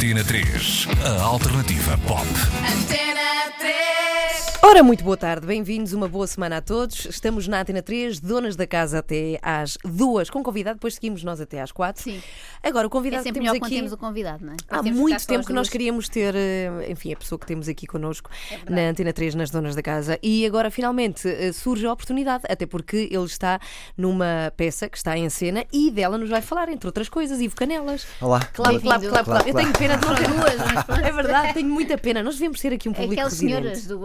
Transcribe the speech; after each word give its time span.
Antena 0.00 0.24
3, 0.24 0.88
a 1.04 1.24
alternativa 1.24 1.98
pop. 1.98 2.26
Antena 2.64 3.12
3. 3.12 3.19
Ora, 4.70 4.84
muito 4.84 5.02
boa 5.02 5.16
tarde, 5.16 5.44
bem-vindos, 5.48 5.92
uma 5.92 6.06
boa 6.06 6.28
semana 6.28 6.58
a 6.58 6.60
todos. 6.60 7.04
Estamos 7.06 7.48
na 7.48 7.60
Antena 7.60 7.82
3, 7.82 8.20
donas 8.20 8.54
da 8.54 8.68
casa 8.68 9.00
até 9.00 9.36
às 9.42 9.76
duas, 9.84 10.30
com 10.30 10.44
convidado, 10.44 10.76
depois 10.76 10.94
seguimos 10.94 11.24
nós 11.24 11.40
até 11.40 11.60
às 11.60 11.72
quatro. 11.72 12.00
Sim. 12.04 12.22
Agora, 12.62 12.86
o 12.86 12.88
É 12.88 12.90
convidado 12.90 13.24
sempre 13.24 13.40
que 13.40 13.46
temos 13.46 13.50
melhor 13.50 13.58
quando 13.60 13.66
aqui. 13.72 13.74
temos 13.76 13.92
o 13.92 13.96
convidado, 13.96 14.46
não 14.46 14.52
é? 14.52 14.56
Há 14.68 14.80
muito 14.84 15.26
tempo 15.26 15.44
que 15.44 15.52
nós 15.52 15.68
queríamos 15.68 16.08
ter, 16.08 16.36
eh, 16.36 16.86
enfim, 16.88 17.12
a 17.12 17.16
pessoa 17.16 17.36
que 17.36 17.46
temos 17.46 17.68
aqui 17.68 17.84
connosco 17.84 18.30
É 18.48 18.70
na 18.70 18.82
Antena 18.90 19.12
3, 19.12 19.34
nas 19.34 19.50
Donas 19.50 19.74
da 19.74 19.82
Casa. 19.82 20.16
E 20.22 20.46
agora, 20.46 20.70
finalmente, 20.70 21.26
eh, 21.28 21.52
surge 21.52 21.84
a 21.86 21.92
oportunidade, 21.92 22.44
até 22.48 22.64
porque 22.64 23.08
ele 23.10 23.24
está 23.24 23.58
numa 23.96 24.52
peça 24.56 24.88
que 24.88 24.96
está 24.96 25.18
em 25.18 25.28
cena 25.30 25.64
e 25.72 25.90
dela 25.90 26.16
nos 26.16 26.30
vai 26.30 26.42
falar, 26.42 26.68
entre 26.68 26.86
outras 26.86 27.08
coisas, 27.08 27.40
Ivo 27.40 27.56
Canelas. 27.56 28.06
Olá. 28.20 28.38
Claro, 28.52 28.80
claro, 28.80 29.08
claro, 29.08 29.24
claro. 29.24 29.48
Eu 29.48 29.54
tenho 29.54 29.72
pena 29.72 29.96
de 29.96 30.06
não 30.06 30.14
ter 30.14 30.28
duas, 30.28 30.56
mas 30.72 30.84
pronto. 30.86 31.04
É 31.04 31.10
verdade, 31.10 31.54
tenho 31.54 31.68
muita 31.68 31.98
pena. 31.98 32.22
Nós 32.22 32.34
devemos 32.36 32.60
ter 32.60 32.72
aqui 32.72 32.88
um 32.88 32.92
É 32.92 32.94
público 32.94 33.14
aquelas 33.14 33.32
residente. 33.32 33.60
senhoras 33.62 33.86
do 33.86 33.98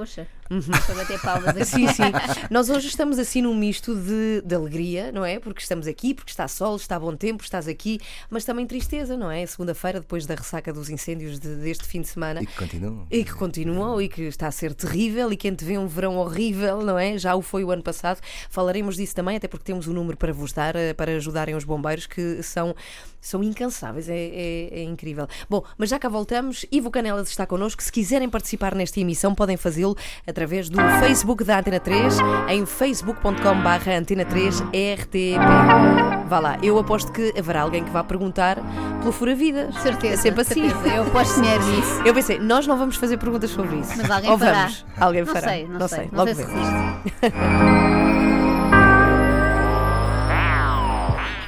Para 0.85 0.95
bater 0.95 1.19
palmas 1.21 1.49
aqui. 1.49 1.65
Sim, 1.65 1.87
sim. 1.87 2.03
Nós 2.49 2.69
hoje 2.69 2.87
estamos 2.87 3.17
assim 3.19 3.41
num 3.41 3.55
misto 3.55 3.95
de, 3.95 4.41
de 4.45 4.55
alegria, 4.55 5.11
não 5.11 5.25
é? 5.25 5.39
Porque 5.39 5.61
estamos 5.61 5.87
aqui, 5.87 6.13
porque 6.13 6.31
está 6.31 6.47
sol, 6.47 6.75
está 6.75 6.99
bom 6.99 7.15
tempo, 7.15 7.43
estás 7.43 7.67
aqui, 7.67 7.99
mas 8.29 8.45
também 8.45 8.65
tristeza, 8.65 9.17
não 9.17 9.29
é? 9.31 9.45
Segunda-feira, 9.45 9.99
depois 9.99 10.25
da 10.25 10.35
ressaca 10.35 10.71
dos 10.71 10.89
incêndios 10.89 11.39
de- 11.39 11.55
deste 11.55 11.85
fim 11.85 12.01
de 12.01 12.07
semana. 12.07 12.41
E 12.41 12.45
que 12.45 12.55
continuam. 12.55 13.07
E 13.11 13.23
que 13.23 13.33
continuam 13.33 14.01
e 14.01 14.07
que 14.09 14.21
está 14.23 14.47
a 14.47 14.51
ser 14.51 14.73
terrível 14.73 15.31
e 15.31 15.37
que 15.37 15.47
antevê 15.49 15.77
um 15.77 15.87
verão 15.87 16.17
horrível, 16.17 16.81
não 16.81 16.97
é? 16.97 17.17
Já 17.17 17.35
o 17.35 17.41
foi 17.41 17.63
o 17.63 17.71
ano 17.71 17.83
passado. 17.83 18.19
Falaremos 18.49 18.95
disso 18.95 19.15
também, 19.15 19.37
até 19.37 19.47
porque 19.47 19.65
temos 19.65 19.87
um 19.87 19.93
número 19.93 20.17
para 20.17 20.31
vos 20.33 20.51
dar, 20.53 20.75
eh, 20.75 20.93
para 20.93 21.13
ajudarem 21.13 21.55
os 21.55 21.63
bombeiros, 21.63 22.05
que 22.05 22.41
são, 22.43 22.75
são 23.27 23.43
incansáveis, 23.43 24.07
é, 24.09 24.15
é- 24.15 24.69
é 24.79 24.83
incrível. 24.83 25.27
Bom, 25.49 25.63
mas 25.77 25.89
já 25.89 25.97
cá 25.99 26.07
voltamos. 26.09 26.65
Ivo 26.71 26.89
Canelas 26.91 27.29
está 27.29 27.45
connosco. 27.45 27.81
Se 27.81 27.91
quiserem 27.91 28.29
participar 28.29 28.75
nesta 28.75 28.99
emissão, 28.99 29.33
podem 29.35 29.57
fazê-lo 29.57 29.95
através 30.27 30.69
do 30.69 30.77
Facebook 30.99 31.43
da 31.43 31.59
Antena 31.59 31.79
3, 31.79 32.17
em 32.49 32.65
facebook.com/barra 32.65 33.97
Antena 33.97 34.25
3 34.25 34.61
RTP. 34.61 35.37
Vá 36.27 36.39
lá, 36.39 36.57
eu 36.63 36.77
aposto 36.79 37.11
que 37.11 37.33
haverá 37.37 37.61
alguém 37.61 37.83
que 37.83 37.89
vá 37.91 38.03
perguntar 38.03 38.57
pelo 38.99 39.11
Fura-Vidas. 39.11 39.75
Certeza. 39.75 40.13
É 40.13 40.17
sempre 40.17 40.41
assim. 40.41 40.69
certeza. 40.69 40.95
Eu 40.95 41.03
aposto 41.03 41.35
dinheiro 41.41 41.63
nisso. 41.67 42.01
Eu 42.05 42.13
pensei, 42.13 42.39
nós 42.39 42.65
não 42.67 42.77
vamos 42.77 42.95
fazer 42.95 43.17
perguntas 43.17 43.49
sobre 43.51 43.77
isso. 43.77 43.93
Mas 43.97 44.09
alguém 44.09 44.31
Ou 44.31 44.37
fará. 44.37 44.59
vamos? 44.61 44.85
Alguém 44.99 45.23
Não 45.25 45.33
fará. 45.33 45.47
sei, 45.49 45.67
não, 45.67 45.87
sei. 45.87 46.09
Não 46.11 46.25
Logo 46.25 46.33
sei 46.35 46.45
se 46.45 46.51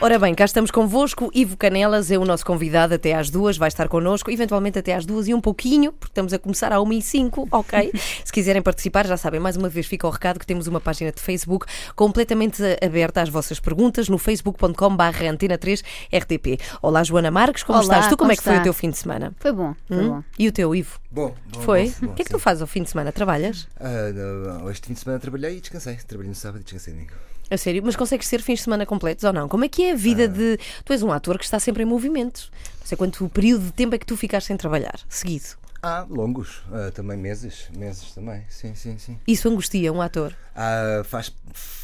Ora 0.08 0.18
bem, 0.18 0.34
cá 0.34 0.46
estamos 0.46 0.72
convosco. 0.72 1.30
Ivo 1.34 1.58
Canelas 1.58 2.10
é 2.10 2.18
o 2.18 2.24
nosso 2.24 2.46
convidado 2.46 2.94
até 2.94 3.14
às 3.14 3.30
duas, 3.30 3.58
vai 3.58 3.68
estar 3.68 3.90
connosco, 3.90 4.32
eventualmente 4.32 4.80
até 4.80 4.96
às 4.96 5.06
duas 5.06 5.28
e 5.28 5.34
um 5.34 5.42
pouquinho, 5.42 5.92
porque 5.92 6.12
estamos 6.12 6.32
a 6.32 6.40
começar 6.40 6.72
à 6.72 6.80
uma 6.80 6.96
e 6.96 7.02
cinco, 7.02 7.46
ok? 7.52 7.92
Se 8.24 8.32
quiserem 8.32 8.62
participar, 8.62 9.06
já 9.06 9.18
sabem, 9.18 9.38
mais 9.38 9.58
uma 9.58 9.68
vez 9.68 9.86
fica 9.86 10.08
o 10.08 10.10
recado 10.10 10.40
que 10.40 10.48
temos 10.48 10.66
uma 10.66 10.80
página 10.80 11.12
de 11.12 11.20
Facebook 11.20 11.66
completamente 11.94 12.64
aberta 12.82 13.22
às 13.22 13.28
vossas 13.28 13.60
perguntas 13.60 14.08
no 14.08 14.18
facebook.com 14.18 14.96
barra 14.96 15.30
antena 15.30 15.58
3 15.58 15.84
RTP. 16.16 16.58
Olá, 16.82 17.04
Joana 17.04 17.30
Marques, 17.30 17.64
como 17.64 17.78
Olá, 17.78 17.84
estás? 17.84 18.06
Tu 18.06 18.12
como, 18.12 18.20
como 18.20 18.32
é 18.32 18.36
que 18.38 18.44
foi 18.44 18.54
o 18.54 18.56
está? 18.56 18.64
teu 18.64 18.74
fim 18.74 18.90
de 18.90 18.98
semana? 18.98 19.34
Foi 19.38 19.52
bom, 19.52 19.76
foi 19.90 19.98
Hum? 19.98 20.08
bom. 20.08 20.24
E 20.40 20.48
o 20.48 20.54
teu, 20.54 20.74
Ivo? 20.74 21.02
Bom, 21.12 21.36
bom, 21.52 21.60
Foi? 21.60 21.94
bom, 22.00 22.12
o 22.12 22.16
que 22.16 22.22
é 22.22 22.26
que 22.26 22.32
bom, 22.32 22.38
tu 22.38 22.42
fazes 22.42 22.62
ao 22.62 22.68
fim 22.68 22.82
de 22.82 22.90
semana? 22.90 23.12
Trabalhas? 23.12 23.68
Ah, 23.78 24.14
não, 24.16 24.60
não, 24.62 24.72
este 24.72 24.88
fim 24.88 24.94
de 24.94 25.02
semana 25.02 25.20
trabalhei 25.20 25.58
e 25.58 25.60
descansei. 25.60 25.98
Trabalhei 26.08 26.30
no 26.30 26.36
sábado 26.36 26.62
e 26.62 26.64
descansei 26.64 26.94
domingo. 26.94 27.12
A 27.50 27.58
sério? 27.58 27.82
Mas 27.86 27.96
consegues 27.96 28.28
ser 28.28 28.42
fins 28.42 28.60
de 28.60 28.64
semana 28.64 28.86
completos 28.86 29.24
ou 29.24 29.32
não? 29.34 29.48
Como 29.48 29.64
é 29.64 29.70
que 29.70 29.84
é 29.84 29.92
a 29.92 29.94
Ah. 29.94 29.98
vida 29.98 30.28
de. 30.28 30.58
Tu 30.84 30.94
és 30.94 31.02
um 31.04 31.12
ator 31.12 31.38
que 31.38 31.46
está 31.46 31.60
sempre 31.60 31.84
em 31.84 31.86
movimento. 31.86 32.50
Não 32.80 32.86
sei 32.88 32.98
quanto 32.98 33.28
período 33.30 33.66
de 33.66 33.72
tempo 33.72 33.96
é 33.96 33.98
que 33.98 34.06
tu 34.06 34.16
ficaste 34.18 34.48
sem 34.48 34.58
trabalhar, 34.58 35.00
seguido. 35.10 35.46
Ah, 35.82 36.06
longos. 36.10 36.64
Ah, 36.72 36.92
também 36.92 37.16
meses. 37.18 37.70
Meses 37.78 38.12
também. 38.12 38.44
Sim, 38.50 38.74
sim, 38.76 38.98
sim. 38.98 39.18
Isso 39.28 39.48
angustia 39.48 39.94
um 39.94 40.02
ator. 40.02 40.34
Ah, 40.56 41.04
faz, 41.06 41.32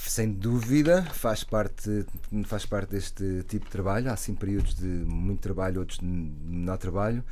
sem 0.09 0.31
dúvida, 0.31 1.03
faz 1.13 1.43
parte, 1.43 2.05
faz 2.45 2.65
parte 2.65 2.91
deste 2.91 3.43
tipo 3.47 3.65
de 3.65 3.71
trabalho. 3.71 4.11
Há 4.11 4.15
sim 4.15 4.33
períodos 4.35 4.75
de 4.75 4.85
muito 4.85 5.39
trabalho, 5.41 5.79
outros 5.79 5.99
de 5.99 6.05
menor 6.05 6.77
trabalho. 6.77 7.23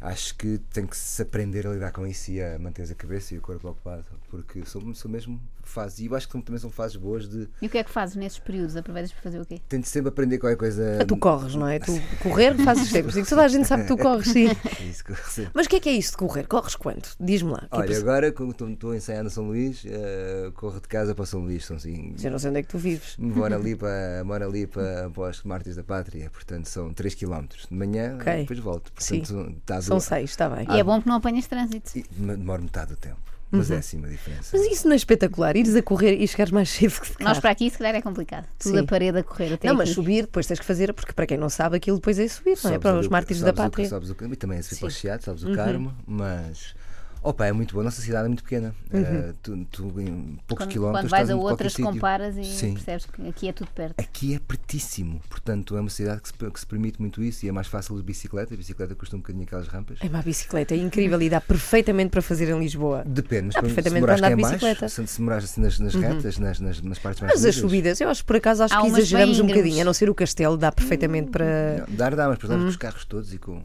Acho 0.00 0.34
que 0.36 0.58
tem 0.72 0.86
que 0.86 0.96
se 0.96 1.22
aprender 1.22 1.66
a 1.66 1.70
lidar 1.72 1.92
com 1.92 2.06
isso 2.06 2.30
e 2.30 2.42
a 2.42 2.58
manter 2.58 2.90
a 2.90 2.94
cabeça 2.94 3.34
e 3.34 3.38
o 3.38 3.40
corpo 3.40 3.68
ocupado, 3.68 4.04
porque 4.30 4.64
são, 4.64 4.94
são 4.94 5.10
mesmo 5.10 5.40
fases. 5.62 6.00
E 6.00 6.06
eu 6.06 6.14
acho 6.16 6.28
que 6.28 6.40
também 6.42 6.58
são 6.58 6.70
fases 6.70 6.96
boas 6.96 7.28
de. 7.28 7.48
E 7.60 7.66
o 7.66 7.70
que 7.70 7.78
é 7.78 7.84
que 7.84 7.90
fazes 7.90 8.16
nesses 8.16 8.38
períodos? 8.38 8.76
Aproveitas 8.76 9.12
para 9.12 9.22
fazer 9.22 9.40
o 9.40 9.46
quê? 9.46 9.60
Tento 9.68 9.86
sempre 9.86 10.08
aprender 10.08 10.38
qualquer 10.38 10.56
coisa. 10.56 10.98
Ah, 11.00 11.04
Tu 11.04 11.16
corres, 11.16 11.54
não 11.54 11.68
é? 11.68 11.78
Tu 11.78 11.92
correr 12.22 12.56
fazes 12.64 12.88
sempre. 12.88 13.12
Digo, 13.12 13.28
Toda 13.28 13.44
a 13.44 13.48
gente 13.48 13.66
sabe 13.68 13.82
que 13.82 13.88
tu 13.88 13.96
corres, 13.96 14.28
sim. 14.28 14.48
É 14.48 14.84
isso 14.84 15.04
que 15.04 15.12
eu 15.12 15.16
recebo. 15.16 15.50
Mas 15.54 15.66
o 15.66 15.68
que 15.68 15.76
é 15.76 15.80
que 15.80 15.88
é 15.88 15.92
isso 15.92 16.10
de 16.12 16.16
correr? 16.16 16.46
Corres 16.46 16.74
quanto? 16.74 17.14
Diz-me 17.20 17.52
lá. 17.52 17.68
É 17.70 17.76
Olha, 17.76 17.86
para- 17.86 17.98
agora 17.98 18.32
como 18.32 18.50
estou- 18.50 18.90
a 18.90 18.96
ensaiar 18.96 19.22
no 19.22 19.30
São 19.30 19.44
Luís, 19.46 19.84
eh, 19.86 20.50
corro 20.54 20.80
de 20.80 20.88
casa 20.88 21.14
para 21.14 21.26
São 21.26 21.40
Luís, 21.40 21.64
são 21.64 21.76
assim. 21.76 22.11
Eu 22.22 22.30
não 22.30 22.38
sei 22.38 22.50
onde 22.50 22.58
é 22.58 22.62
que 22.62 22.68
tu 22.68 22.78
vives. 22.78 23.14
Moro 23.18 23.54
ali 23.54 23.74
para, 23.76 24.22
moro 24.24 24.44
ali 24.44 24.66
para, 24.66 25.08
para 25.10 25.30
os 25.30 25.42
Mártires 25.42 25.76
da 25.76 25.84
Pátria, 25.84 26.28
portanto 26.30 26.66
são 26.66 26.92
3 26.92 27.14
km 27.14 27.44
de 27.70 27.74
manhã 27.76 28.16
Ok. 28.20 28.32
e 28.32 28.36
depois 28.40 28.58
volto. 28.58 28.92
Portanto, 28.92 29.54
está 29.58 29.80
São 29.82 29.96
do- 29.98 30.00
seis, 30.02 30.30
está 30.30 30.48
bem. 30.50 30.66
E 30.70 30.78
é 30.80 30.84
bom 30.84 30.96
porque 30.96 31.08
não 31.08 31.16
apanhas 31.16 31.46
trânsito. 31.46 31.96
e 31.98 32.02
demoro 32.02 32.62
metade 32.62 32.90
do 32.90 32.96
tempo. 32.96 33.18
Mas 33.54 33.70
é 33.70 33.76
assim 33.76 33.98
uma 33.98 34.08
diferença. 34.08 34.56
Mas 34.56 34.66
isso 34.66 34.86
não 34.86 34.94
é 34.94 34.96
espetacular? 34.96 35.54
Ires 35.54 35.76
a 35.76 35.82
correr 35.82 36.14
e 36.14 36.26
chegares 36.26 36.50
mais 36.50 36.70
cedo 36.70 36.98
que 36.98 37.18
de 37.18 37.22
Nós 37.22 37.38
para 37.38 37.50
aqui, 37.50 37.68
se 37.68 37.76
calhar, 37.76 37.94
é 37.94 38.00
complicado. 38.00 38.46
Tudo 38.58 38.78
Sim. 38.78 38.82
a 38.82 38.84
parede 38.86 39.18
a 39.18 39.22
correr 39.22 39.52
até 39.52 39.68
Não, 39.68 39.74
mas 39.74 39.90
aqui. 39.90 39.94
subir, 39.94 40.22
depois 40.22 40.46
tens 40.46 40.58
que 40.58 40.64
fazer, 40.64 40.94
porque 40.94 41.12
para 41.12 41.26
quem 41.26 41.36
não 41.36 41.50
sabe, 41.50 41.76
aquilo 41.76 41.98
depois 41.98 42.18
é 42.18 42.26
subir, 42.28 42.52
não 42.64 42.70
é? 42.70 42.74
Sobes 42.74 42.78
Para 42.78 42.98
os 42.98 43.06
o- 43.08 43.10
mártires 43.10 43.42
da 43.42 43.50
o- 43.50 43.54
pátria. 43.54 43.84
Uhum. 43.84 43.90
sobes 43.90 44.08
o- 44.10 44.16
e 44.32 44.36
também 44.36 44.58
a 44.58 44.62
subir 44.62 44.78
para 44.80 44.88
o 44.88 44.90
Chiado, 44.90 45.22
sabes 45.22 45.44
o 45.44 45.52
Carmo, 45.54 45.94
mas. 46.06 46.74
Opa, 47.22 47.46
é 47.46 47.52
muito 47.52 47.72
boa. 47.72 47.82
A 47.82 47.86
nossa 47.86 48.02
cidade 48.02 48.24
é 48.24 48.28
muito 48.28 48.42
pequena. 48.42 48.74
Eh, 48.92 49.32
tu, 49.42 49.64
tu 49.70 50.00
em 50.00 50.38
poucos 50.46 50.64
Quando, 50.66 50.72
quilómetros 50.72 51.04
quando 51.04 51.10
vais 51.10 51.30
a 51.30 51.36
outras, 51.36 51.76
comparas 51.76 52.36
e 52.36 52.44
Sim. 52.44 52.74
percebes 52.74 53.06
que 53.06 53.28
aqui 53.28 53.48
é 53.48 53.52
tudo 53.52 53.70
perto. 53.70 53.94
Aqui 54.00 54.34
é 54.34 54.40
pertíssimo, 54.40 55.20
portanto 55.30 55.76
é 55.76 55.80
uma 55.80 55.88
cidade 55.88 56.20
que 56.20 56.28
se, 56.28 56.34
que 56.34 56.58
se 56.60 56.66
permite 56.66 57.00
muito 57.00 57.22
isso 57.22 57.46
e 57.46 57.48
é 57.48 57.52
mais 57.52 57.68
fácil 57.68 57.94
de 57.96 58.02
bicicleta. 58.02 58.52
A 58.52 58.56
bicicleta 58.56 58.94
custa 58.96 59.14
um 59.14 59.20
bocadinho 59.20 59.44
aquelas 59.44 59.68
rampas. 59.68 59.98
É 60.00 60.06
uma 60.08 60.20
bicicleta, 60.20 60.74
é 60.74 60.78
incrível 60.78 61.22
e 61.22 61.30
dá 61.30 61.40
perfeitamente 61.40 62.10
para 62.10 62.22
fazer 62.22 62.48
em 62.48 62.58
Lisboa. 62.58 63.04
Depende, 63.06 63.46
mas 63.46 63.54
Dá 63.54 63.60
perfeitamente 63.62 64.04
para 64.04 64.14
andar 64.16 64.28
que 64.30 64.34
de 64.36 64.40
é 64.40 64.42
mais, 64.42 64.54
bicicleta. 64.56 64.88
se, 64.88 65.06
se 65.06 65.18
demorares 65.18 65.44
assim 65.44 65.60
nas, 65.60 65.78
nas 65.78 65.94
retas, 65.94 66.38
nas, 66.38 66.58
nas, 66.58 66.80
nas 66.82 66.98
partes 66.98 67.20
mais 67.22 67.34
Mas 67.34 67.44
as 67.44 67.54
subidas, 67.54 68.00
eu 68.00 68.08
acho 68.08 68.22
que 68.22 68.26
por 68.26 68.36
acaso 68.36 68.64
acho 68.64 68.74
Há 68.74 68.80
que 68.80 68.88
exageramos 68.88 69.38
um 69.38 69.46
bocadinho, 69.46 69.80
a 69.80 69.84
não 69.84 69.94
ser 69.94 70.10
o 70.10 70.14
castelo, 70.14 70.56
dá 70.56 70.72
perfeitamente 70.72 71.30
para. 71.30 71.84
Não, 71.88 71.96
dar 71.96 72.16
dá, 72.16 72.28
mas 72.28 72.38
por 72.38 72.46
exemplo, 72.46 72.62
Hum. 72.62 72.66
com 72.66 72.70
os 72.70 72.76
carros 72.76 73.04
todos 73.04 73.32
e 73.32 73.38
com. 73.38 73.62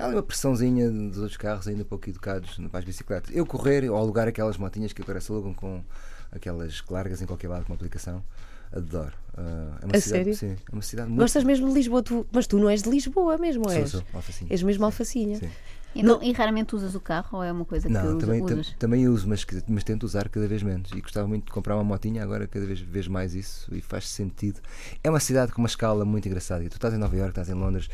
Há 0.00 0.06
ali 0.06 0.14
uma 0.16 0.22
pressãozinha 0.22 0.90
dos 0.90 1.18
outros 1.18 1.36
carros 1.36 1.68
ainda 1.68 1.84
pouco 1.84 2.08
educados 2.08 2.56
para 2.70 2.78
as 2.78 2.84
bicicletas. 2.84 3.34
Eu 3.34 3.44
correr 3.44 3.88
ou 3.90 3.96
alugar 3.96 4.26
aquelas 4.26 4.56
motinhas 4.56 4.92
que 4.92 5.02
agora 5.02 5.20
se 5.20 5.30
alugam 5.30 5.52
com 5.54 5.82
aquelas 6.32 6.82
largas 6.88 7.20
em 7.20 7.26
qualquer 7.26 7.48
lado 7.48 7.64
com 7.66 7.72
uma 7.72 7.76
aplicação, 7.76 8.22
adoro. 8.72 9.12
Ah, 9.36 9.78
é 9.82 9.84
uma 9.86 9.96
A 9.96 10.00
cidade, 10.00 10.34
sério? 10.34 10.34
Sim, 10.34 10.56
é 10.70 10.72
uma 10.74 10.82
cidade 10.82 11.08
muito. 11.08 11.20
Gostas 11.20 11.44
mesmo 11.44 11.68
de 11.68 11.74
Lisboa, 11.74 12.02
tu- 12.02 12.26
mas 12.32 12.46
tu 12.46 12.58
não 12.58 12.68
és 12.70 12.82
de 12.82 12.88
Lisboa 12.90 13.36
mesmo, 13.38 13.64
Sou, 13.68 13.72
és? 13.78 13.90
sou, 13.90 14.02
Alfacinha. 14.12 14.52
És 14.52 14.62
mesmo 14.62 14.80
Sim, 14.80 14.84
alfacinha. 14.86 15.38
sim. 15.38 15.50
Então, 15.94 16.22
E 16.22 16.32
raramente 16.32 16.74
usas 16.76 16.94
o 16.94 17.00
carro 17.00 17.38
ou 17.38 17.42
é 17.44 17.50
uma 17.50 17.64
coisa 17.64 17.88
que 17.88 17.92
Não, 17.92 18.10
usa- 18.10 18.18
também, 18.18 18.38
tam- 18.44 18.54
usas? 18.54 18.74
também 18.78 19.08
uso, 19.08 19.28
mas, 19.28 19.42
que- 19.44 19.62
mas 19.66 19.82
tento 19.82 20.04
usar 20.04 20.28
cada 20.28 20.46
vez 20.46 20.62
menos. 20.62 20.90
E 20.92 21.00
gostava 21.00 21.26
muito 21.26 21.46
de 21.46 21.50
comprar 21.52 21.74
uma 21.74 21.82
motinha, 21.84 22.22
agora 22.22 22.46
cada 22.46 22.64
vez 22.64 22.78
vejo 22.80 23.10
mais 23.10 23.34
isso 23.34 23.68
e 23.74 23.80
faz 23.80 24.08
sentido. 24.08 24.60
É 25.02 25.10
uma 25.10 25.18
cidade 25.20 25.52
com 25.52 25.60
uma 25.60 25.66
escala 25.68 26.04
muito 26.04 26.26
engraçada. 26.28 26.62
E 26.64 26.68
tu 26.68 26.74
estás 26.76 26.94
em 26.94 26.98
Nova 26.98 27.16
Iorque, 27.16 27.30
estás 27.32 27.48
em 27.48 27.54
Londres, 27.54 27.88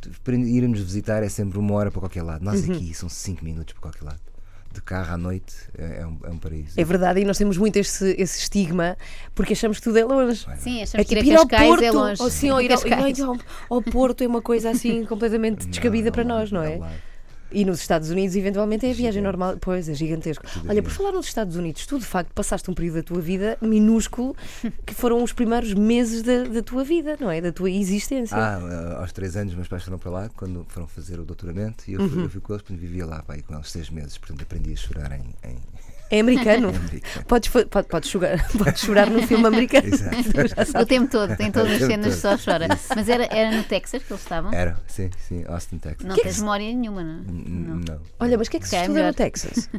tu- 0.00 0.10
para 0.22 0.34
irmos 0.36 0.80
visitar 0.80 1.22
é 1.22 1.28
sempre 1.28 1.58
uma 1.58 1.74
hora 1.74 1.90
para 1.90 2.00
qualquer 2.00 2.22
lado. 2.22 2.44
Nós 2.44 2.66
Uhum. 2.66 2.74
aqui 2.74 2.92
são 2.94 3.08
cinco 3.08 3.44
minutos 3.44 3.72
para 3.72 3.82
qualquer 3.82 4.04
lado. 4.04 4.20
De 4.70 4.82
carro 4.82 5.14
à 5.14 5.16
noite 5.16 5.54
é, 5.78 6.02
é 6.02 6.06
um, 6.06 6.18
é 6.24 6.28
um 6.30 6.36
paraíso. 6.38 6.78
É 6.78 6.84
verdade, 6.84 7.20
e 7.20 7.24
nós 7.24 7.38
temos 7.38 7.56
muito 7.56 7.76
esse, 7.78 8.14
esse 8.18 8.38
estigma 8.40 8.98
porque 9.34 9.54
achamos 9.54 9.78
que 9.78 9.84
tudo 9.84 9.98
é 9.98 10.04
longe. 10.04 10.46
Sim, 10.58 10.80
É 10.80 10.82
achamos 10.82 11.06
que 11.08 11.14
tipo 11.14 11.26
ir 11.26 11.32
ir 11.32 11.36
a 11.36 11.38
ao 11.40 11.48
Porto, 11.48 11.82
é 11.82 11.90
longe. 11.90 12.22
ou, 12.22 12.30
sim, 12.30 12.50
ou 12.50 12.60
ir 12.60 12.70
ao, 12.70 12.78
ao, 13.30 13.36
ao 13.70 13.82
Porto 13.82 14.22
é 14.22 14.26
uma 14.26 14.42
coisa 14.42 14.68
assim 14.68 15.06
completamente 15.06 15.66
descabida 15.66 16.08
Não, 16.08 16.12
para 16.12 16.24
não, 16.24 16.38
nós, 16.38 16.52
não 16.52 16.62
é? 16.62 16.74
ao 16.74 16.80
lado. 16.80 16.94
E 17.50 17.64
nos 17.64 17.80
Estados 17.80 18.10
Unidos, 18.10 18.36
eventualmente, 18.36 18.84
é 18.84 18.90
a 18.90 18.92
viagem 18.92 19.22
Gigante. 19.22 19.38
normal. 19.38 19.56
Pois, 19.60 19.88
é 19.88 19.94
gigantesco. 19.94 20.44
Tudo 20.46 20.68
Olha, 20.68 20.82
por 20.82 20.90
falar 20.92 21.12
nos 21.12 21.26
Estados 21.26 21.56
Unidos, 21.56 21.86
tu 21.86 21.98
de 21.98 22.04
facto 22.04 22.30
passaste 22.34 22.70
um 22.70 22.74
período 22.74 22.96
da 22.96 23.02
tua 23.02 23.20
vida 23.20 23.56
minúsculo, 23.62 24.36
que 24.84 24.94
foram 24.94 25.22
os 25.22 25.32
primeiros 25.32 25.72
meses 25.72 26.22
da, 26.22 26.44
da 26.44 26.62
tua 26.62 26.84
vida, 26.84 27.16
não 27.18 27.30
é? 27.30 27.40
Da 27.40 27.50
tua 27.52 27.70
existência. 27.70 28.36
Ah, 28.36 28.58
ah, 28.58 29.00
aos 29.00 29.12
três 29.12 29.34
anos, 29.36 29.54
meus 29.54 29.66
pais 29.68 29.82
foram 29.82 29.98
para 29.98 30.10
lá 30.10 30.28
quando 30.36 30.66
foram 30.68 30.86
fazer 30.86 31.18
o 31.18 31.24
doutoramento 31.24 31.84
e 31.88 31.94
eu 31.94 32.06
fui, 32.08 32.18
Uhum. 32.18 32.24
eu 32.24 32.30
fui 32.30 32.40
com 32.40 32.52
eles, 32.52 32.62
portanto 32.62 32.80
vivia 32.80 33.06
lá 33.06 33.22
pá, 33.22 33.34
aí 33.34 33.42
com 33.42 33.54
eles 33.54 33.70
seis 33.70 33.88
meses, 33.90 34.18
portanto 34.18 34.42
aprendi 34.42 34.72
a 34.72 34.76
chorar 34.76 35.12
em. 35.12 35.34
em... 35.44 35.56
É 36.10 36.20
americano. 36.20 36.68
americano. 36.68 37.24
Podes, 37.26 37.50
pode, 37.50 37.88
podes, 37.88 38.08
chorar, 38.10 38.48
podes 38.56 38.80
chorar 38.80 39.10
num 39.10 39.26
filme 39.26 39.46
americano. 39.46 39.88
Exato. 39.92 40.78
O 40.82 40.86
tempo 40.86 41.10
todo, 41.10 41.36
tem 41.36 41.50
todas 41.52 41.72
as 41.72 41.86
cenas 41.86 42.20
todo. 42.22 42.38
só 42.38 42.50
chora. 42.52 42.66
Mas 42.94 43.08
era, 43.08 43.24
era 43.30 43.56
no 43.56 43.62
Texas 43.64 44.02
que 44.02 44.12
eles 44.12 44.22
estavam? 44.22 44.52
Era, 44.52 44.76
sim, 44.86 45.10
sim, 45.28 45.44
Austin, 45.48 45.78
Texas. 45.78 46.06
Não 46.06 46.14
Que 46.14 46.20
é 46.20 46.22
que 46.22 46.28
tens 46.28 46.36
se- 46.36 46.40
memória 46.40 46.72
nenhuma, 46.74 47.02
não? 47.02 47.20
N- 47.24 47.44
não. 47.48 47.76
Não. 47.76 48.00
Olha, 48.20 48.38
mas 48.38 48.48
o 48.48 48.50
que 48.50 48.56
é 48.56 48.60
que 48.60 48.68
se 48.68 48.74
Ok, 48.74 48.80
estuda 48.82 48.94
melhor. 48.98 49.08
no 49.08 49.14
Texas? 49.14 49.70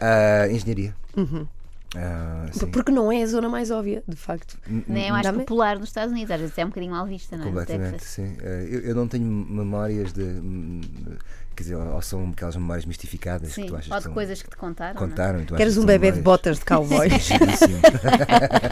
Ah, 0.00 0.46
engenharia. 0.48 0.94
Ah, 1.94 2.46
sim, 2.52 2.66
Porque 2.70 2.90
não 2.90 3.12
é 3.12 3.22
a 3.22 3.26
zona 3.26 3.50
mais 3.50 3.70
óbvia, 3.70 4.02
de 4.08 4.16
facto. 4.16 4.56
Nem 4.88 5.08
é 5.08 5.10
mais 5.10 5.24
Dá-me- 5.24 5.40
popular 5.40 5.78
nos 5.78 5.90
Estados 5.90 6.10
Unidos, 6.10 6.30
às 6.30 6.40
vezes 6.40 6.56
é 6.56 6.64
um 6.64 6.68
bocadinho 6.68 6.92
mal 6.92 7.04
vista, 7.06 7.36
não 7.36 7.44
é? 7.44 7.48
Completamente, 7.48 8.02
sim. 8.04 8.34
Ah, 8.40 8.46
eu, 8.46 8.80
eu 8.80 8.94
não 8.94 9.06
tenho 9.06 9.24
memórias 9.26 10.10
de. 10.12 10.22
Quer 11.54 11.62
dizer, 11.64 11.76
ou 11.76 12.00
são 12.02 12.30
aquelas 12.30 12.56
memórias 12.56 12.86
mistificadas 12.86 13.52
Sim, 13.52 13.62
que 13.62 13.68
tu 13.68 13.76
achas 13.76 13.88
ou 13.90 13.92
que 13.92 13.98
de 13.98 14.04
são- 14.04 14.12
coisas 14.14 14.42
que 14.42 14.48
te 14.50 14.56
contaram. 14.56 14.92
é? 14.92 14.94
contaram. 14.98 15.44
tu 15.44 15.54
Queres 15.54 15.74
achas 15.74 15.78
um 15.78 15.86
que 15.86 15.86
bebê 15.86 16.12
de 16.12 16.20
botas 16.22 16.58
de 16.58 16.64
cowboy? 16.64 17.08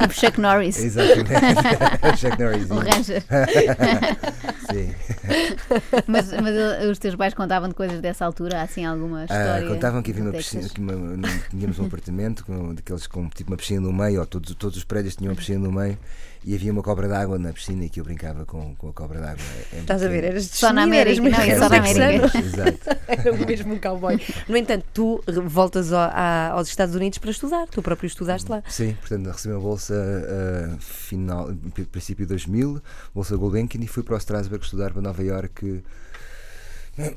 Tipo 0.01 0.13
Chuck 0.15 0.41
Norris, 0.41 0.79
Exatamente. 0.79 1.31
Chuck 2.19 2.39
Norris. 2.43 2.71
o 2.71 2.75
Ranger. 2.79 3.23
Sim. 4.73 4.95
Mas, 6.07 6.33
mas 6.33 6.85
os 6.91 6.99
teus 6.99 7.15
pais 7.17 7.35
contavam 7.35 7.69
de 7.69 7.75
coisas 7.75 8.01
dessa 8.01 8.25
altura, 8.25 8.63
assim, 8.63 8.85
alguma 8.85 9.21
Ah, 9.21 9.25
história? 9.25 9.69
contavam 9.69 10.03
que 10.03 10.11
havia 10.11 10.23
uma 10.25 10.33
piscina, 10.33 10.69
que 10.69 10.81
uma- 10.81 11.29
tínhamos 11.51 11.79
um 11.79 11.87
apartamento 11.87 12.45
com, 12.45 12.75
daqueles 12.75 13.07
com 13.07 13.29
tipo 13.29 13.51
uma 13.51 13.57
piscina 13.57 13.81
no 13.81 13.93
meio, 13.93 14.21
ou 14.21 14.27
todos, 14.27 14.55
todos 14.55 14.77
os 14.77 14.85
prédios 14.85 15.17
tinham 15.17 15.31
uma 15.33 15.37
piscina 15.37 15.59
no 15.59 15.73
meio, 15.73 15.99
e 16.45 16.55
havia 16.55 16.73
uma 16.73 16.83
cobra 16.83 17.07
d'água 17.09 17.39
na 17.39 17.53
piscina 17.53 17.85
e 17.85 17.89
que 17.91 18.01
eu 18.01 18.05
brincava 18.05 18.45
com, 18.47 18.75
com 18.77 18.89
a 18.89 18.93
cobra 18.93 19.21
d'água. 19.21 19.43
É- 19.73 19.81
Estás 19.81 20.03
a 20.03 20.09
ver? 20.09 20.25
Eras 20.25 20.47
Só 20.47 20.73
na 20.73 20.83
América, 20.85 21.17
não, 21.23 21.31
mesmo 21.31 21.41
é 21.53 21.59
só 21.59 21.69
na. 21.69 21.77
América. 21.79 22.39
Exato. 22.39 22.79
Era 23.09 23.33
mesmo 23.47 23.75
um 23.75 23.79
cowboy. 23.79 24.21
No 24.49 24.57
entanto, 24.57 24.85
tu 24.95 25.23
voltas 25.47 25.93
ao- 25.93 26.01
a- 26.13 26.49
aos 26.53 26.69
Estados 26.69 26.95
Unidos 26.95 27.19
para 27.19 27.31
estudar. 27.31 27.67
Tu 27.69 27.83
próprio 27.83 28.07
estudaste 28.07 28.51
lá. 28.51 28.63
Sim, 28.69 28.95
portanto, 29.01 29.27
recebi 29.31 29.55
uma 29.55 29.61
bolsa 29.61 29.95
ah, 29.95 30.77
final, 30.81 31.51
pri- 31.75 31.85
princípio 31.85 32.25
de 32.25 32.31
2000, 32.31 32.83
bolsa 33.15 33.37
Gulbenkian, 33.37 33.83
e 33.83 33.87
fui 33.87 34.03
para 34.03 34.15
o 34.15 34.19
Strasbourg 34.19 34.65
estudar 34.65 34.93
para 34.93 35.03
Nova 35.03 35.23
Iorque. 35.23 35.83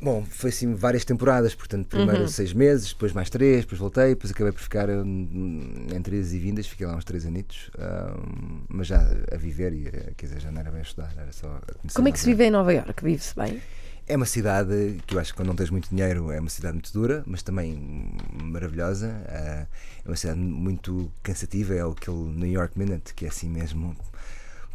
Bom, 0.02 0.24
foi 0.30 0.50
assim 0.50 0.74
várias 0.76 1.04
temporadas, 1.04 1.54
portanto, 1.56 1.88
primeiro 1.88 2.22
Uhum. 2.22 2.28
seis 2.28 2.54
meses, 2.54 2.90
depois 2.90 3.12
mais 3.12 3.30
três, 3.30 3.62
depois 3.62 3.80
voltei, 3.80 4.10
depois 4.10 4.32
acabei 4.32 4.52
por 4.54 4.62
ficar 4.62 4.90
hum, 4.90 5.88
em 5.94 6.02
três 6.02 6.34
e 6.34 6.40
vindas, 6.40 6.68
fiquei 6.68 6.86
lá 6.86 6.96
uns 6.96 7.04
três 7.06 7.26
anitos, 7.26 7.70
hum, 7.78 8.62
mas 8.70 8.88
já 8.88 9.02
a 9.32 9.36
viver, 9.38 9.74
e 9.74 9.88
eh, 9.88 10.14
quer 10.16 10.28
dizer, 10.28 10.40
já 10.42 10.52
não 10.52 10.62
era 10.62 10.70
bem 10.72 10.80
a 10.80 10.84
estudar, 10.84 11.14
era 11.18 11.32
só. 11.32 11.60
Como 11.94 12.08
é 12.08 12.12
que 12.12 12.20
se 12.20 12.26
vive 12.26 12.46
em 12.46 12.52
Nova 12.52 12.74
Iorque? 12.74 13.04
Vive-se 13.04 13.36
bem? 13.36 13.62
é 14.06 14.18
uma 14.18 14.26
cidade 14.26 15.00
que 15.08 15.16
eu 15.16 15.20
acho 15.20 15.32
que 15.32 15.38
quando 15.38 15.48
não 15.48 15.56
tens 15.56 15.70
muito 15.70 15.90
dinheiro 15.90 16.30
é 16.30 16.38
uma 16.38 16.50
cidade 16.50 16.74
muito 16.74 16.92
dura, 16.92 17.24
mas 17.26 17.42
também 17.42 18.12
maravilhosa. 18.44 19.10
Ah, 19.28 19.66
É 20.06 20.10
uma 20.10 20.16
cidade 20.18 20.40
muito 20.40 21.10
cansativa, 21.24 21.74
é 21.74 21.82
aquele 21.82 22.18
New 22.18 22.52
York 22.52 22.78
Minute, 22.78 23.14
que 23.14 23.24
é 23.26 23.30
assim 23.30 23.50
mesmo. 23.50 23.96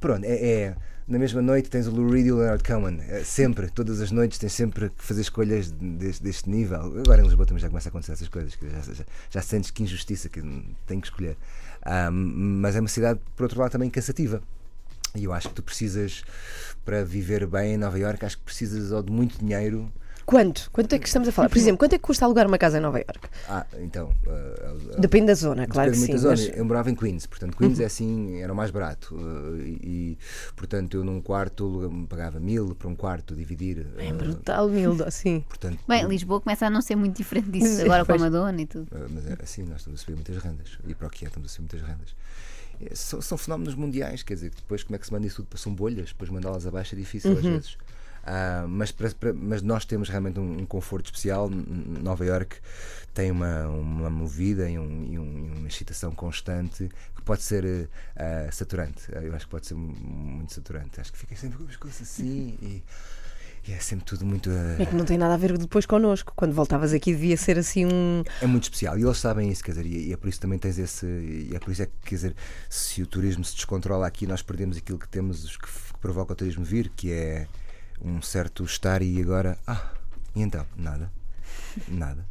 Pronto, 0.01 0.25
é. 0.25 0.33
é- 0.33 0.77
na 1.09 1.19
mesma 1.19 1.41
noite 1.41 1.71
tens 1.71 1.87
o 1.87 1.91
Lou 1.91 2.11
Reed 2.11 2.27
e 2.27 2.33
o 2.33 2.37
Leonard 2.37 2.63
Cohen. 2.63 3.01
É 3.09 3.25
sempre, 3.25 3.71
todas 3.71 4.01
as 4.01 4.11
noites 4.11 4.39
tens 4.39 4.53
sempre 4.53 4.91
que 4.91 5.03
fazer 5.03 5.23
escolhas 5.23 5.71
deste, 5.71 6.23
deste 6.23 6.51
nível. 6.51 7.01
Agora 7.01 7.23
em 7.23 7.25
Lisboa 7.25 7.47
também 7.47 7.63
já 7.63 7.69
começa 7.69 7.89
a 7.89 7.91
acontecer 7.91 8.13
essas 8.13 8.29
coisas, 8.29 8.55
que 8.55 8.69
já, 8.69 8.81
já, 8.93 9.05
já 9.31 9.43
sentes 9.43 9.71
que 9.71 9.83
injustiça, 9.83 10.29
que 10.29 10.43
tem 10.87 11.01
que 11.01 11.07
escolher. 11.07 11.37
Mas 12.13 12.77
é 12.77 12.81
uma 12.81 12.89
cidade, 12.89 13.19
por 13.35 13.45
outro 13.45 13.59
lado, 13.59 13.73
também 13.73 13.89
cansativa. 13.89 14.43
E 15.15 15.25
eu 15.25 15.33
acho 15.33 15.49
que 15.49 15.55
tu 15.55 15.63
precisas, 15.63 16.23
para 16.85 17.03
viver 17.03 17.47
bem 17.47 17.75
em 17.75 17.77
Nova 17.79 17.99
Iorque, 17.99 18.27
acho 18.27 18.37
que 18.37 18.45
precisas 18.45 18.93
ou 18.93 19.03
de 19.03 19.11
muito 19.11 19.39
dinheiro. 19.39 19.91
Quanto? 20.29 20.71
Quanto 20.71 20.93
é 20.95 20.99
que 20.99 21.07
estamos 21.07 21.27
a 21.27 21.33
falar? 21.33 21.49
Por 21.49 21.57
exemplo, 21.57 21.79
quanto 21.79 21.95
é 21.95 21.97
que 21.99 22.05
custa 22.05 22.27
alugar 22.27 22.47
uma 22.47 22.59
casa 22.59 22.77
em 22.77 22.83
Nova 22.83 22.99
Iorque? 22.99 23.29
Ah, 23.49 23.65
então. 23.81 24.13
ah, 24.27 24.31
ah, 24.95 25.01
Depende 25.01 25.29
da 25.29 25.35
zona, 25.35 25.67
claro 25.67 25.91
que 25.91 25.97
sim. 25.97 26.13
da 26.13 26.19
zona. 26.19 26.33
mas- 26.37 26.49
Uhum. 26.49 26.53
Eu 26.55 26.65
morava 26.67 26.91
em 26.91 26.95
Queens, 26.95 27.25
portanto, 27.25 27.57
Queens 27.57 27.81
é 27.81 27.87
assim, 27.87 28.39
era 28.43 28.53
o 28.53 28.57
mais 28.57 28.71
barato. 28.71 29.15
uh, 29.15 29.57
e, 29.59 30.19
portanto, 30.55 30.99
eu 30.99 31.03
num 31.05 31.23
quarto 31.23 31.91
pagava 32.11 32.39
mil 32.39 32.75
para 32.75 32.89
um 32.89 32.95
quarto 32.95 33.35
dividir. 33.35 33.87
É 33.97 34.13
uh, 34.13 34.15
brutal, 34.17 34.67
humilde, 34.67 35.03
assim. 35.03 35.41
portanto, 35.49 35.79
Bem, 35.89 36.07
Lisboa 36.07 36.43
começa 36.43 36.67
a 36.67 36.71
não 36.71 36.83
ser 36.83 36.95
muito 36.95 37.17
diferente 37.17 37.49
disso, 37.51 37.81
agora 37.81 38.05
com 38.05 38.13
a. 38.13 38.19
Madonna 38.19 38.61
e 38.61 38.67
tudo. 38.67 38.87
uh, 38.95 39.09
mas 39.11 39.27
é 39.27 39.35
assim, 39.43 39.63
nós 39.63 39.79
estamos 39.79 40.01
a 40.01 40.05
subir 40.05 40.15
muitas 40.15 40.37
rendas. 40.37 40.79
E 40.87 40.95
para 40.95 41.07
o 41.07 41.11
que 41.11 41.25
é, 41.25 41.29
estamos 41.29 41.51
a 41.51 41.55
subir 41.55 41.71
muitas 41.73 41.89
rendas. 41.89 42.15
É, 42.83 42.95
São, 42.95 43.21
são 43.23 43.39
fenómenos 43.39 43.75
mundiais, 43.75 44.23
quer 44.23 44.35
dizer, 44.35 44.51
que 44.51 44.57
depois 44.57 44.83
como 44.85 44.95
é 44.95 44.99
que 44.99 45.07
se 45.07 45.13
manda 45.13 45.27
isso 45.27 45.43
tudo? 45.43 45.59
São 45.59 45.75
bolhas, 45.75 46.09
depois 46.11 46.31
mandá-las 46.31 46.67
abaixo 46.67 46.95
é 46.95 46.99
difícil 46.99 47.31
Uhum. 47.33 47.39
às 47.39 47.43
vezes. 47.45 47.79
Ah, 48.31 48.67
mas, 48.69 48.93
para- 48.93 49.11
para- 49.11 49.33
mas 49.33 49.63
nós 49.63 49.87
temos 49.87 50.11
realmente 50.11 50.39
um, 50.39 50.59
um 50.61 50.67
conforto 50.67 51.07
especial. 51.07 51.49
Nova 51.49 52.27
York 52.27 52.57
tem 53.15 53.31
uma, 53.31 53.67
uma 53.69 54.11
movida 54.11 54.69
e, 54.69 54.79
um- 54.79 55.05
e 55.11 55.19
um- 55.19 55.55
e 55.55 55.59
uma 55.61 55.67
excitação 55.69 56.13
constante 56.13 56.91
que 57.17 57.23
pode 57.23 57.43
ser 57.43 57.89
ah, 58.17 58.49
saturante. 58.53 59.03
Eu 59.13 59.35
acho 59.35 59.47
que 59.47 59.51
pode 59.51 59.67
ser 59.67 59.75
mu- 59.75 59.95
muito 59.97 60.53
saturante. 60.53 61.01
Acho 61.01 61.11
que 61.11 61.19
fica 61.19 61.35
sempre 61.37 61.57
com 61.57 61.65
o 61.65 61.67
pescoço 61.67 62.03
assim 62.03 62.59
e, 62.61 62.83
e 63.67 63.73
é 63.73 63.79
sempre 63.81 64.05
tudo 64.05 64.27
muito. 64.27 64.51
ah, 64.51 64.77
É 64.83 64.85
que 64.85 64.95
não 64.95 65.07
tem 65.07 65.17
nada 65.17 65.33
a 65.33 65.37
ver 65.39 65.57
depois 65.57 65.87
connosco. 65.87 66.33
Quando 66.37 66.53
voltavas 66.53 66.93
aqui 66.93 67.13
devia 67.15 67.37
ser 67.39 67.59
assim 67.59 67.87
um. 67.87 68.23
é 68.43 68.47
muito 68.47 68.65
especial 68.65 68.99
e 68.99 69.03
eles 69.05 69.17
sabem 69.17 69.49
isso, 69.51 69.65
quer 69.65 69.71
dizer, 69.71 69.87
e 69.87 70.13
é 70.13 70.17
por 70.19 70.29
isso 70.29 70.39
também 70.41 70.59
tens 70.59 70.79
esse. 70.79 71.07
E 71.07 71.53
é 71.55 71.59
por 71.59 71.71
isso 71.73 71.81
é 71.83 71.87
que, 71.87 71.93
quer 72.05 72.15
dizer, 72.15 72.37
se 72.69 73.01
o 73.03 73.07
turismo 73.07 73.43
se 73.43 73.55
descontrola 73.55 74.07
aqui, 74.07 74.27
nós 74.27 74.43
perdemos 74.43 74.77
aquilo 74.77 74.99
que 74.99 75.09
temos, 75.09 75.45
os 75.45 75.57
que, 75.57 75.67
que 75.67 75.99
provoca 75.99 76.35
o 76.35 76.37
turismo 76.37 76.63
vir, 76.63 76.91
que 76.95 77.11
é 77.11 77.47
um 78.01 78.21
certo 78.23 78.65
estar 78.65 79.03
e 79.03 79.21
agora. 79.21 79.59
Ah, 79.67 79.93
e 80.35 80.43
então? 80.43 80.65
Nada. 80.77 81.11
Nada. 81.89 82.27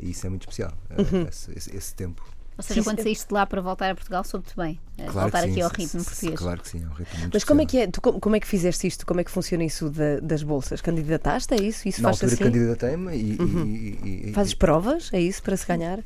E 0.00 0.10
isso 0.10 0.26
é 0.26 0.30
muito 0.30 0.42
especial, 0.42 0.72
ah, 0.90 1.28
esse, 1.28 1.52
esse- 1.56 1.76
esse 1.76 1.94
tempo. 1.94 2.24
Ou 2.62 2.68
seja, 2.68 2.80
Sim, 2.80 2.84
quando 2.84 2.98
sim. 2.98 3.02
saíste 3.02 3.26
de 3.26 3.34
lá 3.34 3.44
para 3.44 3.60
voltar 3.60 3.90
a 3.90 3.94
Portugal, 3.96 4.22
soube-te 4.22 4.54
bem. 4.56 4.78
eh, 4.96 5.06
Claro 5.06 5.20
voltar 5.22 5.42
sim, 5.42 5.50
aqui 5.50 5.60
ao 5.62 5.68
ritmo 5.70 6.04
português. 6.04 6.38
Claro 6.38 6.60
que 6.62 6.68
sim, 6.68 6.84
é 6.84 6.86
um 6.86 6.92
ritmo 6.92 7.18
muito 7.20 7.34
Mas 7.34 7.42
como 7.44 7.60
é 7.60 7.66
que 7.66 7.78
é? 7.78 7.86
Tu, 7.88 8.00
como, 8.00 8.20
como 8.20 8.36
é 8.36 8.40
que 8.40 8.46
fizeste 8.46 8.86
isto? 8.86 9.04
Como 9.04 9.18
é 9.20 9.24
que 9.24 9.30
funciona 9.32 9.64
isso 9.64 9.90
da- 9.90 10.20
das 10.20 10.44
bolsas? 10.44 10.80
Candidataste? 10.80 11.54
É 11.54 11.56
isso? 11.60 11.88
Isso 11.88 12.00
Na 12.00 12.10
faz 12.10 12.22
altura 12.22 12.34
assim? 12.34 12.44
candidatei-me 12.44 13.16
e, 13.16 13.32
e- 13.32 13.98
e- 14.04 14.30
e- 14.30 14.32
Fazes 14.32 14.54
provas? 14.54 15.10
É 15.12 15.20
isso 15.20 15.42
para 15.42 15.56
se 15.56 15.66
ganhar? 15.66 15.98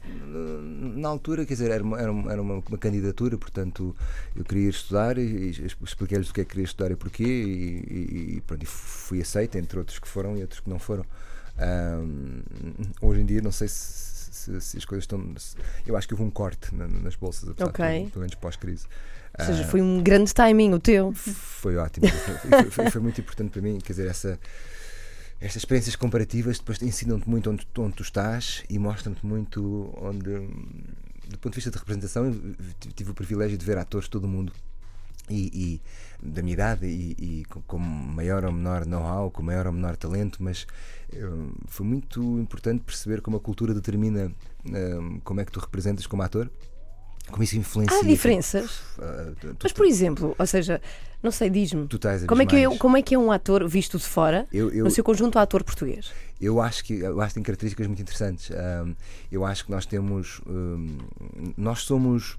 na 0.96 1.08
altura, 1.08 1.44
quer 1.44 1.52
dizer, 1.54 1.70
era 1.70 1.82
uma, 1.84 2.00
era 2.00 2.10
uma, 2.10 2.32
era 2.32 2.40
uma- 2.42 2.62
uma 2.66 2.78
candidatura, 2.78 3.36
portanto, 3.36 3.94
eu 4.34 4.44
queria 4.44 4.64
ir 4.66 4.70
estudar 4.70 5.18
e, 5.18 5.22
e 5.22 5.50
expliquei-lhes 5.84 6.30
o 6.30 6.34
que 6.34 6.40
é 6.40 6.44
que 6.44 6.50
queria 6.50 6.64
estudar 6.64 6.90
e 6.90 6.96
porquê, 6.96 7.22
e, 7.22 7.26
e- 7.92 8.36
e 8.36 8.40
pronto, 8.46 8.62
e 8.62 8.66
fui 8.66 9.20
aceito, 9.20 9.58
entre 9.58 9.78
outros 9.78 9.98
que 9.98 10.08
foram 10.08 10.36
e 10.38 10.40
outros 10.40 10.60
que 10.60 10.70
não 10.70 10.78
foram. 10.78 11.04
Ahm, 11.58 12.40
hoje 13.00 13.20
em 13.20 13.26
dia, 13.26 13.40
não 13.42 13.52
sei 13.52 13.68
se, 13.68 14.15
se- 14.46 14.60
se 14.60 14.76
as 14.78 14.84
coisas 14.84 15.04
estão. 15.04 15.34
se- 15.36 15.56
eu 15.86 15.96
acho 15.96 16.06
que 16.08 16.14
houve 16.14 16.24
um 16.24 16.30
corte 16.30 16.74
na- 16.74 16.88
nas 16.88 17.14
bolsas, 17.16 17.48
apesar 17.50 17.68
Ok. 17.70 18.04
de 18.04 18.10
pelo 18.10 18.20
menos 18.20 18.34
pós-crise. 18.36 18.86
Ou 19.38 19.44
seja, 19.44 19.62
Ah, 19.64 19.66
foi 19.66 19.82
um 19.82 20.02
grande 20.02 20.32
timing 20.32 20.72
o 20.72 20.78
teu. 20.80 21.12
foi 21.12 21.76
ótimo, 21.76 22.08
foi, 22.08 22.70
foi- 22.70 22.90
foi- 22.90 23.00
muito 23.02 23.20
importante 23.20 23.50
para 23.50 23.60
mim, 23.60 23.78
quer 23.78 23.92
dizer, 23.92 24.08
essa, 24.08 24.38
estas 25.40 25.56
experiências 25.62 25.94
comparativas 25.94 26.58
depois 26.58 26.80
ensinam-te 26.80 27.28
muito 27.28 27.50
onde, 27.50 27.66
onde 27.78 27.94
tu 27.94 28.02
estás 28.02 28.64
e 28.70 28.78
mostram-te 28.78 29.24
muito 29.26 29.92
onde, 30.00 30.30
do 31.28 31.38
ponto 31.38 31.50
de 31.50 31.56
vista 31.56 31.70
de 31.70 31.76
representação, 31.76 32.32
tive 32.94 33.10
o 33.10 33.14
privilégio 33.14 33.58
de 33.58 33.64
ver 33.66 33.76
atores 33.76 34.06
de 34.06 34.10
todo 34.10 34.24
o 34.24 34.28
mundo 34.28 34.52
e, 35.28 35.80
e 36.22 36.26
da 36.26 36.42
minha 36.42 36.54
idade 36.54 36.86
e, 36.86 37.16
e 37.18 37.44
com, 37.66 37.78
maior 37.78 38.44
ou 38.44 38.52
menor 38.52 38.84
know-how, 38.86 39.30
com 39.30 39.42
maior 39.42 39.66
ou 39.66 39.72
menor 39.72 39.96
talento, 39.96 40.42
mas 40.42 40.66
eh, 41.12 41.18
foi 41.66 41.84
muito 41.86 42.20
importante 42.38 42.82
perceber 42.82 43.20
como 43.20 43.36
a 43.36 43.40
cultura 43.40 43.74
determina 43.74 44.32
eh, 44.72 44.98
como 45.24 45.40
é 45.40 45.44
que 45.44 45.52
tu 45.52 45.60
representas 45.60 46.06
como 46.06 46.22
ator, 46.22 46.50
como 47.30 47.42
isso 47.42 47.56
influencia. 47.56 47.98
Há 47.98 48.02
diferenças. 48.04 48.80
Ah, 48.98 49.32
tu- 49.40 49.48
tu- 49.54 49.56
Mas, 49.64 49.72
por 49.72 49.84
exemplo, 49.84 50.34
ou 50.38 50.46
seja, 50.46 50.80
não 51.22 51.32
sei, 51.32 51.50
diz-me. 51.50 51.88
Como 52.28 52.40
é, 52.42 52.46
que 52.46 52.56
é, 52.56 52.78
como 52.78 52.96
é 52.96 53.02
que 53.02 53.14
é 53.16 53.18
um 53.18 53.32
ator 53.32 53.66
visto 53.68 53.98
de 53.98 54.04
fora, 54.04 54.46
Eu- 54.52 54.70
eu- 54.70 54.84
no 54.84 54.90
seu 54.92 55.02
conjunto, 55.02 55.36
ator 55.38 55.64
português? 55.64 56.12
Eu 56.40 56.60
acho 56.60 56.84
que 56.84 56.94
eu 57.00 57.20
acho 57.20 57.30
que 57.30 57.34
tem 57.34 57.42
características 57.42 57.86
muito 57.88 58.00
interessantes. 58.00 58.50
Ahm, 58.52 58.94
eu 59.32 59.44
acho 59.44 59.64
que 59.64 59.70
nós 59.72 59.86
temos, 59.86 60.40
hum, 60.46 60.98
nós 61.56 61.80
somos 61.80 62.38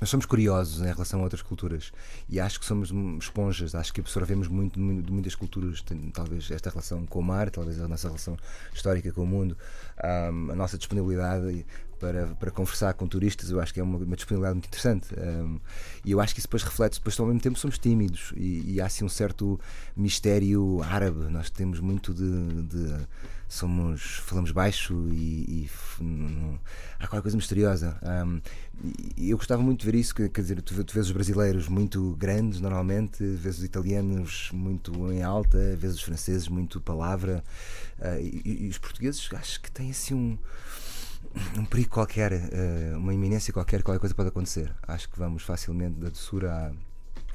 nós 0.00 0.08
somos 0.08 0.24
curiosos 0.26 0.80
em 0.80 0.86
relação 0.86 1.20
a 1.20 1.22
outras 1.24 1.42
culturas 1.42 1.92
e 2.28 2.40
acho 2.40 2.58
que 2.58 2.64
somos 2.64 2.90
esponjas, 3.22 3.74
acho 3.74 3.92
que 3.92 4.00
absorvemos 4.00 4.48
muito 4.48 4.74
de 4.74 4.80
mu- 4.80 5.02
de 5.02 5.12
muitas 5.12 5.34
culturas, 5.34 5.84
talvez 6.12 6.50
esta 6.50 6.70
relação 6.70 7.04
com 7.06 7.18
o 7.18 7.22
mar, 7.22 7.50
talvez 7.50 7.80
a 7.80 7.86
nossa 7.86 8.08
relação 8.08 8.36
histórica 8.72 9.12
com 9.12 9.22
o 9.22 9.26
mundo, 9.26 9.56
a 9.98 10.30
nossa 10.32 10.78
disponibilidade 10.78 11.66
para, 12.00 12.26
para 12.34 12.50
conversar 12.50 12.94
com 12.94 13.06
turistas, 13.06 13.50
eu 13.50 13.60
acho 13.60 13.72
que 13.74 13.78
é 13.78 13.82
uma, 13.82 13.98
uma 13.98 14.16
disponibilidade 14.16 14.54
muito 14.54 14.66
interessante. 14.66 15.08
ahm, 15.16 15.58
e 16.04 16.10
eu 16.12 16.20
acho 16.20 16.34
que 16.34 16.40
isso 16.40 16.48
depois 16.48 16.62
reflete, 16.62 16.94
depois 16.94 17.18
ao 17.20 17.26
mesmo 17.26 17.40
tempo 17.40 17.58
somos 17.58 17.78
tímidos. 17.78 18.32
E, 18.36 18.72
e 18.74 18.80
há 18.80 18.86
assim 18.86 19.04
um 19.04 19.08
certo 19.08 19.60
mistério 19.96 20.82
árabe, 20.82 21.24
nós 21.30 21.50
temos 21.50 21.78
muito 21.80 22.14
de- 22.14 22.62
de 22.62 23.06
somos 23.48 24.02
falamos 24.26 24.52
baixo 24.52 25.08
e, 25.10 25.66
e 25.66 26.02
não- 26.02 26.58
há 27.00 27.06
qualquer 27.08 27.22
coisa 27.22 27.36
misteriosa. 27.36 27.98
Ahm, 28.02 28.40
e 29.16 29.30
eu 29.30 29.36
gostava 29.36 29.60
muito 29.62 29.80
de 29.80 29.86
ver 29.86 29.96
isso 29.98 30.14
que- 30.14 30.28
quer 30.28 30.40
dizer 30.40 30.62
tu, 30.62 30.84
tu 30.84 30.94
vês 30.94 31.06
os 31.06 31.12
brasileiros 31.12 31.68
muito 31.68 32.14
grandes 32.16 32.60
normalmente 32.60 33.22
vês 33.24 33.58
os 33.58 33.64
italianos 33.64 34.50
muito 34.52 34.92
em 35.12 35.22
alta 35.22 35.58
vês 35.76 35.94
os 35.94 36.02
franceses 36.02 36.48
muito 36.48 36.80
palavra. 36.80 37.42
E, 38.20 38.40
e- 38.44 38.64
e 38.66 38.68
os 38.68 38.78
portugueses 38.78 39.28
acho 39.34 39.60
que 39.60 39.70
têm 39.70 39.90
assim 39.90 40.14
um 40.14 40.38
um 41.58 41.64
perigo 41.64 41.90
qualquer, 41.90 42.32
eh, 42.32 42.92
uma 42.96 43.14
iminência 43.14 43.52
qualquer, 43.52 43.82
qualquer 43.82 44.00
coisa 44.00 44.14
pode 44.14 44.28
acontecer. 44.28 44.72
Acho 44.86 45.08
que 45.08 45.18
vamos 45.18 45.42
facilmente 45.42 45.94
da 46.00 46.08
doçura 46.08 46.52
à, 46.52 46.72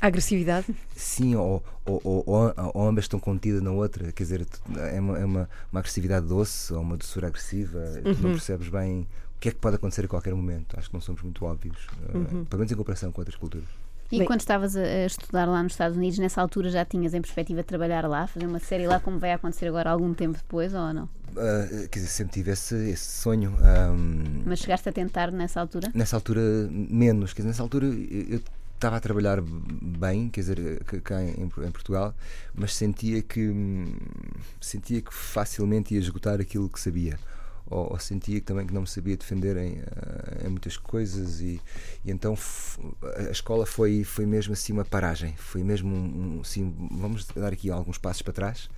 A 0.02 0.08
agressividade? 0.08 0.68
Sim, 0.96 1.36
ou, 1.36 1.64
ou, 1.86 2.02
ou, 2.04 2.54
ou- 2.74 2.88
ambas 2.88 3.06
estão 3.06 3.20
contidas 3.20 3.62
na 3.62 3.72
outra, 3.72 4.12
quer 4.12 4.24
dizer, 4.24 4.46
tu- 4.46 4.62
é 4.80 5.00
uma, 5.00 5.18
é 5.20 5.26
uma, 5.26 5.50
uma 5.72 5.80
agressividade 5.80 6.26
doce 6.28 6.74
ou 6.74 6.82
uma 6.82 6.98
doçura 6.98 7.28
agressiva, 7.28 7.80
tu 8.04 8.10
Uhum. 8.10 8.14
não 8.22 8.32
percebes 8.32 8.68
bem 8.70 9.08
o 9.36 9.40
que 9.40 9.50
é 9.50 9.52
que 9.52 9.58
pode 9.60 9.76
acontecer 9.78 10.06
a 10.06 10.08
qualquer 10.08 10.34
momento. 10.34 10.78
Acho 10.78 10.90
que 10.90 10.94
não 10.94 11.02
somos 11.02 11.22
muito 11.22 11.46
óbvios, 11.46 11.88
eh, 12.10 12.18
Uhum. 12.18 12.46
pelo 12.46 12.60
menos 12.60 12.72
em 12.72 12.76
comparação 12.76 13.12
com 13.12 13.22
outras 13.22 13.38
culturas. 13.38 13.68
E 14.12 14.20
Bem- 14.20 14.28
quando 14.28 14.40
estavas 14.42 14.76
a, 14.76 15.06
estudar 15.06 15.46
lá 15.46 15.62
nos 15.64 15.74
Estados 15.74 15.98
Unidos, 15.98 16.20
nessa 16.20 16.40
altura 16.42 16.70
já 16.70 16.86
tinhas 16.86 17.14
em 17.14 17.22
perspectiva 17.22 17.62
de 17.62 17.68
trabalhar 17.68 18.08
lá, 18.08 18.28
fazer 18.28 18.46
uma 18.46 18.60
série 18.60 18.88
lá, 18.88 19.00
como 19.00 19.18
vai 19.20 19.34
acontecer 19.34 19.68
agora 19.68 19.90
algum 19.90 20.14
tempo 20.14 20.38
depois, 20.38 20.74
ou 20.74 20.94
não? 20.94 21.10
Ah, 21.38 21.68
quer 21.90 22.00
dizer, 22.00 22.08
sempre 22.08 22.34
tive 22.34 22.52
esse, 22.52 22.76
esse 22.90 23.22
sonho. 23.22 23.58
ahm, 23.62 24.44
Mas 24.46 24.60
chegaste 24.60 24.88
a 24.88 24.92
tentar 24.92 25.32
nessa 25.32 25.60
altura? 25.60 25.92
nessa 25.94 26.16
altura, 26.16 26.42
menos, 26.72 27.34
quer 27.34 27.42
dizer, 27.42 27.50
nessa 27.50 27.64
altura 27.64 27.88
eu 27.88 28.40
estava 28.76 28.98
a 28.98 29.00
trabalhar 29.00 29.42
bem, 29.42 30.30
quer 30.30 30.42
dizer, 30.42 30.84
cá- 30.86 31.00
cá 31.02 31.24
em, 31.24 31.44
em 31.44 31.72
Portugal, 31.72 32.14
mas 32.54 32.76
sentia 32.76 33.22
que 33.22 33.50
hum, 33.50 33.86
sentia 34.62 35.02
que 35.02 35.14
facilmente 35.14 35.94
ia 35.94 36.00
esgotar 36.00 36.40
aquilo 36.40 36.70
que 36.70 36.80
sabia. 36.80 37.18
Ou, 37.68 37.94
ou 37.94 38.00
sentia 38.00 38.40
também 38.42 38.68
que 38.68 38.74
não 38.74 38.82
me 38.82 38.88
sabia 38.88 39.18
defender 39.18 39.58
em, 39.58 39.80
ah, 39.82 40.46
em 40.46 40.50
muitas 40.50 40.78
coisas 40.78 41.42
e, 41.42 41.60
e 42.04 42.12
então 42.12 42.38
a 43.18 43.32
escola 43.32 43.66
foi 43.66 44.04
foi 44.04 44.26
mesmo 44.26 44.54
assim 44.54 44.74
uma 44.74 44.86
paragem 44.86 45.36
foi 45.38 45.64
mesmo 45.64 45.94
um, 45.96 46.38
um- 46.38 46.42
assim 46.42 46.74
vamos 46.92 47.26
dar 47.36 47.52
aqui 47.54 47.70
alguns 47.72 47.98
passos 47.98 48.22
para 48.22 48.34
trás 48.34 48.70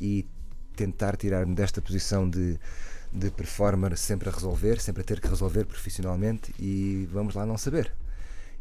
e 0.00 0.26
tentar 0.74 1.16
tirar-me 1.16 1.54
desta 1.54 1.80
posição 1.80 2.28
de, 2.28 2.58
de 3.12 3.30
performer 3.30 3.96
sempre 3.96 4.28
a 4.28 4.32
resolver, 4.32 4.80
sempre 4.80 5.00
a 5.02 5.04
ter 5.04 5.20
que 5.20 5.28
resolver 5.28 5.64
profissionalmente 5.64 6.54
e 6.58 7.08
vamos 7.10 7.34
lá 7.34 7.46
não 7.46 7.56
saber. 7.56 7.92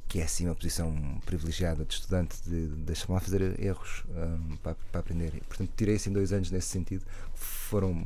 Que 0.07 0.21
é 0.21 0.23
assim 0.23 0.45
uma 0.45 0.55
posição 0.55 0.93
privilegiada 1.25 1.83
de 1.83 1.93
estudante, 1.95 2.37
de, 2.45 2.67
de 2.67 2.75
deixar-me 2.83 3.15
lá 3.15 3.19
fazer 3.19 3.59
erros 3.59 4.03
hum, 4.09 4.55
para, 4.63 4.75
para 4.91 5.01
aprender. 5.01 5.33
Portanto, 5.47 5.71
tirei 5.75 5.95
assim 5.95 6.13
dois 6.13 6.31
anos 6.31 6.51
nesse 6.51 6.67
sentido, 6.67 7.03
foram 7.33 8.03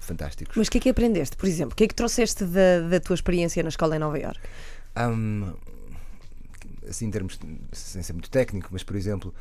fantásticos. 0.00 0.56
Mas 0.56 0.68
o 0.68 0.70
que 0.70 0.78
é 0.78 0.80
que 0.80 0.88
aprendeste, 0.88 1.36
por 1.36 1.46
exemplo? 1.46 1.72
O 1.72 1.76
que 1.76 1.84
é 1.84 1.88
que 1.88 1.94
trouxeste 1.94 2.44
da, 2.44 2.80
da 2.88 3.00
tua 3.00 3.14
experiência 3.14 3.62
na 3.62 3.68
escola 3.68 3.96
em 3.96 3.98
Nova 3.98 4.18
Iorque? 4.18 4.46
Hum, 4.98 5.52
assim, 6.88 7.06
em 7.06 7.10
termos, 7.10 7.38
sem 7.72 8.02
ser 8.02 8.12
muito 8.12 8.30
técnico, 8.30 8.68
mas 8.72 8.82
por 8.82 8.96
exemplo, 8.96 9.34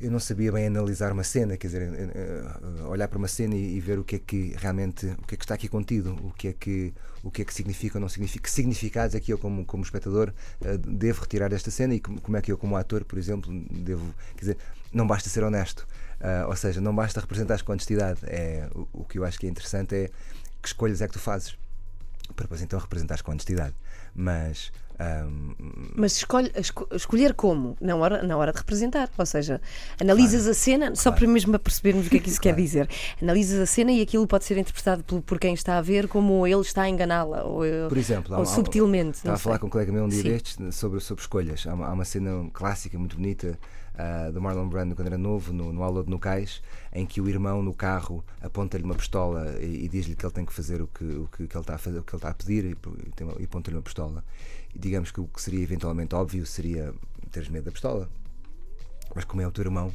eu 0.00 0.10
não 0.10 0.18
sabia 0.18 0.50
bem 0.50 0.66
analisar 0.66 1.12
uma 1.12 1.22
cena, 1.22 1.56
quer 1.56 1.68
dizer, 1.68 1.82
eh, 1.82 2.10
eh, 2.14 2.82
olhar 2.86 3.06
para 3.06 3.18
uma 3.18 3.28
cena 3.28 3.54
e, 3.54 3.76
e 3.76 3.80
ver 3.80 3.98
o 3.98 4.04
que 4.04 4.16
é 4.16 4.18
que 4.18 4.54
realmente, 4.58 5.06
o 5.06 5.26
que 5.26 5.34
é 5.34 5.38
que 5.38 5.44
está 5.44 5.54
aqui 5.54 5.68
contido, 5.68 6.14
o 6.24 6.32
que 6.32 6.48
é 6.48 6.52
que, 6.52 6.92
o 7.22 7.30
que 7.30 7.42
é 7.42 7.44
que 7.44 7.54
significa 7.54 7.98
ou 7.98 8.00
não 8.00 8.08
significa, 8.08 8.42
que 8.42 8.50
significados 8.50 9.14
é 9.14 9.20
que 9.20 9.32
eu 9.32 9.38
como, 9.38 9.64
como 9.64 9.84
espectador 9.84 10.32
eh, 10.60 10.76
devo 10.78 11.20
retirar 11.20 11.48
desta 11.48 11.70
cena 11.70 11.94
e 11.94 12.00
como 12.00 12.36
é 12.36 12.42
que 12.42 12.50
eu 12.50 12.58
como 12.58 12.76
ator, 12.76 13.04
por 13.04 13.18
exemplo, 13.18 13.52
devo, 13.70 14.12
quer 14.34 14.40
dizer, 14.40 14.56
não 14.92 15.06
basta 15.06 15.28
ser 15.28 15.44
honesto, 15.44 15.86
Ah, 16.22 16.46
ou 16.48 16.54
seja, 16.54 16.80
não 16.80 16.94
basta 16.94 17.20
representar 17.20 17.60
com 17.62 17.72
honestidade, 17.72 18.20
é, 18.24 18.68
o, 18.74 18.86
o 19.00 19.04
que 19.04 19.18
eu 19.18 19.24
acho 19.24 19.38
que 19.40 19.46
é 19.46 19.50
interessante 19.50 19.94
é 19.94 20.08
que 20.62 20.68
escolhas 20.68 21.02
é 21.02 21.06
que 21.08 21.12
tu 21.14 21.18
fazes 21.18 21.56
para 22.36 22.44
depois 22.44 22.62
então 22.62 22.78
representares 22.78 23.20
com 23.20 23.32
honestidade, 23.32 23.74
mas 24.14 24.70
hum, 25.28 25.54
Mas 25.96 26.16
escolhe, 26.16 26.50
esco- 26.56 26.86
escolher 26.92 27.34
como? 27.34 27.76
Na 27.80 27.96
hora, 27.96 28.22
na 28.22 28.36
hora 28.36 28.52
de 28.52 28.58
representar. 28.58 29.10
Ou 29.18 29.26
seja, 29.26 29.60
analisas 30.00 30.46
a 30.46 30.54
cena, 30.54 30.94
só 30.94 31.10
para 31.10 31.26
mesmo 31.26 31.58
percebermos 31.58 32.06
o 32.06 32.10
que 32.10 32.16
é 32.18 32.20
que 32.20 32.28
isso 32.30 32.40
quer 32.40 32.54
dizer. 32.54 32.88
Analisas 33.20 33.58
a 33.60 33.66
cena 33.66 33.90
e 33.92 34.00
aquilo 34.00 34.26
pode 34.26 34.44
ser 34.44 34.56
interpretado 34.58 35.02
por, 35.02 35.20
por 35.22 35.38
quem 35.40 35.52
está 35.54 35.76
a 35.76 35.82
ver 35.82 36.06
como 36.08 36.46
ele 36.46 36.60
está 36.60 36.82
a 36.82 36.88
enganá-la. 36.88 37.42
Ou, 37.44 37.64
eh, 37.64 37.88
Por 37.88 37.98
exemplo, 37.98 38.32
há 38.34 38.38
ou 38.38 38.44
há- 38.44 38.46
subtilmente. 38.46 39.16
Estava 39.18 39.30
não 39.32 39.34
a 39.34 39.38
falar 39.38 39.58
com 39.58 39.66
um 39.66 39.70
colega 39.70 39.90
meu 39.92 40.04
um 40.04 40.08
dia 40.08 40.22
Sim. 40.22 40.28
destes 40.28 40.74
sobre, 40.74 41.00
sobre 41.00 41.20
escolhas. 41.22 41.66
Há 41.66 41.74
uma, 41.74 41.86
há 41.88 41.92
uma 41.92 42.04
cena 42.04 42.48
clássica 42.52 42.96
muito 42.98 43.16
bonita 43.16 43.58
ah, 43.94 44.30
do 44.30 44.40
Marlon 44.40 44.68
Brando 44.68 44.94
quando 44.94 45.08
era 45.08 45.18
novo, 45.18 45.52
no, 45.52 45.72
no 45.72 45.82
aula 45.82 46.02
de 46.04 46.10
Nucais, 46.10 46.62
em 46.92 47.04
que 47.06 47.20
o 47.20 47.28
irmão 47.28 47.62
no 47.62 47.74
carro 47.74 48.24
aponta-lhe 48.40 48.84
uma 48.84 48.94
pistola 48.94 49.56
e, 49.60 49.84
e 49.84 49.88
diz-lhe 49.88 50.14
que 50.14 50.24
ele 50.24 50.32
tem 50.32 50.44
que 50.44 50.52
fazer 50.52 50.80
o 50.82 50.86
que, 50.86 51.04
o 51.04 51.28
que, 51.28 51.46
que 51.46 51.56
ele 51.56 51.62
está 51.62 51.74
a 51.74 51.78
fazer, 51.78 51.98
o 51.98 52.02
que 52.02 52.12
ele 52.12 52.18
está 52.18 52.30
a 52.30 52.34
pedir 52.34 52.64
e, 52.64 52.76
e 53.40 53.44
aponta-lhe 53.44 53.76
uma 53.76 53.82
pistola. 53.82 54.24
E 54.74 54.78
digamos 54.78 55.10
que 55.10 55.20
o 55.20 55.26
que 55.26 55.40
seria 55.42 55.62
eventualmente 55.62 56.14
óbvio 56.14 56.44
seria 56.46 56.94
teres 57.30 57.48
medo 57.48 57.64
da 57.64 57.72
pistola. 57.72 58.08
Mas 59.14 59.24
como 59.24 59.42
é 59.42 59.46
o 59.46 59.52
teu 59.52 59.64
irmão, 59.64 59.92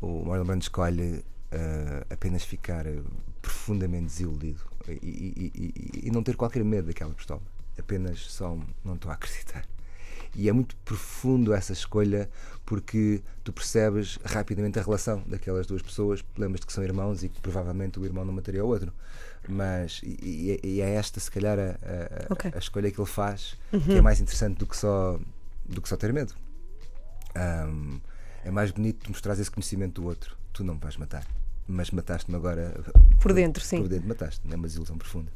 o 0.00 0.24
Marlon 0.24 0.44
Brando 0.44 0.62
escolhe 0.62 1.24
ah, 1.52 2.06
apenas 2.10 2.42
ficar 2.44 2.84
profundamente 3.40 4.06
desiludido 4.06 4.60
e, 4.88 4.92
e- 4.92 5.52
e- 5.54 6.06
e- 6.06 6.10
não 6.10 6.22
ter 6.22 6.36
qualquer 6.36 6.64
medo 6.64 6.88
daquela 6.88 7.12
pistola. 7.14 7.42
Apenas 7.78 8.18
só 8.20 8.58
não 8.84 8.94
estou 8.94 9.10
a 9.10 9.14
acreditar. 9.14 9.64
E 10.38 10.48
é 10.48 10.52
muito 10.52 10.76
profundo 10.84 11.52
essa 11.52 11.72
escolha 11.72 12.30
porque 12.64 13.20
tu 13.42 13.52
percebes 13.52 14.18
rapidamente 14.24 14.78
a 14.78 14.82
relação 14.82 15.22
daquelas 15.26 15.66
duas 15.66 15.82
pessoas. 15.82 16.24
Lembras-te 16.36 16.64
que 16.66 16.72
são 16.72 16.84
irmãos 16.84 17.24
e 17.24 17.28
que 17.28 17.40
provavelmente 17.40 17.98
o 17.98 18.04
irmão 18.04 18.24
não 18.24 18.32
mataria 18.32 18.64
o 18.64 18.68
outro. 18.68 18.92
Mas, 19.48 20.00
e, 20.04 20.60
e 20.62 20.80
é- 20.80 20.94
esta, 20.94 21.18
se 21.18 21.28
calhar, 21.30 21.58
a, 21.58 21.62
a- 21.72 22.26
Ok. 22.32 22.52
a 22.54 22.58
escolha 22.58 22.90
que 22.90 23.00
ele 23.00 23.08
faz 23.08 23.56
que 23.84 23.92
é 23.98 24.00
mais 24.00 24.20
interessante 24.20 24.58
do 24.58 24.66
que 24.66 24.76
só, 24.76 25.18
do 25.68 25.82
que 25.82 25.88
só 25.88 25.96
ter 25.96 26.12
medo. 26.12 26.32
Ahm, 27.34 27.98
é 28.44 28.50
mais 28.50 28.70
bonito 28.70 29.04
tu 29.04 29.10
mostrares 29.10 29.40
esse 29.40 29.50
conhecimento 29.50 30.00
do 30.00 30.06
outro. 30.06 30.36
Tu 30.52 30.62
não 30.64 30.74
me 30.74 30.80
vais 30.80 30.96
matar, 30.96 31.26
mas 31.66 31.90
mataste-me 31.90 32.36
agora 32.36 32.74
Por 33.20 33.32
dentro, 33.32 33.62
sim. 33.64 33.78
Por 33.80 33.88
dentro 33.88 34.08
mataste, 34.08 34.40
é 34.50 34.54
uma 34.54 34.66
desilusão 34.66 34.96
profunda. 34.96 35.32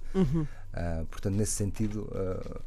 Ah, 0.72 1.04
portanto, 1.10 1.34
nesse 1.34 1.52
sentido, 1.52 2.08
ah, 2.14 2.60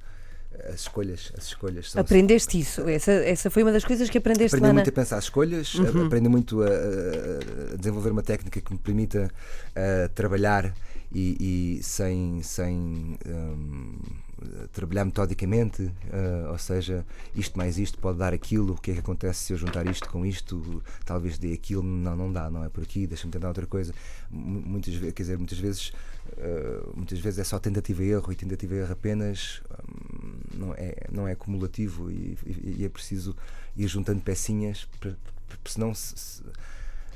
as 0.69 0.81
escolhas, 0.81 1.31
as 1.37 1.45
escolhas 1.47 1.91
são 1.91 2.01
Aprendeste 2.01 2.59
isso. 2.59 2.87
Essa, 2.87 3.11
essa 3.11 3.49
foi 3.49 3.63
uma 3.63 3.71
das 3.71 3.83
coisas 3.85 4.09
que 4.09 4.17
aprendeste 4.17 4.55
Aprendi 4.55 4.63
lá 4.67 4.73
na... 4.73 4.73
muito 4.81 4.89
a 4.89 4.93
pensar 4.93 5.17
as 5.17 5.25
escolhas, 5.25 5.73
a- 5.79 6.05
aprendi 6.05 6.29
muito 6.29 6.61
a, 6.63 6.67
a- 6.67 7.73
a 7.73 7.77
desenvolver 7.77 8.11
uma 8.11 8.23
técnica 8.23 8.59
que 8.61 8.71
me 8.73 8.79
permita 8.79 9.29
ah, 9.75 10.09
trabalhar 10.13 10.73
e, 11.13 11.77
e 11.79 11.83
sem, 11.83 12.41
sem 12.43 13.17
hum, 13.25 13.97
trabalhar 14.73 15.05
metodicamente, 15.05 15.91
ah, 16.11 16.51
ou 16.51 16.57
seja, 16.57 17.05
isto 17.35 17.57
mais 17.57 17.77
isto 17.77 17.97
pode 17.99 18.17
dar 18.17 18.33
aquilo, 18.33 18.73
o 18.73 18.77
que 18.81 18.91
é 18.91 18.93
que 18.95 18.99
acontece 18.99 19.45
se 19.45 19.53
eu 19.53 19.57
juntar 19.57 19.85
isto 19.87 20.09
com 20.09 20.25
isto, 20.25 20.83
talvez 21.05 21.37
dê 21.37 21.53
aquilo, 21.53 21.83
não, 21.83 22.15
não 22.15 22.31
dá, 22.33 22.49
não 22.49 22.63
é 22.63 22.69
por 22.69 22.83
aqui, 22.83 23.07
deixa-me 23.07 23.31
tentar 23.31 23.47
outra 23.47 23.65
coisa. 23.65 23.93
Mu- 24.29 24.61
Muitas 24.61 24.97
quer 24.97 25.11
dizer, 25.23 25.37
muitas 25.37 25.57
vezes, 25.57 25.93
ah, 26.37 26.89
muitas 26.95 27.19
vezes 27.19 27.39
é 27.39 27.43
só 27.43 27.59
tentativa 27.59 28.03
e 28.03 28.09
erro 28.09 28.31
e 28.31 28.35
tentativa 28.35 28.75
e 28.75 28.77
erro 28.79 28.91
apenas 28.91 29.61
hum, 29.87 30.14
não 30.55 30.73
é, 30.73 30.95
não 31.11 31.27
é 31.27 31.33
acumulativo 31.33 32.09
e, 32.11 32.37
e- 32.45 32.75
e 32.79 32.85
é 32.85 32.89
preciso 32.89 33.35
ir 33.75 33.87
juntando 33.87 34.21
pecinhas, 34.21 34.87
porque 34.99 35.15
senão 35.65 35.93
se, 35.93 36.13
se- 36.17 36.43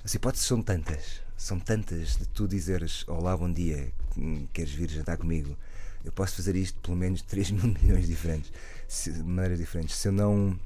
as 0.04 0.14
hipóteses 0.14 0.46
são 0.48 0.62
tantas, 0.62 1.22
são 1.38 1.60
tantas 1.60 2.18
de 2.18 2.26
tu 2.28 2.48
dizeres 2.48 3.08
Olá, 3.08 3.36
bom 3.36 3.52
dia, 3.52 3.92
queres 4.54 4.72
vir 4.72 4.90
jantar 4.90 5.18
comigo? 5.18 5.58
Eu 6.04 6.12
posso 6.12 6.36
fazer 6.38 6.56
isto 6.56 6.80
pelo 6.80 6.96
menos 6.98 7.22
3 7.22 7.52
mil 7.52 7.64
milhões 7.68 8.08
diferentes, 8.08 8.52
de 9.06 9.24
maneiras 9.24 9.60
diferentes. 9.60 9.96
Se 9.96 10.08
eu 10.08 10.12
não, 10.12 10.58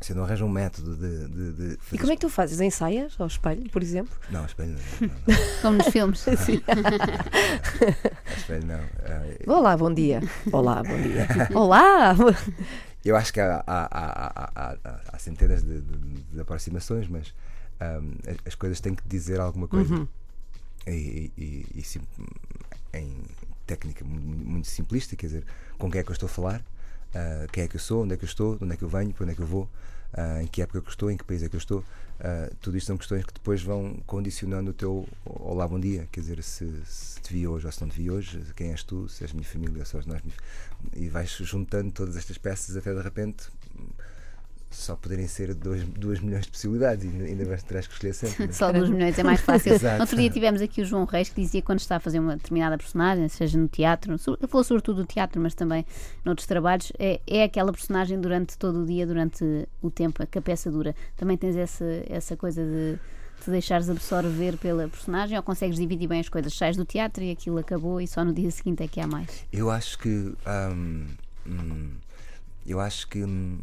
se 0.00 0.12
eu 0.12 0.16
não 0.16 0.24
arranjo 0.24 0.44
um 0.44 0.48
método 0.48 0.96
de, 0.96 1.28
de, 1.28 1.52
de 1.52 1.78
E 1.92 1.98
como 1.98 2.12
é 2.12 2.16
que 2.16 2.20
tu 2.22 2.28
fazes? 2.28 2.60
Ensaias 2.60 3.14
ao 3.20 3.26
espelho, 3.26 3.68
por 3.70 3.82
exemplo? 3.82 4.14
Não, 4.30 4.44
espelho 4.44 4.70
não. 5.00 5.08
não, 5.08 5.14
não, 5.26 5.36
Como 5.62 5.76
nos 5.78 5.86
filmes. 5.88 6.26
não, 6.26 6.32
espelho 8.36 8.66
não. 8.66 8.80
Ah, 8.80 9.52
Olá, 9.52 9.76
bom 9.76 9.92
dia. 9.92 10.20
Olá, 10.52 10.82
bom 10.82 11.00
dia. 11.02 11.26
Olá! 11.54 12.14
Eu 13.04 13.16
acho 13.16 13.32
que 13.32 13.40
há, 13.40 13.62
há, 13.66 13.88
há, 13.90 14.52
há, 14.54 14.76
há- 14.84 15.00
há 15.12 15.18
centenas 15.18 15.62
de, 15.62 15.80
de- 15.80 16.22
de 16.32 16.40
aproximações, 16.40 17.08
mas 17.08 17.34
ahm, 17.80 18.12
as- 18.28 18.36
as 18.46 18.54
coisas 18.54 18.80
têm 18.80 18.94
que 18.94 19.02
dizer 19.08 19.40
alguma 19.40 19.66
coisa. 19.68 20.06
E, 20.86 21.30
e- 21.36 21.66
e 21.76 21.82
sim- 21.82 22.00
em 22.94 23.22
técnica 23.66 24.04
mu- 24.04 24.20
mu- 24.20 24.50
muito 24.52 24.68
simplista, 24.68 25.16
quer 25.16 25.26
dizer, 25.26 25.44
com 25.78 25.90
quem 25.90 26.00
é 26.00 26.04
que 26.04 26.10
eu 26.10 26.14
estou 26.14 26.26
a 26.26 26.30
falar, 26.30 26.62
ah, 27.14 27.46
quem 27.52 27.64
é 27.64 27.68
que 27.68 27.76
eu 27.76 27.80
sou, 27.80 28.04
onde 28.04 28.14
é 28.14 28.16
que 28.16 28.24
eu 28.24 28.28
estou, 28.28 28.56
de 28.56 28.64
onde 28.64 28.74
é 28.74 28.76
que 28.76 28.82
eu 28.82 28.88
venho, 28.88 29.12
para 29.12 29.24
onde 29.24 29.32
é 29.32 29.34
que 29.36 29.42
eu 29.42 29.46
vou, 29.46 29.68
ah, 30.12 30.42
em 30.42 30.46
que 30.46 30.62
época 30.62 30.80
que 30.80 30.88
eu 30.88 30.90
estou, 30.90 31.10
em 31.10 31.16
que 31.16 31.24
país 31.24 31.42
é 31.42 31.48
que 31.48 31.56
eu 31.56 31.58
estou. 31.58 31.84
Ah, 32.20 32.50
tudo 32.60 32.76
isto 32.76 32.86
são 32.86 32.96
questões 32.96 33.24
que 33.24 33.32
depois 33.32 33.62
vão 33.62 33.94
condicionando 34.06 34.70
o 34.70 34.74
teu 34.74 35.08
olá, 35.24 35.66
bom 35.66 35.80
dia. 35.80 36.08
Quer 36.12 36.20
dizer, 36.20 36.42
se, 36.42 36.70
se 36.86 37.20
te 37.20 37.32
vi 37.32 37.46
hoje 37.46 37.66
ou 37.66 37.72
se 37.72 37.80
não 37.80 37.88
te 37.88 37.96
vi 37.96 38.10
hoje, 38.10 38.40
quem 38.54 38.70
és 38.70 38.82
tu, 38.82 39.08
se 39.08 39.24
és 39.24 39.32
minha 39.32 39.46
família 39.46 39.84
se 39.84 39.96
és 39.96 40.06
nós. 40.06 40.22
E 40.94 41.08
vais 41.08 41.30
juntando 41.30 41.90
todas 41.92 42.16
estas 42.16 42.38
peças 42.38 42.76
até 42.76 42.94
de 42.94 43.00
repente 43.00 43.50
só 44.72 44.96
poderem 44.96 45.26
ser 45.28 45.54
2 45.54 46.20
milhões 46.20 46.44
de 46.44 46.50
possibilidades 46.50 47.04
e 47.04 47.08
ainda- 47.08 47.44
vais 47.44 47.62
terás 47.62 47.86
que 47.86 47.92
escolher 47.94 48.12
sempre. 48.14 48.46
né? 48.46 48.52
Só 48.52 48.72
dos 48.72 48.88
milhões 48.88 49.18
é 49.18 49.22
mais 49.22 49.40
fácil. 49.42 49.72
Exato. 49.74 50.00
Outro 50.00 50.16
dia 50.16 50.30
tivemos 50.30 50.60
aqui 50.60 50.82
o 50.82 50.84
João 50.84 51.04
Reis 51.04 51.28
que 51.28 51.40
dizia 51.40 51.60
que 51.60 51.66
quando 51.66 51.80
está 51.80 51.96
a 51.96 52.00
fazer 52.00 52.18
uma 52.18 52.36
determinada 52.36 52.76
personagem, 52.78 53.28
seja 53.28 53.58
no 53.58 53.68
teatro, 53.68 54.12
ele 54.12 54.48
falou 54.48 54.64
sobretudo 54.64 55.02
do 55.02 55.06
teatro, 55.06 55.40
mas 55.40 55.54
também 55.54 55.84
noutros 56.24 56.46
trabalhos, 56.46 56.92
é, 56.98 57.20
é 57.26 57.44
aquela 57.44 57.72
personagem 57.72 58.20
durante 58.20 58.56
todo 58.58 58.82
o 58.82 58.86
dia, 58.86 59.06
durante 59.06 59.44
o 59.80 59.90
tempo 59.90 60.26
que 60.26 60.38
a 60.38 60.42
peça 60.42 60.70
dura. 60.70 60.94
Também 61.16 61.36
tens 61.36 61.56
essa, 61.56 61.84
essa 62.08 62.36
coisa 62.36 62.64
de 62.64 62.98
te 63.44 63.50
deixares 63.50 63.90
absorver 63.90 64.56
pela 64.56 64.86
personagem 64.88 65.36
ou 65.36 65.42
consegues 65.42 65.76
dividir 65.76 66.06
bem 66.08 66.20
as 66.20 66.28
coisas? 66.28 66.54
Sais 66.54 66.76
do 66.76 66.84
teatro 66.84 67.24
e 67.24 67.30
aquilo 67.32 67.58
acabou 67.58 68.00
e 68.00 68.06
só 68.06 68.24
no 68.24 68.32
dia 68.32 68.50
seguinte 68.52 68.84
é 68.84 68.86
que 68.88 69.00
há 69.00 69.06
mais. 69.06 69.44
Eu 69.52 69.68
acho 69.70 69.98
que. 69.98 70.32
hum, 70.46 71.06
hum, 71.46 71.90
eu 72.64 72.78
acho 72.78 73.08
que. 73.08 73.24
hum, 73.24 73.58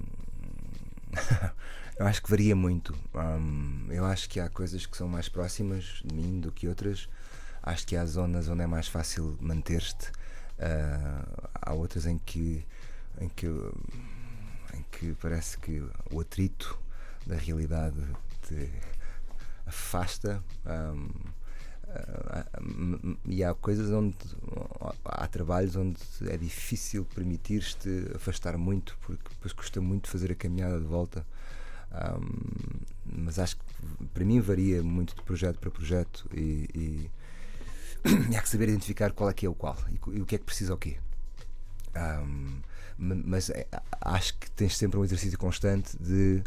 Eu 1.99 2.07
acho 2.07 2.23
que 2.23 2.29
varia 2.29 2.55
muito. 2.55 2.97
Hum, 3.13 3.85
eu 3.89 4.05
acho 4.05 4.29
que 4.29 4.39
há 4.39 4.47
coisas 4.47 4.85
que 4.85 4.95
são 4.95 5.05
mais 5.05 5.27
próximas 5.27 6.01
de 6.05 6.15
mim 6.15 6.39
do 6.39 6.49
que 6.49 6.65
outras. 6.65 7.09
Acho 7.61 7.85
que 7.85 7.93
há 7.97 8.05
zonas 8.05 8.47
onde 8.47 8.63
é 8.63 8.67
mais 8.67 8.87
fácil 8.87 9.37
manter-te. 9.41 10.09
Ah, 10.57 11.49
há 11.61 11.73
outras 11.73 12.05
em 12.05 12.17
que, 12.17 12.65
em 13.19 13.27
que 13.27 13.47
em 14.73 14.85
que 14.91 15.13
parece 15.21 15.57
que 15.57 15.83
o 16.09 16.21
atrito 16.21 16.79
da 17.27 17.35
realidade 17.35 18.01
te 18.47 18.71
afasta. 19.65 20.41
hum, 20.65 21.09
e 23.25 23.43
há 23.43 23.53
coisas 23.53 23.89
onde 23.91 24.15
há 25.05 25.27
trabalhos 25.27 25.75
onde 25.75 26.00
é 26.27 26.38
difícil 26.38 27.05
permitir-te 27.15 28.12
afastar 28.15 28.58
muito 28.58 28.98
porque 29.01 29.24
depois 29.29 29.53
custa 29.53 29.81
muito 29.81 30.10
fazer 30.10 30.31
a 30.31 30.36
caminhada 30.36 30.79
de 30.79 30.86
volta. 30.86 31.25
Hum, 31.91 32.81
mas 33.05 33.39
acho 33.39 33.58
que 33.58 33.63
para 34.13 34.24
mim 34.24 34.39
varia 34.39 34.84
muito 34.84 35.15
de 35.15 35.24
projeto 35.24 35.58
para 35.60 35.72
projeto 35.72 36.27
e, 36.34 36.67
e- 36.75 37.12
e 38.31 38.36
há 38.36 38.41
que 38.41 38.50
saber 38.50 38.69
identificar 38.69 39.12
qual 39.12 39.29
é 39.29 39.34
que 39.34 39.46
é 39.46 39.50
o 39.50 39.55
qual 39.55 39.75
e, 39.89 40.17
e 40.17 40.22
o 40.22 40.25
que 40.25 40.36
é 40.36 40.38
que 40.38 40.46
precisa 40.46 40.74
o 40.74 40.77
quê. 40.77 40.98
Ma- 42.98 43.15
mas 43.25 43.50
é- 43.50 43.67
acho 44.01 44.38
que 44.38 44.51
tens 44.51 44.77
sempre 44.77 45.00
um 45.00 45.03
exercício 45.03 45.38
constante 45.38 45.98
de 45.98 46.43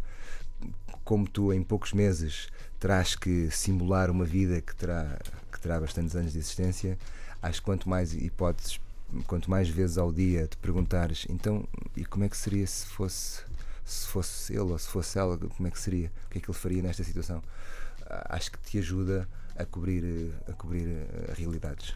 como 1.05 1.29
tu 1.29 1.53
em 1.53 1.63
poucos 1.63 1.93
meses 1.93 2.49
terás 2.83 3.15
que 3.15 3.49
simular 3.49 4.11
uma 4.11 4.25
vida 4.25 4.61
que 4.61 4.75
terá, 4.75 5.17
que 5.53 5.61
terá 5.61 5.79
bastantes 5.79 6.17
anos 6.17 6.33
de 6.33 6.41
existência, 6.41 6.99
acho 7.41 7.61
que 7.61 7.65
quanto 7.65 7.89
mais 7.89 8.12
hipóteses, 8.12 8.81
quanto 9.29 9.49
mais 9.49 9.69
vezes 9.69 9.99
ao 9.99 10.12
dia 10.12 10.49
te 10.49 10.57
perguntares, 10.57 11.25
então, 11.31 11.65
e 11.97 12.05
como 12.05 12.25
é 12.25 12.29
que 12.29 12.37
seria 12.37 12.67
se 12.67 12.85
fosse 12.87 13.45
se 13.85 14.09
fosse 14.09 14.53
ele 14.53 14.62
ou 14.62 14.79
se 14.79 14.89
fosse 14.89 15.17
ela, 15.17 15.39
como 15.39 15.69
é 15.69 15.71
que 15.71 15.79
seria? 15.79 16.11
O 16.27 16.31
que 16.31 16.39
é 16.39 16.41
que 16.41 16.51
ele 16.51 16.59
faria 16.59 16.83
nesta 16.83 17.05
situação? 17.05 17.41
Ah, 18.05 18.35
Acho 18.37 18.51
que 18.51 18.59
te 18.59 18.79
ajuda 18.79 19.29
a 19.57 19.65
cobrir, 19.65 20.33
a 20.49 20.53
cobrir 20.53 20.89
eh, 20.89 21.35
realidades. 21.37 21.95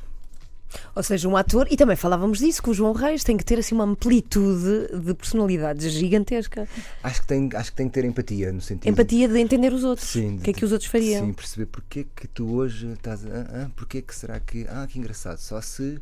Ou 0.95 1.03
seja, 1.03 1.29
um 1.29 1.37
ator, 1.37 1.67
e 1.71 1.77
também 1.77 1.97
falávamos 1.97 2.39
disso, 2.39 2.63
que 2.63 2.71
o 2.71 2.75
João 2.75 2.93
Reis 2.93 3.25
tem 3.25 3.37
que 3.37 3.45
ter 3.45 3.59
assim 3.59 3.75
uma 3.75 3.85
amplitude 3.85 4.89
de 5.01 5.15
personalidade 5.15 5.89
gigantesca. 5.89 6.69
Acho 7.03 7.21
que 7.21 7.27
tem, 7.27 7.51
acho 7.55 7.71
que 7.71 7.77
tem 7.77 7.89
que 7.89 7.95
ter 7.95 8.05
empatia 8.05 8.53
no 8.53 8.61
sentido. 8.61 8.91
Empatia 8.91 9.29
de 9.29 9.39
entender 9.39 9.73
os 9.73 9.85
outros. 9.85 10.09
Sim, 10.09 10.37
o 10.37 10.41
que 10.41 10.51
é 10.51 10.53
que 10.53 10.65
os 10.65 10.73
outros 10.73 10.91
fariam? 10.91 11.27
Sim, 11.27 11.33
perceber 11.33 11.67
porque 11.67 12.01
é 12.01 12.05
que 12.15 12.27
tu 12.29 12.55
hoje 12.55 12.89
estás. 12.93 13.25
Ah, 13.27 13.47
ah, 13.51 13.71
porque 13.77 13.99
é 13.99 14.03
que 14.03 14.15
será 14.15 14.41
que. 14.41 14.67
Ah, 14.69 14.87
que 14.89 14.99
engraçado. 14.99 15.39
Só 15.39 15.61
se. 15.61 16.01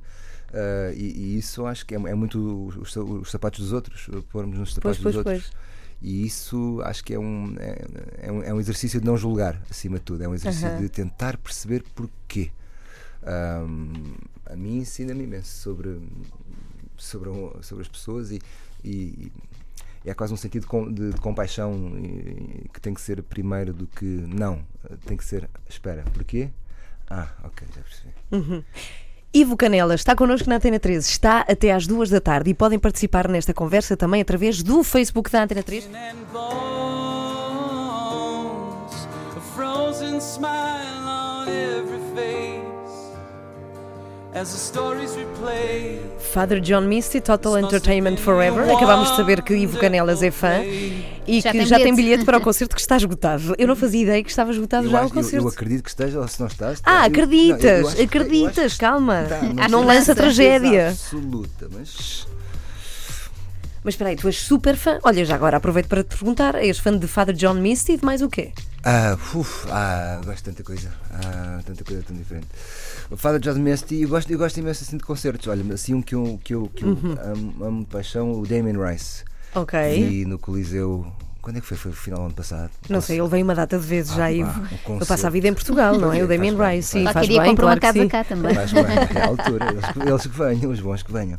ah, 0.53 0.93
e, 0.95 1.05
e 1.05 1.39
isso 1.39 1.67
acho 1.67 1.85
que 1.87 1.95
é, 1.95 1.99
é 1.99 2.15
muito 2.15 2.73
os, 2.79 2.97
os 2.97 3.31
sapatos 3.31 3.61
dos 3.61 3.73
outros, 3.73 4.09
pormos 4.31 4.59
nos 4.59 4.75
sapatos 4.75 4.99
pois, 4.99 5.15
dos 5.15 5.27
outros. 5.27 5.51
pois. 5.51 5.75
E 6.03 6.27
isso 6.27 6.83
acho 6.85 7.03
que 7.03 7.15
é 7.15 7.19
um, 7.19 7.57
é, 7.59 8.29
é 8.29 8.33
um, 8.33 8.43
é 8.43 8.53
um 8.53 8.61
exercício 8.61 9.01
de 9.01 9.07
não 9.07 9.17
julgar, 9.17 9.61
acima 9.71 9.99
de 9.99 10.05
tudo. 10.05 10.23
É 10.23 10.29
um 10.29 10.35
exercício 10.35 10.79
de 10.79 10.89
tentar 10.89 11.39
perceber 11.39 11.83
porquê. 11.95 12.51
Ahm, 13.27 14.15
a 14.47 14.55
mim 14.57 14.79
ensina-me 14.79 15.25
imenso 15.25 15.49
sobre, 15.63 16.01
sobre, 16.97 17.31
sobre 17.63 17.83
as 17.83 17.89
pessoas 17.89 18.31
e, 18.31 18.41
e, 18.85 19.33
e 20.05 20.11
é 20.11 20.15
quase 20.15 20.33
um 20.35 20.37
sentido 20.37 20.67
de, 20.93 21.11
de- 21.13 21.21
compaixão 21.21 21.73
que 22.73 22.81
tem 22.81 22.93
que 22.93 23.01
ser 23.01 23.23
primeiro 23.23 23.73
do 23.73 23.87
que 23.87 24.05
não. 24.05 24.61
Tem 25.07 25.17
que 25.17 25.25
ser, 25.25 25.49
espera, 25.69 26.05
porquê? 26.13 26.51
Ah, 27.09 27.29
ok, 27.45 27.67
já 27.75 27.83
percebi. 27.83 28.65
Ivo 29.33 29.57
Canela 29.57 29.95
está 29.95 30.15
connosco 30.15 30.49
na 30.49 30.57
Antena 30.57 30.79
13, 30.79 31.09
está 31.09 31.41
até 31.41 31.73
às 31.73 31.87
duas 31.87 32.09
da 32.11 32.21
tarde 32.21 32.51
e 32.51 32.55
podem 32.55 32.79
participar 32.79 33.27
nesta 33.29 33.53
conversa 33.53 33.97
também 33.97 34.21
através 34.23 34.63
do 34.63 34.85
Facebook 34.85 35.31
da 35.31 35.43
Antena 35.43 35.63
3. 35.63 35.87
and 35.87 36.17
bones, 37.25 39.09
a 39.37 39.41
frozen 39.57 40.21
smile 40.21 41.05
on 41.07 41.49
every 41.49 41.94
Father 46.33 46.61
John 46.61 46.83
Misty, 46.89 47.21
Total 47.21 47.59
Entertainment 47.59 48.17
Forever. 48.17 48.69
Acabámos 48.75 49.11
de 49.11 49.17
saber 49.17 49.41
que 49.43 49.55
Ivo 49.55 49.79
Canelas 49.79 50.23
é 50.23 50.31
fã 50.33 50.61
e 51.27 51.41
Já 51.41 51.53
que 51.53 51.59
tem 51.59 51.67
já 51.67 51.77
tem 51.77 51.95
bilhete. 51.95 52.25
para 52.25 52.39
o 52.39 52.41
concerto 52.43 52.75
que 52.75 52.81
está 52.81 52.97
esgotado. 52.97 53.55
Eu 53.57 53.69
não 53.69 53.77
fazia 53.77 54.03
ideia 54.03 54.23
que 54.25 54.31
estava 54.31 54.51
esgotado 54.51 54.87
Eu, 54.87 54.91
já 54.91 55.03
o 55.03 55.05
acho- 55.05 55.15
eu- 55.15 55.19
eu 55.19 55.23
concerto. 55.25 55.49
acredito 55.49 55.83
que 55.85 55.89
esteja, 55.91 56.19
ou 56.21 56.27
se 56.27 56.41
não 56.41 56.49
estás. 56.49 56.81
Ah, 56.85 56.91
está. 56.91 56.91
Não, 56.93 56.99
eu 57.01 57.07
acreditas, 57.07 57.87
acho 57.87 57.97
que- 57.97 58.03
eu 58.03 58.07
acreditas, 58.07 58.65
acho 58.65 58.79
calma. 58.81 59.23
está, 59.23 59.69
não 59.69 59.79
sei 59.81 59.89
lança 59.89 60.15
tragédia. 60.15 60.89
absoluta, 60.89 61.69
mas. 61.73 62.27
Mas 63.85 63.95
espera 63.95 64.11
aí, 64.11 64.17
tu 64.17 64.27
és 64.27 64.39
super 64.41 64.77
fã. 64.77 64.99
Olha, 65.05 65.25
já 65.25 65.35
agora 65.35 65.59
aproveito 65.59 65.87
para 65.87 66.03
te 66.03 66.17
perguntar: 66.17 66.55
és 66.57 66.79
fã 66.79 66.97
de 66.97 67.07
Father 67.07 67.35
John 67.35 67.55
Misty 67.55 67.93
e 67.93 67.97
de 67.99 68.05
mais 68.05 68.21
o 68.23 68.29
quê? 68.29 68.51
Ah, 68.83 69.17
uf, 69.35 69.67
ah, 69.71 70.21
gosto 70.25 70.39
de 70.39 70.43
tanta 70.45 70.63
coisa. 70.65 70.91
Ah, 71.13 71.61
tanta 71.65 71.85
coisa 71.85 72.03
tão 72.03 72.17
diferente. 72.17 72.47
O 73.11 73.17
Father 73.17 73.39
John 73.41 73.55
Misty, 73.61 74.03
eu 74.03 74.09
gosto, 74.09 74.31
eu 74.31 74.39
gosto 74.39 74.57
imenso 74.59 74.83
assim 74.85 74.97
de 74.97 75.05
concertos. 75.05 75.47
Olha, 75.49 75.75
assim 75.75 75.95
um 75.95 76.03
que 76.03 76.15
eu, 76.15 76.41
que 76.43 76.55
eu, 76.55 76.71
que 76.75 76.85
eu 76.85 76.89
Uhum. 76.91 77.17
amo, 77.23 77.65
amo 77.65 77.81
de 77.81 77.87
paixão, 77.91 78.33
o 78.33 78.47
Damien 78.47 78.77
Rice. 78.83 79.25
Ok. 79.55 79.79
Vi 80.09 80.25
no 80.25 80.39
Coliseu. 80.39 81.07
Quando 81.43 81.59
é 81.59 81.61
que 81.61 81.67
foi? 81.67 81.77
Foi 81.77 81.91
o 81.91 81.95
final 81.95 82.21
do 82.21 82.25
ano 82.27 82.35
passado? 82.35 82.71
Não 82.89 83.03
sei, 83.03 83.21
ele 83.21 83.29
veio 83.29 83.45
uma 83.45 83.55
data 83.55 83.79
de 83.79 83.85
vezes 83.87 84.13
Ah, 84.13 84.17
já, 84.17 84.33
Ivo. 84.33 84.63
um 84.89 84.97
Ele 84.97 85.05
passa 85.05 85.27
a 85.27 85.31
vida 85.31 85.47
em 85.47 85.53
Portugal, 85.53 85.99
não 85.99 86.11
é? 86.11 86.17
O 86.25 86.27
Faz 86.27 86.29
Damien 86.31 86.53
Rice, 86.55 86.59
faz 86.59 86.87
sim, 86.87 87.05
faz 87.05 87.13
Qualquer 87.17 87.29
dia 87.29 87.41
bem, 87.43 87.51
compra 87.51 87.63
claro 87.65 87.77
uma 87.77 87.81
casa 87.83 87.99
sim. 88.01 88.09
cá 88.09 88.25
também. 88.25 88.55
Mas 88.55 88.73
bem, 88.73 88.83
é 89.15 89.21
a 89.21 89.27
altura, 89.27 89.71
eles, 89.71 89.85
que- 89.93 89.99
eles 90.01 90.23
que 90.23 90.29
venham, 90.39 90.71
os 90.73 90.81
bons 90.81 91.03
que 91.03 91.13
venham. 91.13 91.39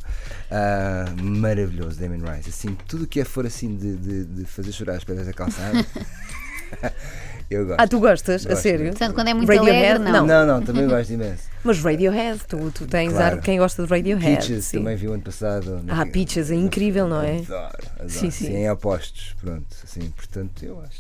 Ah, 0.51 1.05
maravilhoso, 1.19 1.99
Damien 1.99 2.21
Rice. 2.23 2.49
Assim, 2.51 2.77
tudo 2.87 3.07
que 3.07 3.19
é 3.19 3.25
for 3.25 3.47
assim 3.47 3.75
de, 3.75 3.95
de, 3.97 4.25
de 4.25 4.45
fazer 4.45 4.71
chorar 4.71 4.93
as 4.97 5.03
pedras 5.03 5.25
da 5.25 5.33
calçada, 5.33 5.83
eu 7.49 7.65
gosto. 7.65 7.79
Ah, 7.79 7.87
tu 7.87 7.99
gostas? 7.99 8.45
a 8.45 8.49
Gosto, 8.49 8.61
sério? 8.61 8.85
gosto. 8.87 8.97
Portanto, 8.97 9.15
quando 9.15 9.27
é 9.29 9.33
muito 9.33 9.47
Radiohead, 9.49 9.85
alegre, 9.87 10.11
não. 10.11 10.25
não. 10.27 10.45
Não, 10.45 10.61
também 10.61 10.87
gosto 10.89 11.13
imenso. 11.13 11.43
Mas 11.63 11.79
Radiohead, 11.79 12.39
tu, 12.47 12.71
tu 12.71 12.85
tens 12.87 13.11
Claro. 13.11 13.25
ar 13.25 13.35
de 13.37 13.41
quem 13.41 13.57
gosta 13.57 13.83
de 13.83 13.89
Radiohead. 13.89 14.35
Peaches 14.37 14.65
sim. 14.65 14.77
também 14.79 14.95
vi 14.95 15.07
o 15.07 15.13
ano 15.13 15.23
passado. 15.23 15.81
Ah, 15.87 16.05
Peaches, 16.05 16.51
é 16.51 16.55
incrível, 16.55 17.07
não 17.07 17.21
é? 17.21 17.37
Adoro, 17.39 17.77
adoro. 17.95 18.09
Sim, 18.09 18.29
sim. 18.31 18.53
em 18.55 18.69
opostos, 18.69 19.35
pronto. 19.41 19.65
Assim, 19.83 20.09
portanto, 20.15 20.63
eu 20.63 20.79
acho. 20.81 20.99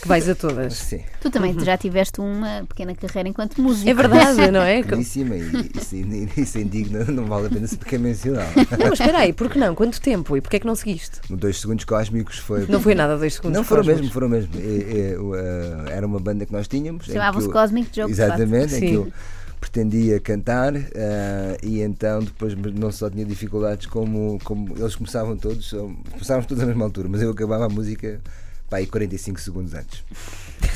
Que 0.00 0.06
vais 0.06 0.28
a 0.28 0.34
todas. 0.34 0.74
Sim, 0.74 1.00
Tu 1.20 1.28
também 1.30 1.58
já 1.58 1.76
tiveste 1.76 2.20
uma 2.20 2.64
pequena 2.68 2.94
carreira 2.94 3.28
enquanto 3.28 3.60
músico. 3.60 3.88
É 3.90 3.94
verdade, 3.94 4.50
não 4.50 4.62
é? 4.62 4.82
caríssima 4.84 5.34
e 5.34 5.70
isso, 5.74 5.96
isso 6.36 6.58
é 6.58 6.60
indigno, 6.60 7.04
não 7.06 7.24
vale 7.26 7.48
a 7.48 7.50
pena 7.50 7.66
sequer 7.66 7.98
mencionar. 7.98 8.46
Não, 8.56 8.90
mas 8.90 9.00
espera 9.00 9.18
aí, 9.18 9.32
por 9.32 9.50
que 9.50 9.58
não? 9.58 9.74
Quanto 9.74 10.00
tempo? 10.00 10.36
E 10.36 10.40
porquê 10.40 10.56
é 10.56 10.60
que 10.60 10.66
não 10.66 10.76
seguiste? 10.76 11.20
No 11.28 11.36
Dois 11.36 11.60
Segundos 11.60 11.84
Cósmicos 11.84 12.38
foi. 12.38 12.64
Não 12.68 12.80
foi 12.80 12.94
nada 12.94 13.18
dois 13.18 13.34
segundos. 13.34 13.56
Não 13.56 13.64
foram 13.64 13.82
cósmicos. 13.82 14.00
mesmo, 14.02 14.14
foram 14.14 14.28
mesmo. 14.28 14.50
É, 14.56 15.12
é, 15.14 15.18
o, 15.18 15.34
eh, 15.34 15.92
era 15.96 16.06
uma 16.06 16.20
banda 16.20 16.46
que 16.46 16.52
nós 16.52 16.68
tínhamos. 16.68 17.06
Chamava-se 17.06 17.46
eu- 17.46 17.52
Cosmic 17.52 17.90
Joke, 17.94 18.10
Exatamente, 18.12 18.76
em 18.76 18.80
que 18.80 18.92
eu 18.94 19.12
pretendia 19.60 20.20
cantar 20.20 20.74
eh, 20.76 21.58
e 21.62 21.80
então 21.80 22.20
depois 22.22 22.54
não 22.54 22.92
só 22.92 23.10
tinha 23.10 23.24
dificuldades 23.24 23.86
como, 23.86 24.38
como 24.44 24.72
eles 24.78 24.94
começavam 24.94 25.36
todos, 25.36 25.70
começávamos 26.12 26.46
todos 26.46 26.62
à 26.62 26.66
mesma 26.66 26.84
altura, 26.84 27.08
mas 27.10 27.20
eu 27.20 27.30
acabava 27.30 27.66
a 27.66 27.68
música 27.68 28.20
pá, 28.68 28.78
aí 28.78 28.86
45 28.86 29.40
segundos 29.40 29.74
antes. 29.74 30.04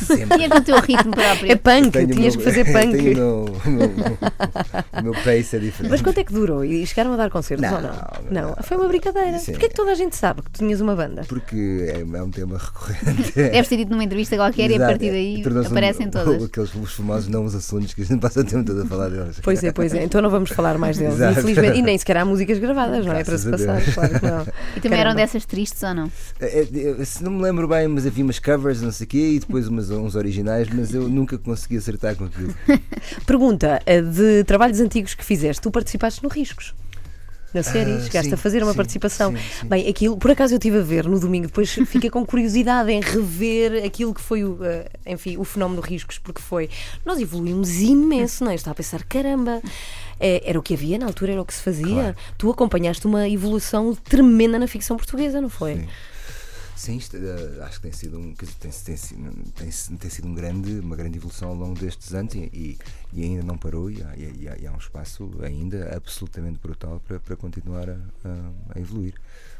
Sempre. 0.06 0.36
Tinha 0.36 0.48
com 0.50 0.58
o 0.58 0.62
teu 0.62 0.80
ritmo 0.80 1.10
próprio. 1.12 1.52
É 1.52 1.56
punk, 1.56 1.90
tinhas 2.06 2.36
meu- 2.36 2.44
que 2.44 2.50
fazer 2.50 2.64
punk. 2.72 2.92
tenho 2.92 3.12
o 3.12 3.14
meu, 3.14 3.78
meu, 3.88 4.18
o 4.98 5.02
meu 5.02 5.12
pace 5.14 5.56
é 5.56 5.58
diferente. 5.58 5.90
Mas 5.90 6.02
quanto 6.02 6.18
é 6.18 6.24
que 6.24 6.32
durou? 6.32 6.64
E 6.64 6.86
chegaram 6.86 7.12
a 7.12 7.16
dar 7.16 7.30
concertos 7.30 7.68
Não, 7.68 7.76
ou 7.76 7.82
não? 7.82 7.90
não, 7.90 8.42
Não, 8.42 8.48
não. 8.50 8.56
foi 8.62 8.76
uma 8.76 8.88
brincadeira. 8.88 9.38
Sim. 9.38 9.52
Porquê 9.52 9.66
é 9.66 9.68
que 9.68 9.74
toda 9.74 9.92
a 9.92 9.94
gente 9.94 10.16
sabe 10.16 10.42
que 10.42 10.50
tu 10.50 10.58
tinhas 10.58 10.80
uma 10.80 10.94
banda? 10.96 11.22
Porque 11.28 11.86
é, 11.88 12.00
é 12.00 12.22
um 12.22 12.30
tema 12.30 12.58
recorrente. 12.58 13.32
Deves 13.34 13.68
ter 13.68 13.76
dito 13.76 13.90
numa 13.90 14.04
entrevista 14.04 14.36
qualquer 14.36 14.70
e 14.70 14.74
a 14.74 14.76
Exato, 14.76 14.90
partir 14.92 15.10
daí 15.10 15.42
tornou-se 15.42 15.68
um- 15.68 15.72
aparecem 15.72 16.08
todas. 16.10 16.42
Aqueles 16.44 16.74
os 16.74 16.92
famosos 16.94 17.28
não 17.28 17.44
os 17.44 17.54
assuntos 17.54 17.94
que 17.94 18.02
a 18.02 18.04
gente 18.04 18.20
passa 18.20 18.40
o 18.40 18.44
tempo 18.44 18.64
todo 18.64 18.82
a 18.82 18.86
falar 18.86 19.08
deles. 19.08 19.40
Pois 19.42 19.62
é, 19.62 19.72
pois 19.72 19.94
é. 19.94 20.02
Então 20.04 20.20
não 20.20 20.30
vamos 20.30 20.50
falar 20.50 20.78
mais 20.78 20.98
deles. 20.98 21.14
Exato. 21.14 21.40
Infelizmente. 21.40 21.78
E 21.78 21.82
nem 21.82 21.96
sequer 21.98 22.16
há 22.18 22.24
músicas 22.24 22.58
gravadas, 22.58 23.04
não 23.06 23.12
é? 23.14 23.24
Para 23.24 23.38
se 23.38 23.50
passar. 23.50 23.80
Claro 23.94 24.18
que 24.20 24.26
não. 24.26 24.46
E 24.76 24.80
também 24.80 24.98
eram 25.00 25.10
Caramba. 25.10 25.14
dessas 25.14 25.44
tristes 25.44 25.82
ou 25.82 25.94
não? 25.94 26.10
É, 26.40 26.66
é, 27.00 27.04
se 27.04 27.22
não 27.22 27.32
me 27.32 27.42
lembro 27.42 27.66
bem, 27.68 27.86
mas 27.88 28.06
havia 28.06 28.24
umas 28.24 28.38
covers, 28.38 28.80
não 28.82 28.90
sei 28.92 29.04
o 29.04 29.08
quê, 29.08 29.18
e 29.36 29.38
depois 29.40 29.68
umas, 29.72 29.90
uns 29.90 30.14
originais, 30.14 30.68
mas 30.72 30.94
eu 30.94 31.08
nunca 31.08 31.36
consegui 31.38 31.76
acertar 31.78 32.14
com 32.16 32.24
aquilo. 32.24 32.54
Pergunta: 33.26 33.80
eh, 33.86 34.00
de 34.00 34.44
trabalhos 34.44 34.80
antigos 34.80 35.14
que 35.14 35.24
fizeste, 35.24 35.60
tu 35.62 35.70
participaste 35.70 36.22
no 36.22 36.28
Riscos? 36.28 36.74
Na 37.54 37.62
série? 37.62 37.92
Ah, 37.92 38.00
Chegaste 38.00 38.28
sim, 38.30 38.34
a 38.34 38.36
fazer 38.38 38.62
uma 38.62 38.70
sim, 38.72 38.76
participação. 38.78 39.34
sim. 39.36 39.66
Bem, 39.68 39.86
aquilo, 39.86 40.16
por 40.16 40.30
acaso 40.30 40.54
eu 40.54 40.56
estive 40.56 40.78
a 40.78 40.82
ver 40.82 41.04
no 41.06 41.20
domingo, 41.20 41.48
depois 41.48 41.70
fiquei 41.86 42.08
com 42.08 42.24
curiosidade 42.24 42.90
em 42.90 42.98
rever 43.02 43.84
aquilo 43.84 44.14
que 44.14 44.22
foi 44.22 44.42
o, 44.42 44.58
eh, 44.64 44.88
enfim, 45.06 45.36
o 45.36 45.44
fenómeno 45.44 45.82
Riscos, 45.82 46.18
porque 46.18 46.40
foi. 46.40 46.70
Nós 47.04 47.20
evoluímos 47.20 47.78
imenso, 47.80 48.42
não 48.44 48.50
é? 48.50 48.54
Eu 48.54 48.56
estava 48.56 48.72
a 48.72 48.76
pensar, 48.76 49.02
caramba. 49.04 49.60
eh, 50.18 50.42
Era 50.46 50.58
o 50.58 50.62
que 50.62 50.72
havia 50.72 50.96
na 50.98 51.04
altura, 51.04 51.32
era 51.32 51.42
o 51.42 51.44
que 51.44 51.52
se 51.52 51.62
fazia. 51.62 51.84
Claro. 51.86 52.16
Tu 52.38 52.50
acompanhaste 52.50 53.06
uma 53.06 53.28
evolução 53.28 53.94
tremenda 53.94 54.58
na 54.58 54.66
ficção 54.66 54.96
portuguesa, 54.96 55.38
não 55.38 55.50
foi? 55.50 55.74
Sim. 55.74 55.88
Sim, 56.82 56.98
eh, 57.14 57.62
acho 57.62 57.76
que 57.76 57.82
tem 57.82 57.92
sido 57.92 58.18
um, 58.18 58.32
dizer, 58.32 58.54
tem, 58.58 58.72
tem, 58.72 58.96
tem, 59.54 59.96
tem 59.98 60.10
sido 60.10 60.26
um 60.26 60.34
grande, 60.34 60.80
uma 60.80 60.96
grande 60.96 61.16
evolução 61.16 61.50
ao 61.50 61.54
longo 61.54 61.78
destes 61.78 62.12
anos 62.12 62.34
e, 62.34 62.76
e- 63.12 63.22
ainda 63.22 63.44
não 63.44 63.56
parou 63.56 63.88
e 63.88 64.02
há, 64.02 64.16
e 64.16 64.48
há- 64.48 64.56
e 64.58 64.66
há 64.66 64.72
um 64.72 64.78
espaço 64.78 65.30
ainda 65.44 65.94
absolutamente 65.96 66.58
brutal 66.58 67.00
para, 67.06 67.20
para 67.20 67.36
continuar 67.36 67.88
a, 67.88 67.92
a- 68.24 68.50
a 68.74 68.80
evoluir. 68.80 69.14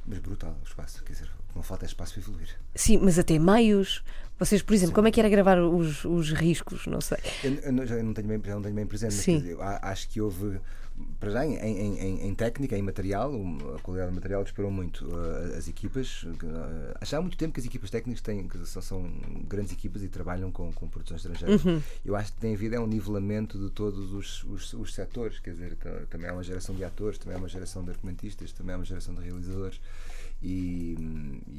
Mas 0.04 0.18
brutal 0.18 0.56
o 0.64 0.66
espaço, 0.66 1.04
quer 1.04 1.12
dizer, 1.12 1.30
não 1.54 1.62
falta 1.62 1.87
espaço 1.87 2.14
para 2.14 2.22
evoluir. 2.22 2.48
Sim, 2.74 2.98
mas 3.00 3.16
até 3.20 3.38
meios. 3.38 4.02
Vocês, 4.37 4.61
por 4.61 4.74
exemplo, 4.74 4.92
como 4.96 5.06
é 5.06 5.12
que 5.12 5.20
era 5.20 5.28
gravar 5.28 5.61
os, 5.62 6.04
os 6.04 6.32
riscos? 6.32 6.88
Não 6.88 7.00
sei. 7.00 7.18
Eu, 7.44 7.54
eu 7.54 7.72
não- 7.72 7.87
já 7.87 8.02
não 8.02 8.12
tenho 8.12 8.26
bem, 8.26 8.42
já 8.44 8.54
não 8.56 8.62
tenho 8.62 8.74
bem 8.74 8.87
presente, 8.87 9.14
mas 9.14 9.24
Sim. 9.24 9.38
dizer, 9.38 9.56
acho 9.61 10.08
que 10.08 10.20
houve, 10.20 10.58
para 11.21 11.31
já, 11.31 11.47
em, 11.47 11.55
em- 11.57 12.27
em- 12.29 12.35
técnica, 12.35 12.77
em 12.77 12.83
material, 12.83 13.33
a 13.77 13.81
qualidade 13.81 14.11
do 14.11 14.15
material 14.15 14.43
disparou 14.43 14.71
muito. 14.71 15.07
Uh, 15.07 15.57
as 15.57 15.69
equipas, 15.69 16.23
uh, 16.25 17.05
já 17.05 17.19
há 17.19 17.21
muito 17.21 17.37
tempo 17.37 17.53
que 17.55 17.61
as 17.61 17.67
equipas 17.67 17.91
técnicas 17.91 18.21
têm, 18.23 18.49
que 18.49 18.59
são, 18.67 18.81
são 18.83 19.03
grandes 19.49 19.73
equipas 19.73 20.03
e 20.03 20.09
trabalham 20.09 20.51
com, 20.51 20.73
com 20.73 20.88
produções 20.88 21.25
estrangeiras. 21.25 21.65
Uhum. 21.65 21.81
Eu 22.05 22.17
acho 22.17 22.33
que 22.33 22.41
tem 22.41 22.55
havido 22.55 22.75
é 22.75 22.81
um 22.81 22.87
nivelamento 22.87 23.59
de 23.59 23.71
todos 23.71 24.12
os, 24.12 24.43
os, 24.45 24.73
os 24.75 24.95
setores, 24.95 25.38
quer 25.38 25.51
dizer, 25.53 25.77
ta- 25.77 26.03
também 26.11 26.29
há 26.29 26.33
uma 26.33 26.43
geração 26.43 26.75
de 26.75 26.85
atores, 26.85 27.19
também 27.19 27.37
há 27.37 27.38
uma 27.38 27.49
geração 27.49 27.85
de 27.85 27.91
argumentistas, 27.91 28.53
também 28.53 28.75
há 28.75 28.79
uma 28.79 28.85
geração 28.85 29.15
de 29.15 29.21
realizadores 29.23 29.81
e, 30.43 30.97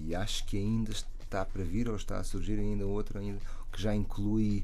e 0.07 0.15
acho 0.15 0.45
que 0.45 0.57
ainda 0.57 0.91
está 0.91 1.45
para 1.45 1.63
vir 1.63 1.89
ou 1.89 1.95
está 1.95 2.17
a 2.19 2.23
surgir 2.23 2.59
ainda 2.59 2.85
outro 2.85 3.17
ainda, 3.19 3.39
que 3.71 3.81
já 3.81 3.95
inclui 3.95 4.63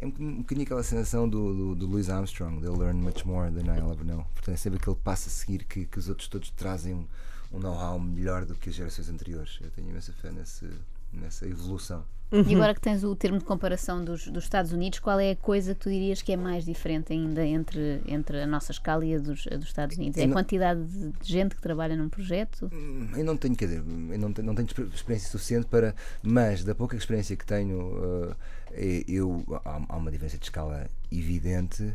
é 0.00 0.06
um, 0.06 0.10
bocadinho- 0.38 0.64
aquela 0.64 0.82
sensação 0.82 1.28
do, 1.28 1.54
do, 1.54 1.74
do 1.74 1.86
Louis 1.86 2.08
Armstrong, 2.10 2.60
they'll 2.60 2.76
learn 2.76 3.00
much 3.00 3.24
more 3.24 3.50
than 3.50 3.62
I'll 3.72 3.92
ever 3.92 4.04
know. 4.04 4.24
Portanto, 4.34 4.54
é 4.54 4.56
sempre 4.56 4.78
aquele 4.80 4.96
passo 4.96 5.28
a 5.28 5.30
seguir 5.30 5.64
que, 5.64 5.84
que 5.86 5.98
os 5.98 6.08
outros 6.08 6.28
todos 6.28 6.50
trazem 6.50 6.94
um, 6.94 7.06
um 7.52 7.58
know-how 7.58 7.98
melhor 7.98 8.44
do 8.44 8.54
que 8.54 8.68
as 8.70 8.74
gerações 8.74 9.08
anteriores. 9.08 9.58
Eu 9.60 9.70
tenho 9.70 9.88
imensa 9.88 10.12
fé 10.12 10.30
nesse, 10.30 10.68
nessa 11.16 11.46
evolução. 11.46 12.04
E 12.32 12.56
agora 12.56 12.74
que 12.74 12.80
tens 12.80 13.04
o 13.04 13.14
termo 13.14 13.38
de 13.38 13.44
comparação 13.44 14.04
dos, 14.04 14.26
dos 14.26 14.42
Estados 14.42 14.72
Unidos, 14.72 14.98
qual 14.98 15.20
é 15.20 15.30
a 15.30 15.36
coisa 15.36 15.76
que 15.76 15.80
tu 15.80 15.88
dirias 15.88 16.20
que 16.22 16.32
é 16.32 16.36
mais 16.36 16.64
diferente 16.64 17.12
ainda 17.12 17.46
entre, 17.46 18.02
entre 18.04 18.42
a 18.42 18.46
nossa 18.48 18.72
escala 18.72 19.04
e 19.06 19.14
a 19.14 19.18
dos, 19.20 19.46
a 19.46 19.54
dos 19.56 19.68
Estados 19.68 19.96
Unidos? 19.96 20.18
É 20.18 20.22
Eu 20.22 20.24
a 20.24 20.26
não- 20.26 20.34
quantidade 20.34 20.80
de 20.84 21.14
gente 21.22 21.54
que 21.54 21.62
trabalha 21.62 21.94
num 21.96 22.08
projeto? 22.08 22.68
Hum, 22.74 23.10
Eu 23.16 23.24
não 23.24 23.36
tenho, 23.36 23.54
quer 23.54 23.66
dizer, 23.66 23.78
eu 23.78 24.18
não 24.18 24.32
tenho, 24.32 24.44
não 24.46 24.54
tenho 24.56 24.66
exper- 24.66 24.88
experiência 24.92 25.30
suficiente 25.30 25.66
para, 25.66 25.94
mas 26.20 26.64
da 26.64 26.74
pouca 26.74 26.96
experiência 26.96 27.36
que 27.36 27.46
tenho, 27.46 28.34
eh, 28.72 29.04
eu, 29.06 29.44
há, 29.64 29.80
há 29.88 29.96
uma 29.96 30.10
diferença 30.10 30.36
de 30.36 30.44
escala 30.44 30.90
evidente 31.12 31.94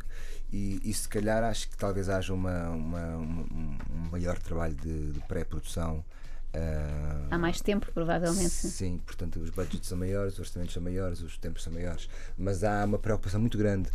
e, 0.51 0.79
e 0.81 0.93
se 0.93 1.09
calhar 1.09 1.43
acho 1.43 1.69
que 1.69 1.75
talvez 1.77 2.07
haja 2.07 2.33
uma, 2.33 2.69
uma- 2.69 3.17
um, 3.17 3.45
um 3.93 4.09
maior 4.09 4.39
trabalho 4.39 4.75
de, 4.75 5.11
de 5.11 5.19
pré-produção. 5.27 6.05
Eh, 6.53 7.27
Há 7.29 7.37
mais 7.37 7.61
tempo, 7.61 7.87
provavelmente. 7.93 8.49
Sim, 8.49 8.99
portanto, 9.05 9.39
os 9.39 9.49
budgets 9.49 9.87
são 9.87 9.97
maiores, 9.97 10.33
os 10.33 10.39
orçamentos 10.39 10.73
são 10.73 10.83
maiores, 10.83 11.21
os 11.21 11.37
tempos 11.37 11.63
são 11.63 11.71
maiores, 11.71 12.09
mas 12.37 12.63
há 12.63 12.83
uma 12.85 12.99
preocupação 12.99 13.39
muito 13.39 13.57
grande 13.57 13.89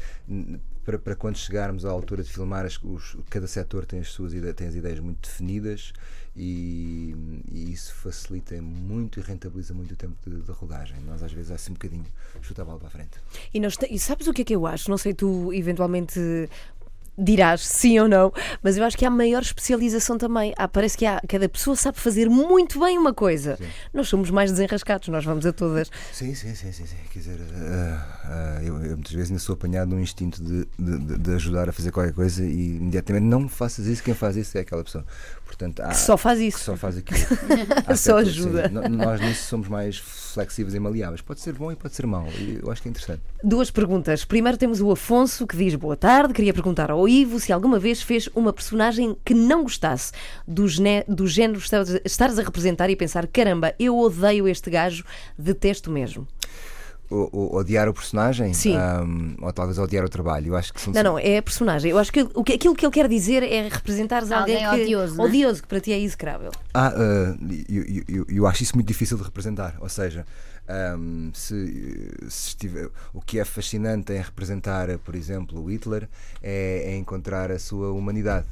para, 0.85 0.99
para 0.99 1.15
quando 1.15 1.37
chegarmos 1.37 1.85
à 1.85 1.91
altura 1.91 2.23
de 2.23 2.31
filmar, 2.33 2.65
as- 2.65 2.79
os- 2.83 3.17
cada 3.29 3.47
setor 3.47 3.85
tem 3.85 4.01
as 4.01 4.09
suas 4.09 4.33
ide- 4.33 4.53
tem 4.55 4.69
as 4.69 4.75
ideias 4.75 5.01
muito 5.01 5.21
definidas 5.29 5.93
e, 6.35 7.15
e 7.51 7.73
isso 7.73 7.93
facilita 7.95 8.61
muito 8.63 9.19
e 9.19 9.23
rentabiliza 9.23 9.75
muito 9.75 9.93
o 9.93 9.97
tempo 9.97 10.17
de, 10.27 10.41
de 10.41 10.53
rodagem. 10.53 10.97
Nós, 11.07 11.23
às 11.23 11.33
vezes, 11.33 11.51
há 11.51 11.55
assim 11.57 11.71
um 11.73 11.75
bocadinho 11.75 12.05
chuta 12.41 12.63
a 12.63 12.65
bola 12.65 12.79
para 12.79 12.89
a 12.89 12.91
frente. 12.91 13.19
E, 13.53 13.61
nós 13.61 13.77
te- 13.77 13.89
e 13.91 13.99
sabes 13.99 14.27
o 14.27 14.33
que 14.33 14.43
é 14.43 14.45
que 14.45 14.55
eu 14.55 14.67
acho? 14.67 14.89
Não 14.91 14.99
sei, 14.99 15.13
tu 15.15 15.53
eventualmente 15.53 16.21
dirás 17.19 17.63
sim 17.67 17.99
ou 17.99 18.09
não, 18.09 18.33
mas 18.63 18.77
eu 18.77 18.85
acho 18.85 18.97
que 18.97 19.05
há 19.05 19.11
maior 19.11 19.43
especialização 19.43 20.19
também. 20.19 20.53
Há, 20.57 20.69
parece 20.69 20.97
que 20.99 21.07
há, 21.07 21.21
cada 21.29 21.49
pessoa 21.49 21.75
sabe 21.77 21.99
fazer 21.99 22.29
muito 22.29 22.79
bem 22.81 22.99
uma 22.99 23.15
coisa. 23.15 23.59
Nós 23.93 24.09
somos 24.09 24.31
mais 24.31 24.51
desenrascados, 24.51 25.09
nós 25.09 25.25
vamos 25.25 25.47
a 25.47 25.53
todas. 25.53 25.91
Sim, 26.13 26.35
sim, 26.35 26.55
sim, 26.55 26.73
sim, 26.73 26.87
sim. 26.87 26.97
Quer 27.13 27.19
dizer, 27.19 27.41
ah, 27.55 28.21
ah, 28.59 28.63
eu, 28.63 28.75
eu 28.85 28.97
muitas 28.97 29.13
vezes 29.13 29.31
ainda 29.31 29.41
sou 29.41 29.55
apanhado 29.55 29.91
num 29.95 30.01
instinto 30.01 30.43
de, 30.43 30.67
de- 30.79 31.19
de 31.19 31.35
ajudar 31.35 31.69
a 31.69 31.73
fazer 31.73 31.91
qualquer 31.91 32.13
coisa 32.13 32.45
e 32.45 32.77
imediatamente 32.77 33.25
não 33.25 33.49
faças 33.49 33.87
isso, 33.87 34.03
quem 34.03 34.15
faz 34.15 34.37
isso 34.37 34.57
é 34.59 34.61
aquela 34.61 34.85
pessoa. 34.85 35.05
Portanto, 35.47 35.81
há, 35.81 35.89
Que 35.91 35.97
só 35.97 36.17
faz 36.19 36.39
isso. 36.41 36.59
só 36.59 36.77
faz 36.77 36.99
aquilo. 36.99 37.19
Há 37.87 37.97
Só 37.97 38.19
ajuda. 38.19 38.69
sim, 38.69 38.89
nós 38.91 39.21
nisso 39.21 39.49
somos 39.49 39.69
mais 39.69 39.97
flexíveis 39.97 40.75
e 40.75 40.81
maleáveis. 40.81 41.21
Pode 41.23 41.41
ser 41.41 41.55
bom 41.55 41.71
e 41.73 41.77
pode 41.77 41.95
ser 41.95 42.05
mau. 42.05 42.27
Eu 42.63 42.71
acho 42.71 42.83
que 42.83 42.89
é 42.89 42.91
interessante. 42.91 43.23
Duas 43.43 43.71
perguntas. 43.71 44.25
Primeiro 44.25 44.59
temos 44.59 44.81
o 44.83 44.91
Afonso 44.91 45.47
que 45.47 45.57
diz 45.57 45.75
boa 45.77 45.97
tarde. 45.97 46.35
Queria 46.35 46.53
perguntar 46.53 46.91
ao 46.91 47.09
Ivo 47.09 47.39
se 47.41 47.53
alguma 47.53 47.79
vez 47.79 48.03
fez 48.03 48.29
uma 48.35 48.53
personagem 48.53 49.17
que 49.25 49.33
não 49.33 49.63
gostasse 49.63 50.13
do, 50.47 50.67
gene- 50.69 51.05
do 51.09 51.27
género 51.27 51.61
estares 52.05 52.39
a 52.39 52.43
representar 52.43 52.91
e 52.91 52.97
pensar: 52.97 53.27
caramba, 53.27 53.73
eu 53.79 53.97
odeio 53.97 54.47
este 54.49 54.69
gajo, 54.69 55.05
detesto 55.39 55.91
mesmo. 55.91 56.27
O, 57.09 57.29
o- 57.33 57.57
odiar 57.57 57.89
o 57.89 57.95
personagem 57.95 58.53
Sim. 58.53 58.75
ahm, 58.77 59.37
ou 59.41 59.53
talvez 59.53 59.79
odiar 59.79 60.05
o 60.05 60.09
trabalho. 60.09 60.49
Eu 60.49 60.57
acho 60.57 60.73
que 60.75 60.81
são 60.81 60.93
Não, 60.93 61.03
não, 61.03 61.19
é 61.19 61.39
a 61.39 61.43
personagem. 61.43 61.91
Eu 61.93 61.99
acho 61.99 62.13
que, 62.13 62.27
o 62.35 62.43
que 62.43 62.55
aquilo 62.55 62.75
que 62.75 62.85
ele 62.85 62.93
quer 62.93 63.09
dizer 63.09 63.45
é 63.45 63.69
representares 63.69 64.33
alguém, 64.33 64.65
Alguém 64.65 64.81
que, 64.81 64.85
odioso, 64.97 65.17
não 65.17 65.25
é? 65.25 65.29
odioso, 65.29 65.63
que 65.63 65.69
para 65.69 65.81
ti 65.81 65.93
é 65.93 66.01
execrável. 66.01 66.51
Ah, 66.75 66.89
ah, 66.89 67.37
eu, 67.69 67.83
eu- 67.85 68.05
eu- 68.09 68.27
eu 68.29 68.47
acho 68.47 68.63
isso 68.65 68.75
muito 68.75 68.89
difícil 68.89 69.17
de 69.17 69.23
representar. 69.23 69.77
Ou 69.79 69.89
seja, 69.89 70.27
ahm, 70.69 71.31
se, 71.33 72.11
se 72.29 72.49
estiver, 72.49 72.89
o 73.15 73.21
que 73.21 73.39
é 73.39 73.45
fascinante 73.45 74.13
em 74.13 74.21
representar, 74.21 74.99
por 74.99 75.15
exemplo, 75.15 75.63
o 75.63 75.71
Hitler 75.71 76.09
é, 76.43 76.83
é 76.93 76.97
encontrar 76.97 77.53
a 77.53 77.59
sua 77.61 77.93
humanidade. 77.93 78.47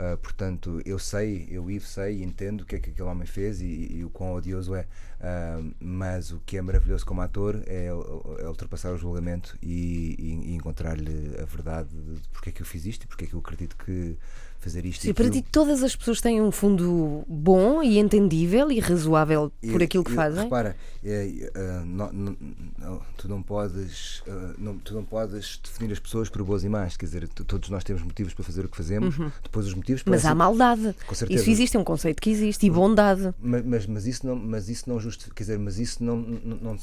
Ah, 0.00 0.16
portanto, 0.16 0.80
eu 0.86 0.96
sei, 0.98 1.48
eu 1.50 1.68
Ivo 1.68 1.84
sei 1.84 2.18
e 2.18 2.22
entendo 2.22 2.60
o 2.60 2.64
que 2.64 2.76
é 2.76 2.78
que 2.80 2.90
aquele 2.90 3.08
homem 3.08 3.26
fez 3.26 3.60
e, 3.60 3.88
e 3.96 4.04
o 4.04 4.10
quão 4.10 4.32
odioso 4.32 4.74
é. 4.76 4.86
Ah, 5.20 5.58
mas 5.80 6.30
o 6.30 6.38
que 6.46 6.56
é 6.56 6.62
maravilhoso 6.62 7.04
como 7.04 7.20
ator 7.20 7.60
é, 7.66 7.86
é 7.86 8.48
ultrapassar 8.48 8.92
o 8.92 8.96
julgamento 8.96 9.58
e, 9.60 10.14
e- 10.18 10.52
e 10.52 10.54
encontrar-lhe 10.54 11.36
a 11.40 11.44
verdade 11.44 11.90
de 11.90 12.28
porque 12.30 12.50
é 12.50 12.52
que 12.52 12.62
eu 12.62 12.66
fiz 12.66 12.86
isto 12.86 13.04
e 13.04 13.06
porque 13.08 13.24
é 13.24 13.28
que 13.28 13.34
eu 13.34 13.40
acredito 13.40 13.76
que 13.76 14.16
fazer 14.60 14.84
isto 14.84 15.02
Sim, 15.02 15.10
e 15.10 15.14
para 15.14 15.30
ti 15.30 15.40
todas 15.40 15.82
as 15.82 15.94
pessoas 15.94 16.20
têm 16.20 16.42
um 16.42 16.50
fundo 16.50 17.24
bom 17.28 17.82
e 17.82 17.98
entendível 17.98 18.70
e 18.72 18.80
razoável 18.80 19.52
por 19.70 19.82
aquilo 19.82 20.02
que 20.04 20.12
fazem. 20.12 20.44
Repara, 20.44 20.76
é, 21.04 21.50
é, 21.54 21.82
não- 21.84 22.12
não- 22.12 22.36
não, 22.78 23.02
tu 23.16 23.28
não 23.28 23.42
podes, 23.42 24.22
é, 24.26 24.32
não, 24.58 24.76
tu 24.78 24.94
não 24.94 25.04
podes 25.04 25.58
definir 25.62 25.92
as 25.92 25.98
pessoas 25.98 26.28
por 26.28 26.42
boas 26.42 26.64
e 26.64 26.68
más. 26.68 26.96
Quer 26.96 27.06
dizer, 27.06 27.28
todos 27.28 27.68
nós 27.70 27.84
temos 27.84 28.02
motivos 28.02 28.34
para 28.34 28.44
fazer 28.44 28.64
o 28.64 28.68
que 28.68 28.76
fazemos. 28.76 29.16
Depois 29.42 29.66
os 29.66 29.74
motivos 29.74 30.02
Uhum. 30.02 30.10
Mas 30.10 30.24
há 30.24 30.34
maldade. 30.34 30.94
Com 31.06 31.14
certeza. 31.14 31.40
Isso 31.40 31.50
existe, 31.50 31.76
é 31.76 31.80
um 31.80 31.84
conceito 31.84 32.20
que 32.20 32.30
existe. 32.30 32.66
E 32.66 32.70
bondade. 32.70 33.32
Mas, 33.40 33.64
mas, 33.64 33.86
mas 33.86 34.06
isso 34.06 34.26
não, 34.26 34.34
mas 34.36 34.68
isso 34.68 34.88
não 34.88 34.98
justifica, 34.98 35.34
quer 35.36 35.42
dizer, 35.44 35.58
mas 35.58 35.78
isso 35.78 36.02
não, 36.02 36.16
não, 36.16 36.56
não 36.56 36.78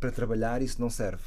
para 0.00 0.10
trabalhar 0.10 0.62
isso 0.62 0.80
não 0.80 0.90
serve. 0.90 1.22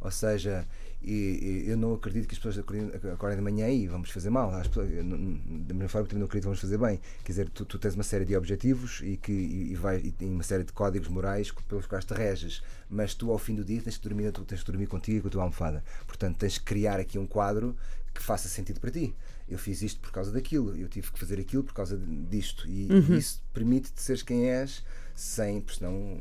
Ou 0.00 0.10
seja, 0.10 0.64
e- 1.10 1.70
eu 1.70 1.76
não 1.76 1.94
acredito 1.94 2.26
que 2.28 2.34
as 2.34 2.38
pessoas 2.38 2.58
acordem, 2.58 3.36
de 3.36 3.42
manhã 3.42 3.68
e 3.68 3.86
vamos 3.86 4.10
fazer 4.10 4.30
mal. 4.30 4.52
As 4.54 4.66
pessoas, 4.68 4.88
da 4.90 5.74
mesma 5.74 5.88
forma, 5.88 6.06
também 6.08 6.20
não 6.20 6.26
acredito 6.26 6.42
que 6.44 6.48
vamos 6.48 6.60
fazer 6.60 6.78
bem. 6.78 7.00
Quer 7.24 7.32
dizer, 7.32 7.48
tu, 7.50 7.64
tu 7.64 7.78
tens 7.78 7.94
uma 7.94 8.02
série 8.04 8.24
de 8.24 8.36
objetivos 8.36 9.00
e, 9.04 9.16
que, 9.16 9.32
e, 9.32 9.72
e 9.72 9.74
vai, 9.74 9.98
e 9.98 10.10
tem 10.10 10.28
uma 10.30 10.42
série 10.42 10.64
de 10.64 10.72
códigos 10.72 11.08
morais 11.08 11.50
pelos 11.68 11.86
quais 11.86 12.04
te 12.04 12.14
reges, 12.14 12.62
mas 12.90 13.14
tu 13.14 13.30
ao 13.30 13.38
fim 13.38 13.54
do 13.54 13.64
dia 13.64 13.80
tens 13.80 13.96
que 13.96 14.02
dormir, 14.08 14.32
tens 14.32 14.60
que 14.62 14.66
dormir 14.70 14.86
contigo 14.86 15.18
e 15.18 15.20
com 15.22 15.28
a 15.28 15.30
tua 15.30 15.42
almofada. 15.42 15.84
Portanto, 16.06 16.36
tens 16.38 16.58
que 16.58 16.64
criar 16.64 16.98
aqui 17.00 17.18
um 17.18 17.26
quadro 17.26 17.76
que 18.12 18.22
faça 18.22 18.48
sentido 18.48 18.80
para 18.80 18.90
ti. 18.90 19.14
Eu 19.48 19.58
fiz 19.58 19.82
isto 19.82 20.00
por 20.00 20.10
causa 20.10 20.32
daquilo, 20.32 20.74
eu 20.76 20.88
tive 20.88 21.12
que 21.12 21.18
fazer 21.18 21.38
aquilo 21.38 21.62
por 21.62 21.72
causa 21.74 21.96
de- 21.96 22.24
disto. 22.26 22.66
E 22.68 22.88
isso 23.16 23.40
permite-te 23.52 24.00
seres 24.02 24.22
quem 24.22 24.50
és, 24.50 24.82
sem, 25.14 25.60
porque 25.60 25.78
senão, 25.78 26.18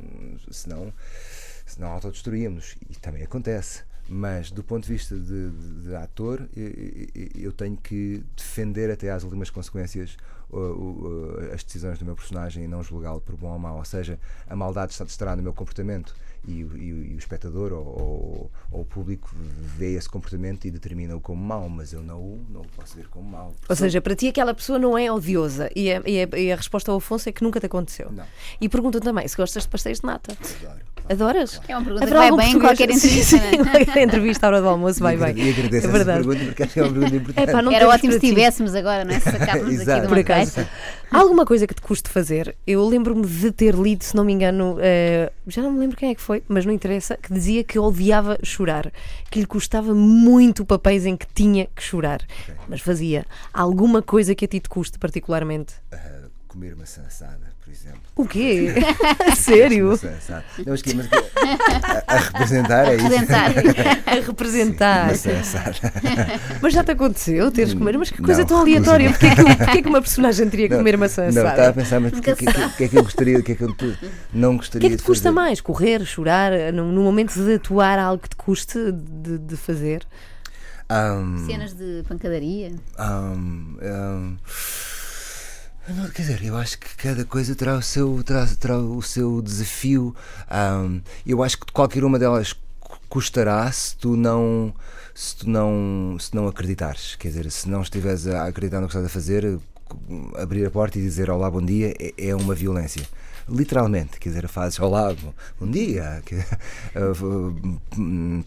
senão, 0.51 0.93
senão 1.65 1.87
autodestruíamos. 1.89 2.75
E 2.89 2.95
também 2.99 3.23
acontece. 3.23 3.83
Mas 4.07 4.51
do 4.51 4.63
ponto 4.63 4.85
de 4.85 4.93
vista 4.93 5.15
de, 5.17 5.49
de- 5.49 5.81
de 5.87 5.95
ator, 5.95 6.47
eu, 6.55 7.51
tenho 7.51 7.75
que 7.75 8.23
defender 8.37 8.91
até 8.91 9.09
às 9.09 9.23
últimas 9.23 9.49
consequências 9.49 10.15
as 11.53 11.63
decisões 11.63 11.97
do 11.99 12.05
meu 12.05 12.15
personagem 12.15 12.63
e 12.63 12.67
não 12.67 12.83
julgá-lo 12.83 13.19
por 13.19 13.35
bom 13.35 13.51
ou 13.51 13.59
mau. 13.59 13.77
Ou 13.77 13.85
seja, 13.85 14.19
a 14.47 14.55
maldade 14.55 14.91
está- 14.91 15.05
estará 15.05 15.35
no 15.35 15.41
meu 15.43 15.53
comportamento 15.53 16.15
e, 16.47 16.63
o- 16.63 16.77
e 16.77 16.93
o- 16.93 17.05
e 17.05 17.15
o 17.15 17.17
espectador 17.17 17.71
ou, 17.73 17.79
ou- 17.85 18.51
ou 18.71 18.81
o 18.81 18.85
público 18.85 19.29
vê 19.77 19.93
esse 19.95 20.07
comportamento 20.09 20.65
e 20.65 20.71
determina-o 20.71 21.19
como 21.19 21.43
mau, 21.43 21.67
mas 21.69 21.93
eu 21.93 22.01
não, 22.01 22.19
o- 22.19 22.45
não 22.49 22.61
o 22.61 22.67
posso 22.75 22.95
ver 22.95 23.07
como 23.09 23.29
mau. 23.29 23.53
Ou 23.67 23.75
seja, 23.75 23.99
para 24.01 24.15
ti 24.15 24.27
aquela 24.27 24.53
pessoa 24.53 24.77
não 24.79 24.97
é 24.97 25.11
odiosa. 25.11 25.69
E 25.75 25.91
a, 25.91 26.01
e 26.05 26.23
a- 26.23 26.37
e 26.39 26.51
a 26.51 26.55
resposta 26.55 26.91
ao 26.91 26.97
Afonso 26.97 27.27
é 27.29 27.31
que 27.31 27.43
nunca 27.43 27.59
te 27.59 27.65
aconteceu. 27.65 28.11
Não. 28.11 28.23
E 28.59 28.67
perguntam 28.69 29.01
também 29.01 29.27
se 29.27 29.35
gostas 29.37 29.63
de 29.63 29.69
pastéis 29.69 29.99
de 29.99 30.05
nata. 30.05 30.35
Adoro. 30.63 30.79
Adoras? 31.07 31.61
É 31.67 31.75
uma 31.77 31.83
pergunta 31.83 31.99
que 32.07 32.11
Haverá 32.13 32.19
vai 32.19 32.29
algum 32.29 32.41
bem 32.41 32.51
em 32.53 32.59
qualquer 32.59 32.89
entrevista. 32.89 33.37
sim, 33.37 33.57
não 33.57 33.65
é? 33.65 33.85
qualquer 33.85 34.03
entrevista 34.03 34.47
à 34.47 34.49
hora 34.49 34.61
do 34.61 34.67
almoço 34.69 34.99
vai 34.99 35.13
e 35.13 35.17
bem. 35.17 35.49
agradeço 35.51 35.75
É 35.75 35.77
essa 35.77 35.87
verdade. 35.91 36.23
pergunta 36.25 36.45
porque 36.45 36.63
acho 36.63 36.73
que 36.73 36.79
é 36.79 36.83
uma 36.83 36.91
pergunta 36.93 37.15
importante. 37.17 37.49
Epá, 37.49 37.61
não 37.61 37.71
Era 37.71 37.87
ótimo 37.87 38.13
se 38.13 38.19
tivéssemos 38.19 38.73
agora, 38.73 39.05
não 39.05 39.13
é? 39.13 39.19
Se 39.19 39.31
sacássemos 39.31 39.65
aqui 39.73 39.81
Exato. 39.83 40.01
de 40.01 40.07
Por 40.07 40.17
uma 40.17 40.23
caixa. 40.23 40.67
Há 41.11 41.19
alguma 41.19 41.45
coisa 41.45 41.67
que 41.67 41.75
te 41.75 41.81
custe 41.81 42.09
fazer? 42.09 42.55
Eu 42.65 42.83
lembro-me 42.87 43.23
de 43.27 43.51
ter 43.51 43.75
lido, 43.75 44.03
se 44.03 44.15
não 44.15 44.23
me 44.25 44.33
engano, 44.33 44.77
eh, 44.79 45.31
já 45.45 45.61
não 45.61 45.71
me 45.71 45.79
lembro 45.79 45.95
quem 45.95 46.09
é 46.09 46.15
que 46.15 46.21
foi, 46.21 46.34
mas 46.47 46.65
não 46.65 46.73
interessa, 46.73 47.17
que 47.17 47.33
dizia 47.33 47.63
que 47.63 47.77
odiava 47.77 48.37
chorar, 48.43 48.91
que 49.29 49.39
lhe 49.39 49.45
custava 49.45 49.93
muito 49.93 50.65
papéis 50.65 51.05
em 51.05 51.15
que 51.15 51.27
tinha 51.33 51.67
que 51.75 51.81
chorar, 51.81 52.25
mas 52.67 52.81
fazia. 52.81 53.25
Alguma 53.53 54.01
coisa 54.01 54.33
que 54.35 54.45
a 54.45 54.47
ti 54.47 54.59
te 54.59 54.69
custe 54.69 54.97
particularmente? 54.97 55.75
Ah, 55.91 56.27
comer 56.47 56.75
maçã 56.75 57.01
assada, 57.01 57.44
por 57.65 57.71
exemplo. 57.73 57.99
O 58.15 58.25
quê? 58.27 58.73
Sério? 59.35 59.87
Maçã 59.89 60.09
assada. 60.11 60.45
Não, 60.59 60.65
mas, 60.67 61.09
a, 62.07 62.13
a 62.15 62.17
representar 62.19 62.87
é 62.87 62.95
isso. 62.95 63.03
Representar. 63.07 63.51
A 64.05 64.13
representar. 64.15 65.07
Maçã 65.07 65.39
assada. 65.39 65.75
Mas 66.61 66.73
já 66.73 66.83
te 66.83 66.91
aconteceu 66.91 67.51
teres 67.51 67.73
que 67.73 67.79
comer? 67.79 67.97
Mas 67.97 68.11
que 68.11 68.21
coisa 68.21 68.41
Não, 68.41 68.47
tão 68.47 68.59
aleatória. 68.59 69.09
Porquê 69.09 69.29
que, 69.35 69.43
porquê 69.57 69.81
que 69.81 69.89
uma 69.89 70.01
personagem 70.01 70.49
teria 70.49 70.69
que 70.69 70.75
comer 70.77 70.97
maçã 70.97 71.23
Não, 71.23 71.29
estava 71.29 71.49
a 71.49 71.53
assada? 71.53 71.73
pensar, 71.73 71.99
mas 71.99 72.13
o 72.13 72.21
que, 72.21 72.35
que, 72.35 72.45
que, 72.77 72.83
é 72.83 72.87
que 72.87 72.97
eu 72.97 73.03
gostaria, 73.03 73.39
o 73.39 73.43
que 73.43 73.51
é 73.51 73.55
que 73.55 73.63
eu 73.63 73.75
não 74.31 74.53
O 74.53 74.57
gostaria 74.57 74.87
que 74.87 74.93
é 74.93 74.97
que 74.97 75.03
te 75.03 75.05
custa 75.05 75.23
fazer? 75.29 75.35
mais? 75.35 75.59
Correr, 75.59 76.05
chorar? 76.05 76.51
No, 76.71 76.91
no 76.91 77.01
momento 77.01 77.33
de 77.43 77.55
atuar 77.55 77.97
algo 77.99 78.21
que 78.23 78.29
te 78.29 78.35
custe 78.35 78.77
de, 78.91 79.37
de 79.39 79.57
fazer? 79.57 80.05
Ahm, 80.87 81.45
Cenas 81.47 81.73
de 81.73 82.03
pancadaria. 82.07 82.71
ahm, 82.97 83.77
ahm, 83.81 84.37
não, 85.93 86.09
quer 86.09 86.23
dizer, 86.23 86.43
eu 86.43 86.57
acho 86.57 86.79
que 86.79 86.95
cada 86.97 87.23
coisa 87.25 87.55
terá 87.55 87.75
o 87.75 87.81
seu, 87.81 88.23
terá, 88.23 88.45
terá 88.59 88.77
o 88.79 89.01
seu 89.01 89.41
desafio. 89.41 90.15
Ahm, 90.49 91.01
eu 91.25 91.43
acho 91.43 91.59
que 91.59 91.71
qualquer 91.71 92.03
uma 92.03 92.17
delas 92.17 92.53
cu- 92.79 92.99
custará 93.09 93.71
se 93.71 93.95
tu 93.97 94.15
não 94.15 94.73
se 95.13 95.35
tu 95.37 95.49
não 95.49 96.17
se 96.19 96.33
não 96.35 96.47
acreditares. 96.47 97.15
Quer 97.15 97.29
dizer, 97.29 97.51
se 97.51 97.69
não 97.69 97.81
estiveres 97.81 98.27
a 98.27 98.45
acreditar 98.47 98.81
no 98.81 98.87
que 98.87 98.93
estás 98.93 99.05
a 99.05 99.09
fazer, 99.09 99.59
abrir 100.37 100.65
a 100.65 100.71
porta 100.71 100.97
e 100.97 101.01
dizer 101.01 101.29
olá, 101.29 101.49
bom 101.51 101.61
dia 101.61 101.93
é, 101.99 102.13
é 102.29 102.35
uma 102.35 102.55
violência. 102.55 103.07
Literalmente, 103.47 104.19
quer 104.19 104.29
dizer, 104.29 104.47
fazes 104.47 104.79
olá, 104.79 105.15
bom, 105.59 105.69
dia. 105.69 106.21
que- 106.25 106.43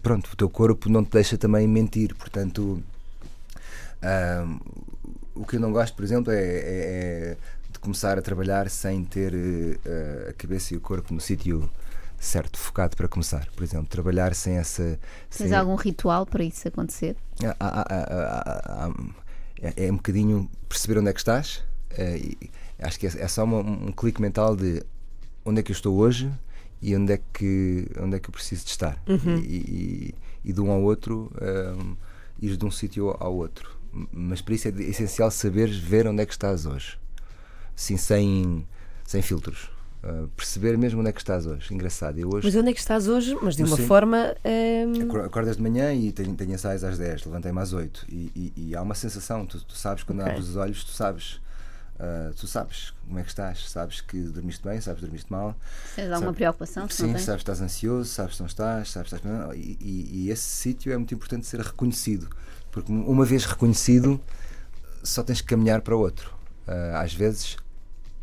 pronto, 0.03 0.31
o 0.33 0.35
teu 0.35 0.49
corpo 0.49 0.89
não 0.89 1.03
te 1.05 1.11
deixa 1.11 1.37
também 1.37 1.67
mentir, 1.67 2.13
portanto. 2.15 2.83
O 5.41 5.45
que 5.45 5.55
eu 5.55 5.59
não 5.59 5.71
gosto, 5.71 5.95
por 5.95 6.03
exemplo, 6.03 6.31
é, 6.31 6.37
é- 6.41 7.31
é 7.31 7.37
de 7.71 7.79
começar 7.79 8.17
a 8.17 8.21
trabalhar 8.21 8.69
sem 8.69 9.03
ter 9.03 9.33
eh, 9.33 10.27
a 10.29 10.33
cabeça 10.33 10.73
e 10.73 10.77
o 10.77 10.81
corpo 10.81 11.13
no 11.13 11.21
sítio 11.21 11.69
certo, 12.19 12.59
focado 12.59 12.97
para 12.97 13.07
começar. 13.07 13.47
Por 13.55 13.63
exemplo, 13.63 13.87
trabalhar 13.87 14.33
sem 14.35 14.57
essa. 14.57 14.83
Tens 15.29 15.49
sem- 15.49 15.53
algum 15.53 15.75
ritual 15.75 16.25
para 16.25 16.43
isso 16.43 16.67
acontecer? 16.67 17.15
Há- 17.43 17.55
há- 17.59 17.81
há- 17.81 18.05
há- 18.09 18.85
há- 18.87 18.93
é, 19.61 19.85
é 19.87 19.91
um 19.91 19.95
bocadinho 19.95 20.49
perceber 20.67 20.99
onde 20.99 21.09
é 21.09 21.13
que 21.13 21.19
estás. 21.19 21.63
eh, 21.91 22.21
acho 22.79 22.99
que 22.99 23.07
é, 23.07 23.09
é 23.17 23.27
só 23.27 23.43
uma- 23.43 23.59
um 23.61 23.91
clique 23.91 24.21
mental 24.21 24.55
de 24.55 24.83
onde 25.43 25.59
é 25.59 25.63
que 25.63 25.71
eu 25.71 25.73
estou 25.73 25.97
hoje 25.97 26.31
e 26.81 26.95
onde 26.95 27.13
é 27.13 27.19
que, 27.33 27.87
onde 27.99 28.15
é 28.15 28.19
que 28.19 28.29
eu 28.29 28.31
preciso 28.31 28.63
de 28.65 28.69
estar. 28.71 29.01
E, 29.37 29.57
e- 30.13 30.15
e 30.45 30.53
de 30.53 30.61
um 30.61 30.69
ao 30.71 30.81
outro, 30.83 31.31
um, 31.41 31.95
ir 32.41 32.55
de 32.57 32.63
um 32.65 32.69
sítio 32.71 33.15
ao 33.19 33.33
outro. 33.35 33.78
Mas 34.11 34.41
para 34.41 34.53
isso 34.53 34.67
é 34.67 34.71
essencial 34.83 35.31
saberes 35.31 35.75
ver 35.77 36.07
onde 36.07 36.21
é 36.21 36.25
que 36.25 36.31
estás 36.33 36.65
hoje. 36.65 36.97
Sim, 37.75 37.97
sem, 37.97 38.67
sem 39.05 39.21
filtros. 39.21 39.69
Uh, 40.03 40.29
perceber 40.29 40.77
mesmo 40.77 41.01
onde 41.01 41.09
é 41.09 41.11
que 41.13 41.19
estás 41.19 41.45
hoje. 41.45 41.73
Engraçado. 41.73 42.17
Eu 42.17 42.29
hoje 42.33 42.45
Mas 42.47 42.55
onde 42.55 42.69
é 42.69 42.73
que 42.73 42.79
estás 42.79 43.07
hoje? 43.07 43.37
Mas 43.41 43.55
de 43.57 43.63
uma 43.63 43.75
Sim. 43.75 43.85
forma. 43.87 44.33
hum, 44.45 45.01
Acor- 45.09 45.25
Acordas 45.25 45.57
de 45.57 45.61
manhã 45.61 45.93
e 45.93 46.11
tenho, 46.13 46.33
tenho 46.35 46.53
ensaios 46.53 46.83
às 46.85 46.97
10, 46.97 47.25
levantei-me 47.25 47.59
às 47.59 47.73
8 47.73 48.05
e, 48.07 48.31
e- 48.35 48.53
e 48.69 48.75
há 48.75 48.81
uma 48.81 48.95
sensação, 48.95 49.45
tu, 49.45 49.61
tu 49.61 49.73
sabes 49.75 50.03
quando 50.03 50.19
Ok. 50.21 50.31
abres 50.31 50.47
os 50.47 50.55
olhos, 50.55 50.85
tu 50.85 50.91
sabes, 50.91 51.41
ah, 51.99 52.31
tu 52.37 52.47
sabes 52.47 52.93
como 53.05 53.19
é 53.19 53.23
que 53.23 53.29
estás, 53.29 53.69
sabes 53.69 53.99
que 53.99 54.17
dormiste 54.21 54.63
bem, 54.63 54.79
sabes 54.79 55.01
que 55.01 55.05
dormiste 55.05 55.29
mal, 55.29 55.53
Se 55.89 55.95
tens 55.97 56.11
alguma 56.13 56.31
preocupação? 56.33 56.87
Se 56.87 57.01
não 57.01 57.09
sim, 57.09 57.13
tens? 57.15 57.25
sabes 57.25 57.43
que 57.43 57.51
estás 57.51 57.61
ansioso, 57.61 58.09
sabes 58.09 58.35
que 58.35 58.39
não 58.41 58.47
estás, 58.47 58.91
sabes 58.91 59.09
que 59.09 59.15
estás. 59.17 59.57
E, 59.57 59.77
e- 59.81 60.09
e 60.13 60.29
esse 60.29 60.43
sítio 60.43 60.93
é 60.93 60.97
muito 60.97 61.13
importante 61.13 61.45
ser 61.45 61.59
reconhecido, 61.59 62.29
porque 62.71 62.91
uma 62.91 63.25
vez 63.25 63.45
reconhecido, 63.45 64.19
só 65.03 65.23
tens 65.23 65.41
que 65.41 65.47
caminhar 65.47 65.81
para 65.81 65.95
outro. 65.95 66.33
Ah, 66.67 67.01
às 67.01 67.13
vezes, 67.13 67.57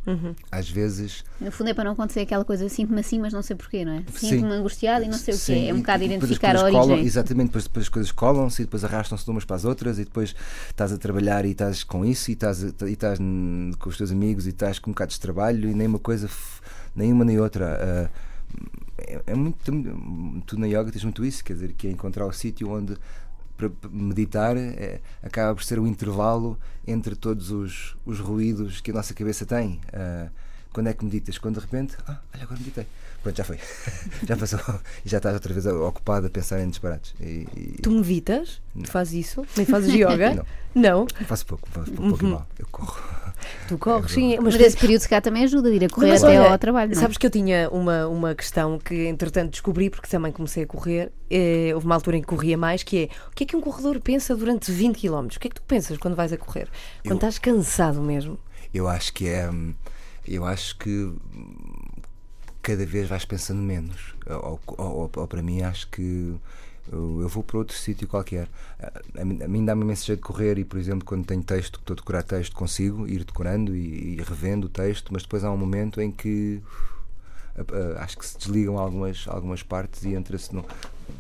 Uhum. 0.07 0.37
às 0.53 0.71
vezes 0.71 1.25
No 1.41 1.51
fundo 1.51 1.71
é 1.71 1.75
para 1.75 1.83
não 1.83 1.91
acontecer 1.91 2.21
aquela 2.21 2.45
coisa, 2.45 2.69
sinto-me 2.69 3.01
assim, 3.01 3.19
mas 3.19 3.33
não 3.33 3.43
sei 3.43 3.57
porquê, 3.57 3.85
não 3.85 3.91
é? 3.93 4.05
Sim. 4.15 4.29
Sinto-me 4.31 4.53
angustiado 4.53 5.05
e 5.05 5.09
não 5.09 5.19
sei 5.19 5.35
o 5.35 5.39
quê. 5.41 5.67
É 5.69 5.75
um 5.75 5.79
bocado 5.79 6.05
identificar 6.05 6.55
a 6.55 6.63
origem. 6.63 6.81
colam- 6.81 6.99
exatamente, 7.01 7.47
depois, 7.49 7.65
depois 7.65 7.83
as 7.87 7.89
coisas 7.89 8.13
colam-se 8.13 8.63
e 8.63 8.65
depois 8.67 8.85
arrastam-se 8.85 9.25
de 9.25 9.31
umas 9.33 9.45
para 9.45 9.57
as 9.57 9.65
outras 9.65 9.99
e 9.99 10.05
depois 10.05 10.33
estás 10.69 10.93
a 10.93 10.97
trabalhar 10.99 11.45
e 11.45 11.51
estás 11.51 11.83
com 11.83 12.05
isso 12.05 12.31
e 12.31 12.35
estás, 12.35 12.63
e 12.63 12.67
estás 12.87 13.19
com 13.19 13.89
os 13.89 13.97
teus 13.97 14.13
amigos 14.13 14.47
e 14.47 14.51
estás 14.51 14.79
com 14.79 14.91
um 14.91 14.93
bocado 14.95 15.11
de 15.11 15.19
trabalho 15.19 15.69
e 15.69 15.75
nem 15.75 15.89
uma 15.89 15.99
coisa, 15.99 16.31
nem 16.95 17.13
uma 17.13 17.25
nem 17.25 17.41
outra. 17.41 18.11
Ah, 18.13 18.27
é, 18.99 19.23
é 19.27 19.35
muito. 19.35 19.59
Tu 20.47 20.57
na 20.57 20.67
yoga 20.69 20.93
tens 20.93 21.03
muito 21.03 21.25
isso, 21.25 21.43
quer 21.45 21.55
dizer, 21.55 21.73
que 21.73 21.89
é 21.89 21.91
encontrar 21.91 22.27
o 22.27 22.33
sítio 22.33 22.71
onde 22.71 22.97
para 23.57 23.71
meditar 23.91 24.57
é, 24.57 25.01
acaba 25.23 25.55
por 25.55 25.65
ser 25.65 25.79
o 25.79 25.87
intervalo 25.87 26.59
entre 26.87 27.17
todos 27.17 27.51
os, 27.51 27.97
os 28.05 28.21
ruídos 28.21 28.81
que 28.81 28.91
a 28.91 28.95
nossa 28.95 29.15
cabeça 29.15 29.47
tem. 29.47 29.81
Ah, 29.93 30.29
quando 30.73 30.89
é 30.89 30.93
que 30.93 31.05
meditas? 31.05 31.39
Quando 31.39 31.55
de 31.55 31.61
repente, 31.61 31.97
ah, 32.07 32.21
olha, 32.35 32.43
agora 32.43 32.59
meditei. 32.59 32.87
Pronto, 33.27 33.37
já 33.37 33.45
foi. 33.45 33.59
já 34.27 34.37
passou. 34.37 34.61
E 35.05 35.09
já 35.09 35.17
estás 35.17 35.35
outra 35.35 35.53
vez 35.53 35.67
ocupado 35.67 36.27
a 36.29 36.31
pensar 36.31 36.61
em 36.61 36.69
disparates. 36.69 37.13
E, 37.21 37.47
e- 37.57 37.79
Tu 37.83 37.91
meditas? 37.91 38.61
Tu 38.81 38.89
fazes 38.91 39.27
isso? 39.27 39.45
Nem 39.57 39.67
fazes 39.67 39.93
yoga? 39.93 40.35
Não. 40.75 41.01
Não? 41.01 41.07
Faço 41.27 41.45
pouco, 41.47 41.67
faço 41.71 41.91
pouco, 41.91 42.09
pouco 42.11 42.25
e 42.25 42.29
mal. 42.29 42.47
Eu 42.59 42.67
corro. 42.71 43.03
Tu 43.67 43.79
corres, 43.79 44.13
sim. 44.13 44.37
Mas 44.37 44.55
Mas 44.55 44.63
esse 44.63 44.77
período 44.77 45.01
se 45.01 45.09
cá 45.09 45.21
também 45.21 45.43
ajuda, 45.45 45.71
de 45.71 45.77
ir 45.77 45.85
a 45.85 45.89
correr 45.89 46.11
Mas 46.11 46.23
até 46.23 46.39
olha, 46.39 46.53
ao 46.53 46.59
trabalho. 46.59 46.91
não 46.93 46.99
é? 46.99 47.01
Sabes 47.01 47.17
que 47.17 47.27
eu 47.27 47.31
tinha 47.31 47.69
uma, 47.71 48.07
uma 48.07 48.35
questão 48.35 48.79
que, 48.79 49.07
entretanto, 49.07 49.51
descobri 49.53 49.89
porque 49.91 50.07
também 50.09 50.31
comecei 50.33 50.63
a 50.65 50.67
correr. 50.67 51.11
Eh, 51.31 51.71
houve 51.75 51.87
uma 51.87 51.95
altura 51.95 52.19
em 52.19 52.21
que 52.21 52.27
corria 52.29 52.57
mais, 52.59 52.83
que 52.83 53.05
é 53.05 53.09
o 53.29 53.35
que 53.35 53.45
é 53.45 53.47
que 53.47 53.57
um 53.57 53.61
corredor 53.61 53.99
pensa 54.01 54.37
durante 54.37 54.71
20 54.71 54.99
km? 55.01 55.27
O 55.35 55.41
que 55.41 55.49
é 55.49 55.51
que 55.51 55.57
tu 55.57 55.63
pensas 55.63 55.97
quando 55.99 56.15
vais 56.15 56.33
a 56.33 56.37
correr? 56.37 56.69
Quando 57.03 57.11
Eu- 57.13 57.15
estás 57.17 57.39
cansado 57.39 58.01
mesmo. 58.03 58.39
Eu 58.73 58.87
acho 58.87 59.13
que 59.15 59.27
é. 59.29 59.49
hum, 59.51 59.75
Eu 60.29 60.45
acho 60.45 60.77
que 60.79 61.11
cada 62.67 62.85
vez 62.85 63.09
vais 63.09 63.25
pensando 63.25 63.63
menos. 63.63 64.15
Ou, 64.29 64.61
ou- 64.67 65.11
ou- 65.15 65.27
para 65.29 65.41
mim, 65.43 65.63
acho 65.63 65.87
que 65.89 66.35
eu 66.91 67.29
vou 67.29 67.43
para 67.43 67.59
outro 67.59 67.77
sítio 67.77 68.09
qualquer. 68.09 68.49
A, 69.17 69.25
mim- 69.25 69.65
dá-me 69.65 69.83
imenso 69.83 70.05
jeito 70.07 70.19
de 70.21 70.25
correr 70.27 70.59
e, 70.59 70.65
por 70.65 70.79
exemplo, 70.79 71.05
quando 71.05 71.25
tenho 71.25 71.43
texto, 71.43 71.75
que 71.79 71.83
estou 71.85 71.95
a 71.95 71.97
decorar 71.97 72.23
texto, 72.25 72.55
consigo 72.55 73.07
ir 73.07 73.25
decorando 73.25 73.75
e, 73.75 74.17
e 74.19 74.23
revendo 74.23 74.67
o 74.67 74.71
texto, 74.71 75.13
mas 75.13 75.23
depois 75.23 75.45
há 75.45 75.51
um 75.51 75.57
momento 75.57 76.01
em 76.01 76.11
que. 76.11 76.61
uh, 77.59 77.99
acho 77.99 78.19
que 78.19 78.27
se 78.27 78.37
desligam 78.39 78.79
algumas, 78.79 79.25
algumas 79.29 79.63
partes 79.63 80.03
e 80.05 80.15
entra-se 80.15 80.53
no. 80.55 80.65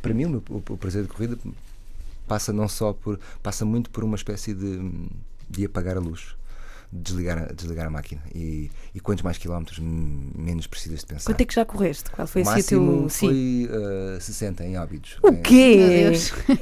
Para 0.02 0.12
mim, 0.14 0.24
o, 0.24 0.30
meu- 0.30 0.42
o- 0.50 0.76
prazer 0.76 1.02
de 1.04 1.08
corrida 1.08 1.38
passa 2.26 2.52
não 2.52 2.68
só 2.68 2.92
por. 2.92 3.18
passa 3.42 3.64
muito 3.64 3.88
por 3.90 4.02
uma 4.04 4.16
espécie 4.16 4.52
de, 4.52 5.08
de 5.48 5.64
apagar 5.64 5.96
a 5.96 6.00
luz, 6.00 6.34
desligar, 6.92 7.38
a- 7.38 7.52
desligar 7.52 7.86
a 7.86 7.90
máquina. 7.90 8.22
E, 8.34 8.70
e 8.94 9.00
quantos 9.00 9.22
mais 9.22 9.38
quilómetros, 9.38 9.78
menos 9.80 10.66
precisas 10.66 11.00
de 11.00 11.06
pensar. 11.06 11.30
Quanto 11.30 11.40
é 11.40 11.44
que 11.44 11.54
já 11.54 11.64
correste? 11.64 12.10
Qual 12.10 12.26
foi 12.26 12.42
o 12.42 12.48
assim 12.48 12.62
teu. 12.62 12.80
máximo 12.80 13.10
Sim. 13.10 13.26
foi 13.68 14.16
uh, 14.16 14.20
60 14.20 14.64
em 14.64 14.78
óbidos. 14.78 15.18
O 15.22 15.28
É, 15.28 15.32
quê? 15.36 16.12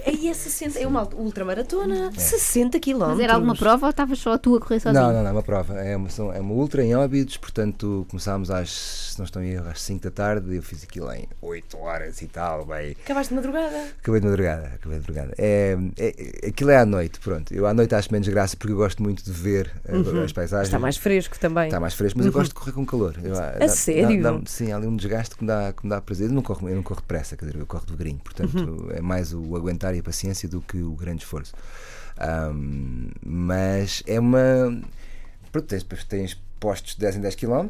Aí 0.06 0.28
é 0.28 0.34
60, 0.34 0.78
é 0.78 0.86
uma 0.86 1.08
ultramaratona, 1.14 2.10
60 2.16 2.80
km. 2.80 2.98
Mas 2.98 3.20
era 3.20 3.34
alguma 3.34 3.54
prova 3.54 3.86
ou 3.86 3.90
estavas 3.90 4.18
só 4.18 4.36
tu 4.38 4.56
a 4.56 4.60
correr 4.60 4.80
sozinho? 4.80 5.02
Não, 5.02 5.12
não, 5.12 5.22
não, 5.22 5.28
é 5.28 5.32
uma 5.32 5.42
prova. 5.42 5.74
É 5.80 5.96
uma, 5.96 6.08
é 6.34 6.40
uma 6.40 6.52
ultra 6.54 6.82
em 6.84 6.94
óbidos, 6.94 7.36
portanto 7.36 8.06
começámos 8.08 8.50
às, 8.50 8.70
se 8.70 9.18
não 9.18 9.42
em 9.42 9.50
erro, 9.50 9.68
às 9.68 9.80
5 9.82 10.04
da 10.04 10.10
tarde. 10.10 10.54
Eu 10.54 10.62
fiz 10.62 10.82
aquilo 10.84 11.12
em 11.12 11.26
8 11.42 11.76
horas 11.78 12.22
e 12.22 12.26
tal, 12.26 12.64
bem. 12.66 12.92
Acabaste 13.04 13.30
de 13.30 13.34
madrugada. 13.36 13.84
Acabei 14.00 14.20
de 14.20 14.26
madrugada, 14.26 14.66
acabei 14.66 14.98
de 14.98 15.00
madrugada. 15.00 15.34
É, 15.38 15.76
é- 15.98 16.48
aquilo 16.48 16.70
é 16.70 16.76
à 16.78 16.86
noite, 16.86 17.20
pronto. 17.20 17.52
Eu 17.54 17.66
à 17.66 17.74
noite 17.74 17.94
acho 17.94 18.12
menos 18.12 18.28
graça 18.28 18.56
porque 18.56 18.72
eu 18.72 18.76
gosto 18.76 19.02
muito 19.02 19.22
de 19.24 19.32
ver 19.32 19.70
uh, 20.20 20.24
as 20.24 20.32
paisagens. 20.32 20.68
Está 20.68 20.78
mais 20.78 20.96
fresco 20.96 21.38
também. 21.38 21.64
Está 21.66 21.80
mais 21.80 21.94
fresco, 21.94 22.18
mas 22.18 22.26
eu 22.26 22.32
gosto 22.32 22.48
de 22.50 22.54
correr 22.54 22.72
com 22.72 22.84
calor. 22.86 23.14
Eu, 23.22 23.34
ah, 23.36 23.52
dá- 23.58 23.68
sério? 23.68 24.22
dá- 24.22 24.32
dá- 24.32 24.40
sim, 24.46 24.72
há 24.72 24.76
ali 24.76 24.86
um 24.86 24.96
desgaste 24.96 25.36
que 25.36 25.42
me 25.42 25.48
dá, 25.48 25.72
que 25.72 25.84
me 25.84 25.90
dá 25.90 26.00
prazer. 26.00 26.28
Eu 26.28 26.34
não 26.34 26.42
corro, 26.42 26.68
eu 26.68 26.76
não 26.76 26.82
corro 26.82 27.00
depressa, 27.00 27.36
quer 27.36 27.46
dizer, 27.46 27.58
eu 27.58 27.66
corro 27.66 27.84
devagarinho. 27.86 28.18
Portanto, 28.22 28.88
é 28.92 29.00
mais 29.00 29.32
o 29.32 29.56
aguentar 29.56 29.94
e 29.94 29.98
a 29.98 30.02
paciência 30.02 30.48
do 30.48 30.60
que 30.60 30.78
o 30.82 30.92
grande 30.94 31.22
esforço. 31.22 31.52
Ahm, 32.18 33.08
mas 33.24 34.02
é 34.06 34.18
uma. 34.20 34.80
Pronto, 35.50 35.66
tens, 35.66 35.84
tens 36.08 36.40
postos 36.60 36.94
de 36.94 37.00
10 37.00 37.16
em 37.16 37.20
10 37.20 37.34
km. 37.34 37.68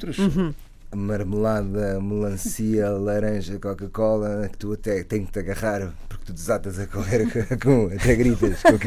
Marmelada, 0.94 2.00
melancia, 2.00 2.88
laranja, 2.96 3.58
Coca-Cola, 3.58 4.48
que 4.50 4.58
tu 4.58 4.72
até 4.72 5.02
tens 5.04 5.26
que 5.26 5.32
te 5.32 5.38
agarrar 5.40 5.92
porque 6.08 6.24
tu 6.26 6.32
desatas 6.32 6.78
a 6.78 6.86
correr 6.86 7.26
com, 7.62 7.86
até 7.94 8.14
gritas 8.14 8.62
com, 8.62 8.78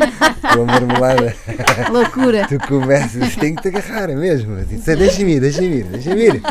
com 0.53 0.61
a 0.61 0.65
marmelada. 0.65 1.35
Loucura. 1.91 2.47
Tu 2.47 2.57
começas, 2.67 3.35
tem 3.35 3.55
que 3.55 3.61
te 3.61 3.67
agarrar 3.77 4.07
mesmo. 4.15 4.55
Diz, 4.65 4.83
Deixa-me 4.85 5.33
ir, 5.35 5.39
deixa-me 5.41 5.67
ir, 5.77 5.83
deixa-me 5.85 6.21
ir. 6.27 6.41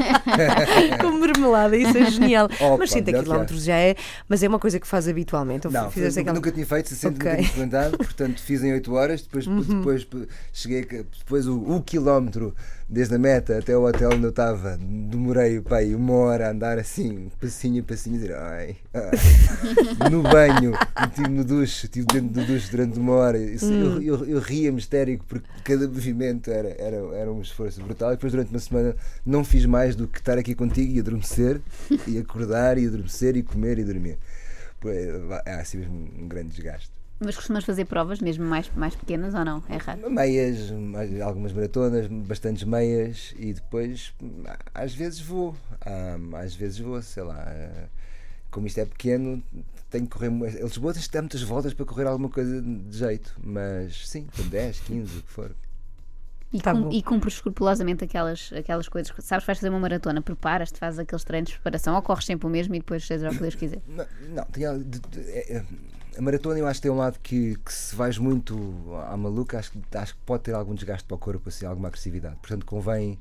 Como 1.01 1.21
marmelada, 1.21 1.77
isso 1.77 1.97
é 1.97 2.11
genial. 2.11 2.47
Opa, 2.61 2.77
mas 2.79 2.91
60 2.91 3.11
melhor 3.23 3.47
que 3.47 3.55
km 3.55 3.59
já 3.59 3.77
é, 3.77 3.97
mas 4.29 4.43
é 4.43 4.49
uma 4.49 4.59
coisa 4.59 4.79
que 4.79 4.87
faz 4.87 5.09
habitualmente. 5.09 5.67
Não, 5.69 5.91
fizeste 5.91 6.19
nunca, 6.21 6.31
aquela- 6.31 6.35
nunca 6.35 6.53
tinha 6.53 6.67
feito, 6.67 6.89
60 6.91 7.17
Ok. 7.17 7.17
Uhum. 7.17 7.31
nunca 7.31 7.37
tinha 7.37 7.47
experimentado, 7.49 7.99
portanto 7.99 8.41
fiz 8.43 8.63
em 8.63 8.73
8 8.73 8.93
horas, 8.95 9.23
depois, 9.23 9.47
depois 9.47 10.05
p- 10.05 10.29
cheguei, 10.53 10.85
depois 10.85 11.47
o, 11.47 11.59
o 11.59 11.83
quilómetro 11.83 12.55
desde 12.89 13.15
a 13.17 13.19
meta 13.19 13.59
até 13.59 13.77
o 13.77 13.85
hotel 13.85 14.11
onde 14.15 14.25
eu 14.25 14.31
estava, 14.31 14.79
demorei 14.79 15.61
pá, 15.61 15.79
aí 15.79 15.95
uma 15.95 16.13
hora 16.15 16.47
a 16.47 16.51
andar 16.53 16.79
assim, 16.79 17.29
passinho 17.41 17.83
a 17.83 17.85
passinho, 17.85 18.17
a 18.17 18.19
dizer 18.19 18.35
ai, 18.37 18.77
ai. 18.95 19.11
no 20.11 20.23
banho, 20.23 20.73
estive 21.09 21.29
no 21.29 21.45
duche, 21.45 21.87
estive 21.87 22.07
dentro 22.07 22.29
do 22.29 22.45
duche 22.47 22.71
durante 22.71 22.99
uma 22.99 23.13
hora, 23.15 23.39
Isso- 23.39 23.73
Hum. 23.73 24.01
eu, 24.01 24.03
eu, 24.03 24.27
eu 24.27 24.39
ria-me 24.41 24.79
histérico 24.79 25.25
porque 25.29 25.49
cada 25.65 25.89
movimento 25.89 26.51
era, 26.51 26.69
era, 26.79 26.97
era 27.17 27.33
um 27.33 27.41
esforço 27.41 27.83
brutal, 27.83 28.11
e 28.13 28.17
depois 28.17 28.33
durante 28.33 28.51
uma 28.51 28.61
semana 28.61 28.95
não 29.25 29.45
fiz 29.45 29.67
mais 29.67 29.97
do 29.97 30.07
que 30.07 30.19
estar 30.19 30.39
aqui 30.39 30.55
contigo 30.55 30.93
e 30.93 31.01
adormecer, 31.01 31.61
e 32.07 32.19
acordar 32.19 32.79
e 32.79 32.87
adormecer 32.87 33.37
e 33.37 33.43
comer 33.43 33.79
e 33.79 33.85
dormir. 33.85 34.17
É 34.85 35.43
é 35.47 35.55
assim 35.55 35.79
mesmo 35.79 36.09
um 36.21 36.29
grande 36.29 36.51
desgaste. 36.51 36.91
Mas 37.19 37.35
costumas 37.35 37.65
fazer 37.65 37.87
provas 37.87 38.21
mesmo 38.21 38.45
mais, 38.45 38.71
mais 38.77 38.95
pequenas 38.95 39.35
ou 39.35 39.45
não? 39.45 39.63
É 39.71 39.77
raro. 39.79 40.11
Meias, 40.11 40.71
algumas 41.25 41.53
maratonas, 41.53 42.07
bastantes 42.09 42.65
meias 42.65 43.35
e 43.39 43.55
depois 43.55 44.13
às 44.75 44.95
vezes 44.95 45.21
vou, 45.21 45.57
ah, 45.81 46.19
às 46.43 46.55
vezes 46.55 46.79
vou, 46.79 47.01
sei 47.01 47.23
lá. 47.23 47.43
ah, 47.49 47.89
Como 48.51 48.67
isto 48.67 48.79
é 48.79 48.85
pequeno, 48.85 49.43
tenho 49.91 50.05
que 50.07 50.11
correr. 50.13 50.31
Lisboa 50.63 50.93
tens 50.93 51.09
de 51.09 51.21
muitas 51.21 51.43
voltas 51.43 51.73
para 51.73 51.87
correr 51.87 52.07
alguma 52.07 52.29
coisa 52.29 52.61
de 52.61 52.97
jeito, 52.99 53.35
mas 53.43 54.07
sim, 54.09 54.27
com 54.37 54.47
10, 54.49 54.81
15, 54.81 55.19
o 55.19 55.23
que 55.23 55.31
for. 55.33 55.51
E, 56.53 56.61
Tá 56.61 56.73
cum- 56.73 56.91
e 56.93 57.03
cumpres 57.03 57.35
escrupulosamente 57.35 58.05
aquelas, 58.05 58.51
aquelas 58.53 58.89
coisas. 58.89 59.11
que- 59.11 59.21
Sabes, 59.23 59.45
vais 59.45 59.59
fazer 59.59 59.69
uma 59.71 59.81
maratona, 59.81 60.23
preparas-te, 60.23 60.79
fazes 60.79 60.99
aqueles 61.01 61.25
treinos 61.25 61.49
de 61.51 61.57
preparação, 61.57 61.95
ou 61.97 62.03
corres 62.03 62.25
sempre 62.25 62.47
o 62.47 62.51
mesmo 62.51 62.75
e 62.75 62.79
depois 62.79 63.07
seja 63.07 63.29
o 63.29 63.33
que 63.33 63.41
Deus 63.41 63.55
quiser. 63.57 63.81
Não, 63.89 64.07
não 64.35 64.45
tinha, 64.53 64.79
de- 64.79 65.01
de- 65.01 65.31
é- 65.31 65.57
é- 65.57 65.65
a 66.17 66.23
maratona 66.23 66.59
eu 66.59 66.67
acho 66.67 66.79
que 66.81 66.83
tem 66.83 66.91
um 66.91 66.97
lado 66.97 67.19
que, 67.23 67.57
que 67.65 67.73
se 67.73 67.95
vais 67.95 68.19
muito 68.19 68.57
à 69.11 69.17
maluca, 69.17 69.59
acho, 69.59 69.71
que- 69.73 69.81
acho 69.97 70.15
que 70.15 70.21
pode 70.25 70.43
ter 70.45 70.55
algum 70.55 70.75
desgaste 70.75 71.05
para 71.07 71.15
o 71.15 71.19
corpo, 71.19 71.49
assim, 71.49 71.67
alguma 71.67 71.89
agressividade. 71.89 72.37
Portanto, 72.37 72.65
convém, 72.65 73.19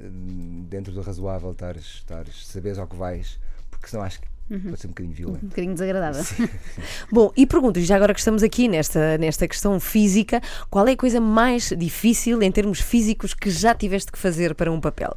hum, 0.00 0.66
dentro 0.68 0.92
do 0.92 1.00
razoável, 1.00 1.52
estares, 1.52 1.84
estares, 1.84 2.46
saberes 2.46 2.78
ao 2.78 2.86
que 2.86 2.96
vais, 2.96 3.38
porque 3.70 3.88
senão 3.88 4.02
acho 4.04 4.20
que 4.20 4.26
pode 4.48 4.78
ser 4.80 4.86
um 4.88 4.90
bocadinho 4.90 5.12
Um 5.12 5.16
violento. 5.16 5.46
bocadinho 5.46 5.72
desagradável. 5.74 6.24
Bom, 7.10 7.32
e 7.36 7.46
pergunto 7.46 7.80
já 7.80 7.96
agora 7.96 8.12
que 8.12 8.20
estamos 8.20 8.42
aqui 8.42 8.68
nesta, 8.68 9.16
nesta 9.16 9.46
questão 9.48 9.78
física, 9.80 10.40
qual 10.68 10.86
é 10.88 10.92
a 10.92 10.96
coisa 10.96 11.20
mais 11.20 11.70
difícil 11.78 12.42
em 12.42 12.50
termos 12.52 12.80
físicos 12.80 13.32
que 13.32 13.50
já 13.50 13.74
tiveste 13.74 14.10
que 14.12 14.18
fazer 14.18 14.54
para 14.54 14.70
um 14.72 14.80
papel? 14.80 15.16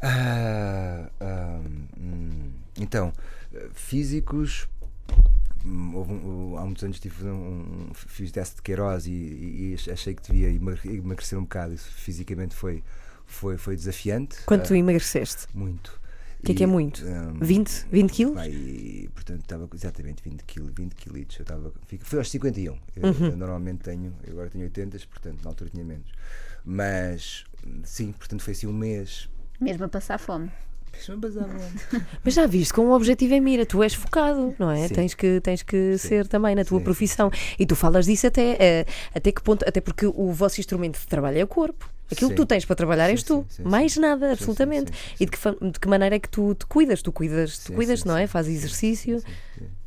Ah, 0.00 1.08
ah, 1.20 1.60
hum, 1.98 2.50
então, 2.78 3.12
físicos. 3.74 4.68
Houve 5.94 6.12
um- 6.12 6.56
há 6.58 6.64
muitos 6.64 6.82
anos 6.84 6.98
tive 7.00 7.24
um, 7.26 7.88
um- 7.90 7.94
fiz 7.94 8.30
teste 8.32 8.56
de 8.56 8.62
Queiroz 8.62 9.06
e, 9.06 9.10
e- 9.10 9.76
e 9.86 9.90
achei 9.92 10.14
que 10.14 10.22
devia 10.22 10.48
emagre- 10.50 10.96
emagrecer 10.96 11.38
um 11.38 11.42
bocado. 11.42 11.74
Isso 11.74 11.90
fisicamente 11.92 12.54
foi, 12.54 12.82
foi, 13.26 13.56
foi 13.56 13.76
desafiante. 13.76 14.42
Quanto 14.44 14.72
ah, 14.72 14.76
emagreceste? 14.78 15.46
muito. 15.54 15.98
O 16.40 16.46
que 16.46 16.52
é 16.52 16.54
que 16.54 16.62
é 16.62 16.66
muito? 16.68 17.02
20? 17.40 17.86
20 17.90 18.12
quilos? 18.12 18.34
Vai, 18.36 18.48
e, 18.50 19.10
portanto, 19.12 19.40
estava 19.40 19.66
com 19.66 19.74
exatamente 19.76 20.22
20 20.22 20.44
quilos, 20.44 20.70
20 20.72 20.94
quilitos. 20.94 21.36
Eu 21.36 21.42
estava, 21.42 21.72
fico- 21.88 22.04
foi 22.04 22.20
aos 22.20 22.30
51. 22.30 22.78
Eu, 22.94 23.08
Uhum. 23.10 23.26
eu 23.30 23.36
normalmente 23.36 23.80
tenho, 23.80 24.14
eu 24.24 24.34
agora 24.34 24.48
tenho 24.48 24.62
80, 24.64 24.96
portanto, 25.10 25.42
na 25.42 25.50
altura 25.50 25.68
tinha 25.70 25.84
menos. 25.84 26.06
Mas, 26.64 27.44
sim, 27.82 28.12
portanto, 28.12 28.42
foi 28.44 28.52
assim 28.52 28.68
um 28.68 28.72
mês. 28.72 29.28
Mesmo 29.60 29.84
a 29.84 29.88
passar 29.88 30.16
fome. 30.18 30.48
Deixa-me 30.92 31.18
bazar, 31.20 31.46
mano. 31.48 32.04
Mas 32.24 32.34
já 32.34 32.46
viste, 32.46 32.72
com 32.74 32.82
um 32.82 32.92
objetivo 32.92 33.34
em 33.34 33.40
mira, 33.40 33.64
tu 33.66 33.82
és 33.82 33.94
focado, 33.94 34.54
não 34.58 34.70
é? 34.70 34.88
Sim. 34.88 34.94
Tens 34.94 35.14
que, 35.14 35.40
tens 35.40 35.62
que 35.62 35.96
Sim. 35.98 36.08
ser 36.08 36.26
também 36.28 36.54
na 36.54 36.64
tua 36.64 36.78
Sim, 36.78 36.80
sim, 36.80 36.84
profissão. 36.84 37.30
E 37.58 37.66
tu 37.66 37.76
falas 37.76 38.06
disso 38.06 38.26
até, 38.26 38.56
eh, 38.58 38.86
até 39.14 39.30
que 39.32 39.42
ponto, 39.42 39.64
até 39.68 39.80
porque 39.80 40.06
o 40.06 40.32
vosso 40.32 40.60
instrumento 40.60 40.98
de 40.98 41.06
trabalho 41.06 41.38
é 41.38 41.44
o 41.44 41.46
corpo. 41.46 41.88
Aquilo 42.10 42.30
que 42.30 42.36
Sim. 42.36 42.42
tu 42.42 42.46
tens 42.46 42.64
para 42.64 42.74
trabalhar 42.74 43.10
és 43.10 43.20
Sim, 43.20 43.26
tu. 43.26 43.46
sim, 43.50 43.62
sim, 43.62 43.68
Mais 43.68 43.92
sim. 43.92 44.00
nada, 44.00 44.28
Sim, 44.28 44.32
absolutamente. 44.32 44.90
sim, 44.90 44.96
sim, 45.16 45.24
E 45.24 45.26
de 45.26 45.30
que, 45.30 45.70
de 45.72 45.78
que 45.80 45.88
maneira 45.88 46.16
é 46.16 46.18
que 46.18 46.28
tu 46.28 46.54
te 46.54 46.64
cuidas? 46.66 47.02
Tu 47.02 47.12
cuidas, 47.12 47.58
tu 47.58 47.72
cuidas, 47.74 48.00
sim, 48.00 48.08
não 48.08 48.16
é? 48.16 48.26
Fazes 48.26 48.56
exercício. 48.56 49.20
Sim, 49.20 49.26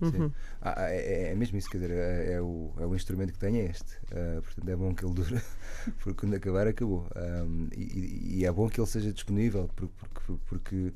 sim, 0.04 0.12
sim. 0.12 0.32
Ah, 0.64 0.76
ah, 0.78 0.90
é, 0.92 1.32
é 1.32 1.36
mesmo 1.36 1.58
isso, 1.58 1.70
quer 1.70 1.80
dizer, 1.80 1.92
é, 1.92 2.34
é 2.34 2.42
o, 2.42 2.72
é 2.80 2.86
o 2.86 2.96
instrumento 2.96 3.34
que 3.34 3.40
tenho 3.40 3.58
é 3.58 3.66
este. 3.66 3.98
Ah, 4.12 4.42
portanto, 4.42 4.70
é 4.70 4.76
bom 4.76 4.94
que 4.94 5.04
ele 5.06 5.14
dure, 5.14 5.42
porque 6.04 6.14
quando 6.14 6.36
acabar, 6.36 6.68
acabou. 6.68 7.08
Ahm, 7.16 7.68
e, 7.76 8.40
e- 8.42 8.46
é 8.46 8.52
bom 8.52 8.70
que 8.70 8.80
ele 8.80 8.88
seja 8.88 9.12
disponível, 9.12 9.70
porque, 9.76 9.94
porque, 10.00 10.34
porque 10.48 10.94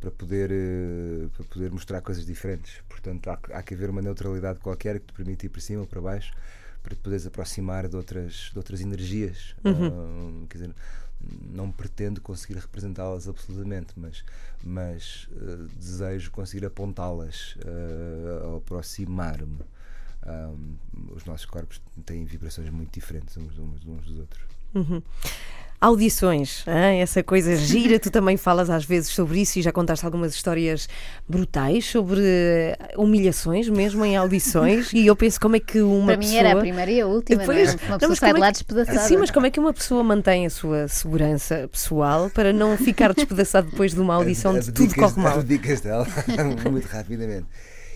para 0.00 0.10
poder, 0.12 0.50
eh, 0.52 1.26
para 1.36 1.44
poder 1.46 1.70
mostrar 1.72 2.00
coisas 2.00 2.24
diferentes. 2.24 2.80
Portanto, 2.88 3.28
há, 3.30 3.36
que- 3.36 3.52
há 3.52 3.62
que 3.62 3.74
haver 3.74 3.90
uma 3.90 4.00
neutralidade 4.02 4.60
qualquer 4.60 5.00
que 5.00 5.06
te 5.06 5.12
permite 5.12 5.46
ir 5.46 5.48
para 5.48 5.60
cima 5.60 5.80
ou 5.82 5.86
para 5.86 6.00
baixo 6.00 6.32
para 6.80 6.94
te 6.94 7.02
poderes 7.02 7.26
aproximar 7.26 7.88
de 7.88 7.96
outras, 7.96 8.50
de 8.52 8.56
outras 8.58 8.80
energias. 8.80 9.56
Ah, 9.64 10.46
quer 10.48 10.58
dizer, 10.58 10.74
não 11.20 11.70
pretendo 11.70 12.20
conseguir 12.20 12.58
representá-las 12.58 13.28
absolutamente, 13.28 13.92
mas, 13.96 14.24
mas 14.62 15.28
eh, 15.32 15.68
desejo 15.76 16.30
conseguir 16.30 16.66
apontá-las, 16.66 17.56
ao 18.44 18.56
aproximar-me. 18.58 19.58
Ahm, 20.22 20.76
os 21.14 21.24
nossos 21.24 21.46
corpos 21.46 21.80
têm 22.04 22.24
vibrações 22.24 22.68
muito 22.70 22.92
diferentes 22.92 23.36
uns, 23.36 23.56
uns, 23.58 23.84
uns 23.86 24.04
dos 24.04 24.18
outros. 24.18 24.42
Audições, 25.80 26.64
hein? 26.66 27.00
essa 27.00 27.22
coisa 27.22 27.54
gira, 27.54 28.00
tu 28.00 28.10
também 28.10 28.36
falas 28.36 28.68
às 28.68 28.84
vezes 28.84 29.10
sobre 29.10 29.40
isso 29.40 29.60
e 29.60 29.62
já 29.62 29.70
contaste 29.70 30.04
algumas 30.04 30.34
histórias 30.34 30.88
brutais 31.28 31.84
sobre 31.84 32.20
eh, 32.20 32.76
humilhações 32.96 33.68
mesmo 33.68 34.04
em 34.04 34.16
audições. 34.16 34.92
e 34.92 35.06
eu 35.06 35.14
penso 35.14 35.40
como 35.40 35.54
é 35.54 35.60
que 35.60 35.80
uma 35.80 36.06
Para 36.06 36.18
pessoa. 36.18 36.32
mim 36.32 36.36
era 36.48 36.52
a 36.52 36.60
primeira 36.60 36.90
e 36.90 37.00
a 37.00 37.06
última, 37.06 37.38
Depois- 37.38 37.74
não 37.76 37.80
é? 37.80 37.86
Uma 37.90 37.98
pessoa 38.00 38.16
sai 38.16 38.30
como 38.30 38.34
de 38.34 38.38
é 38.38 38.40
lá 38.40 38.46
que- 38.48 38.52
despedaçada. 38.54 38.98
Sim, 39.06 39.16
mas 39.18 39.30
como 39.30 39.46
é 39.46 39.50
que 39.52 39.60
uma 39.60 39.72
pessoa 39.72 40.02
mantém 40.02 40.46
a 40.46 40.50
sua 40.50 40.88
segurança 40.88 41.68
pessoal 41.70 42.28
para 42.30 42.52
não 42.52 42.76
ficar 42.76 43.14
despedaçado 43.14 43.70
depois 43.70 43.94
de 43.94 44.00
uma 44.00 44.16
audição 44.16 44.58
de 44.58 44.72
tudo 44.72 44.82
Abdicas- 44.82 45.12
corre 45.12 45.22
mal? 45.22 45.38
abdicas 45.38 45.80
dela 45.80 46.06
muito 46.68 46.86
rapidamente. 46.86 47.46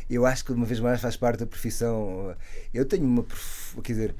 Eu 0.08 0.24
acho 0.24 0.44
que 0.44 0.52
uma 0.52 0.66
vez 0.66 0.78
mais 0.78 1.00
faz 1.00 1.16
parte 1.16 1.40
da 1.40 1.46
profissão. 1.46 2.32
Eu 2.72 2.84
tenho 2.84 3.04
uma. 3.04 3.24
prof- 3.24 3.80
Quer 3.82 3.92
dizer, 3.92 4.14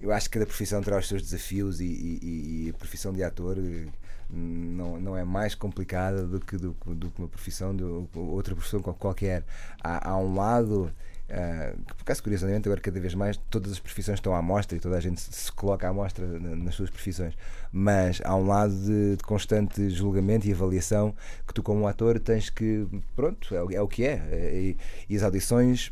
eu 0.00 0.12
acho 0.12 0.26
que 0.28 0.34
cada 0.38 0.46
profissão 0.46 0.80
terá 0.82 0.98
os 0.98 1.08
seus 1.08 1.22
desafios 1.22 1.80
e, 1.80 1.84
e- 1.84 2.64
e 2.66 2.70
a 2.70 2.74
profissão 2.74 3.12
de 3.12 3.22
ator 3.22 3.56
eh, 3.58 3.86
não, 4.30 5.00
não 5.00 5.16
é 5.16 5.24
mais 5.24 5.54
complicada 5.54 6.26
do 6.26 6.38
que, 6.40 6.56
do, 6.56 6.76
do 6.86 7.10
que 7.10 7.18
uma 7.20 7.28
profissão 7.28 7.74
de 7.74 7.82
outra 8.14 8.54
profissão 8.54 8.80
qual- 8.80 8.94
qualquer. 8.94 9.44
Há, 9.82 10.10
há 10.10 10.16
um 10.18 10.34
lado. 10.34 10.92
ah, 11.30 11.72
que 11.86 11.94
por 11.94 12.02
acaso, 12.02 12.22
curiosamente, 12.22 12.68
agora 12.68 12.80
cada 12.80 13.00
vez 13.00 13.14
mais 13.14 13.36
todas 13.50 13.72
as 13.72 13.78
profissões 13.78 14.18
estão 14.18 14.34
à 14.34 14.40
mostra 14.42 14.76
e 14.76 14.80
toda 14.80 14.96
a 14.96 15.00
gente 15.00 15.20
se, 15.20 15.50
coloca 15.52 15.88
à 15.88 15.92
mostra 15.92 16.26
na- 16.26 16.56
nas 16.56 16.74
suas 16.74 16.90
profissões, 16.90 17.34
mas 17.72 18.20
há 18.24 18.34
um 18.36 18.46
lado 18.46 18.74
de, 18.74 19.16
de 19.16 19.22
constante 19.24 19.88
julgamento 19.90 20.46
e 20.46 20.52
avaliação 20.52 21.14
que 21.46 21.52
tu, 21.54 21.62
como 21.62 21.86
ator, 21.88 22.18
tens 22.20 22.50
que. 22.50 22.86
Pronto, 23.16 23.54
é, 23.54 23.74
é 23.76 23.80
o 23.82 23.88
que 23.88 24.04
é. 24.04 24.16
E, 24.54 24.76
e 25.08 25.16
as 25.16 25.22
audições 25.22 25.90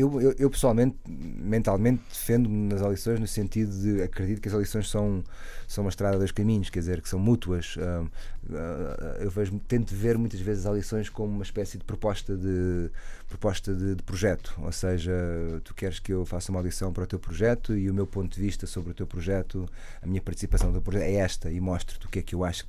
eu, 0.00 0.20
eu, 0.20 0.34
eu, 0.38 0.50
pessoalmente, 0.50 0.96
mentalmente, 1.06 2.02
defendo-me 2.08 2.72
nas 2.72 2.82
audições 2.82 3.18
no 3.18 3.26
sentido 3.26 3.70
de 3.78 4.02
acredito 4.02 4.40
que 4.40 4.48
as 4.48 4.54
audições 4.54 4.88
são, 4.88 5.24
são 5.66 5.84
uma 5.84 5.90
estrada 5.90 6.16
a 6.16 6.18
dois 6.18 6.30
caminhos, 6.30 6.70
quer 6.70 6.80
dizer, 6.80 7.00
que 7.02 7.08
são 7.08 7.18
mútuas. 7.18 7.76
Ah, 7.78 8.04
eu 9.20 9.30
vejo, 9.30 9.58
tento 9.66 9.94
ver 9.94 10.16
muitas 10.16 10.40
vezes 10.40 10.64
as 10.64 10.70
audições 10.70 11.08
como 11.08 11.32
uma 11.32 11.42
espécie 11.42 11.76
de 11.76 11.84
proposta 11.84 12.36
de 12.36 12.90
proposta 13.28 13.74
de, 13.74 13.94
de 13.96 14.02
projeto, 14.02 14.54
ou 14.62 14.72
seja, 14.72 15.12
tu 15.62 15.74
queres 15.74 15.98
que 15.98 16.12
eu 16.12 16.24
faça 16.24 16.50
uma 16.50 16.60
audição 16.60 16.92
para 16.92 17.04
o 17.04 17.06
teu 17.06 17.18
projeto 17.18 17.76
e 17.76 17.90
o 17.90 17.94
meu 17.94 18.06
ponto 18.06 18.34
de 18.34 18.40
vista 18.40 18.66
sobre 18.66 18.92
o 18.92 18.94
teu 18.94 19.06
projeto, 19.06 19.68
a 20.00 20.06
minha 20.06 20.22
participação 20.22 20.68
no 20.68 20.74
teu 20.74 20.82
projeto 20.82 21.02
é 21.02 21.14
esta 21.14 21.50
e 21.50 21.60
mostro-te 21.60 22.06
o 22.06 22.08
que 22.08 22.20
é 22.20 22.22
que 22.22 22.34
eu 22.34 22.42
acho 22.44 22.66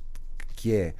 que 0.56 0.74
é. 0.74 0.94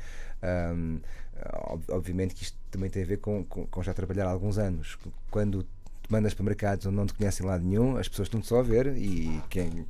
Obviamente 1.88 2.34
que 2.34 2.44
isto 2.44 2.58
também 2.70 2.88
tem 2.88 3.02
a 3.02 3.06
ver 3.06 3.18
com, 3.18 3.44
com, 3.44 3.66
com 3.66 3.82
já 3.82 3.92
trabalhar 3.92 4.26
há 4.26 4.30
alguns 4.30 4.58
anos. 4.58 4.98
Quando 5.30 5.66
te 6.10 6.12
mandas 6.12 6.34
para 6.34 6.44
mercados 6.44 6.84
onde 6.86 6.96
não 6.96 7.06
te 7.06 7.14
conhecem 7.14 7.46
lá 7.46 7.56
de 7.56 7.64
nenhum, 7.64 7.96
as 7.96 8.08
pessoas 8.08 8.26
estão-te 8.26 8.46
só 8.48 8.58
a 8.58 8.62
ver 8.62 8.88
e 8.96 9.40
quem. 9.48 9.86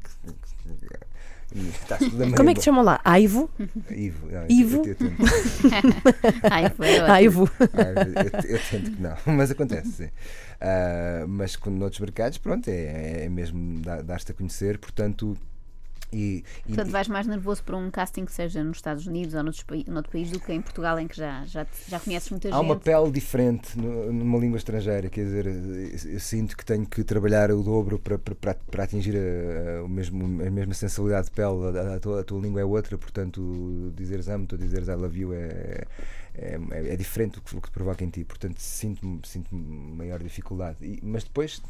e 1.54 1.72
Como 2.36 2.50
é 2.50 2.54
que 2.54 2.60
te 2.60 2.64
chamam 2.64 2.84
lá? 2.84 3.00
Aivo? 3.04 3.50
Ivo. 3.90 4.26
Não, 4.30 4.42
eu- 4.42 4.46
Ivo? 4.50 4.82
Eu, 4.86 4.96
eu, 5.00 5.08
ótimo. 7.00 7.12
Aivo. 7.12 7.50
eu- 8.44 8.50
eu 8.56 8.60
tento 8.70 8.90
que 8.92 9.02
não, 9.02 9.16
mas 9.34 9.50
acontece. 9.50 9.90
sim. 9.92 10.08
Ah, 10.60 11.24
mas 11.26 11.56
quando 11.56 11.76
noutros 11.78 12.00
mercados, 12.00 12.36
pronto, 12.38 12.68
é, 12.68 13.24
é 13.24 13.28
mesmo 13.30 13.80
dar- 13.80 14.02
dar-te 14.02 14.30
a 14.30 14.34
conhecer, 14.34 14.78
portanto. 14.78 15.36
E, 16.12 16.42
e- 16.66 16.68
Portanto, 16.68 16.90
vais 16.90 17.06
mais 17.08 17.26
nervoso 17.26 17.62
para 17.62 17.76
um 17.76 17.90
casting 17.90 18.24
que 18.24 18.32
seja 18.32 18.64
nos 18.64 18.78
Estados 18.78 19.06
Unidos 19.06 19.34
ou 19.34 19.42
noutros, 19.44 19.62
pai- 19.62 19.84
noutro 19.86 20.10
país 20.10 20.30
do 20.30 20.40
que 20.40 20.52
em 20.52 20.60
Portugal, 20.60 20.98
em 20.98 21.06
que 21.06 21.16
já, 21.16 21.44
já, 21.46 21.64
já 21.88 22.00
conheces 22.00 22.28
muita 22.30 22.48
Há 22.48 22.52
gente. 22.52 22.60
uma 22.64 22.76
pele 22.76 23.10
diferente 23.12 23.78
no- 23.78 24.12
numa 24.12 24.38
língua 24.38 24.56
estrangeira, 24.58 25.08
quer 25.08 25.24
dizer, 25.24 25.46
eu, 25.46 26.12
eu 26.14 26.20
sinto 26.20 26.56
que 26.56 26.64
tenho 26.64 26.84
que 26.86 27.04
trabalhar 27.04 27.50
o 27.52 27.62
dobro 27.62 27.98
para, 27.98 28.18
para, 28.18 28.34
para- 28.34 28.84
atingir 28.84 29.14
a, 29.16 29.80
a- 29.80 29.84
o 29.84 29.88
mesmo, 29.88 30.24
a 30.44 30.50
mesma 30.50 30.74
sensibilidade 30.74 31.26
de 31.26 31.32
pele. 31.32 31.78
A, 31.78 31.94
a 31.94 32.00
tua, 32.00 32.20
a 32.20 32.24
tua 32.24 32.40
língua 32.40 32.60
é 32.60 32.64
outra, 32.64 32.98
portanto, 32.98 33.92
dizeres 33.96 34.28
amo-te 34.28 34.54
ou 34.54 34.58
dizeres 34.58 34.88
I 34.88 34.94
love 34.94 35.18
you 35.18 35.32
é, 35.32 35.84
é, 36.34 36.58
é- 36.72 36.92
é 36.94 36.96
diferente 36.96 37.34
do 37.34 37.40
que, 37.42 37.54
do 37.54 37.60
que 37.60 37.70
provoca 37.70 38.02
em 38.04 38.10
ti, 38.10 38.24
portanto, 38.24 38.58
sinto-me 38.58 39.20
sinto 39.24 39.54
maior 39.54 40.20
dificuldade. 40.22 40.78
E- 40.84 40.98
mas 41.02 41.22
depois. 41.24 41.62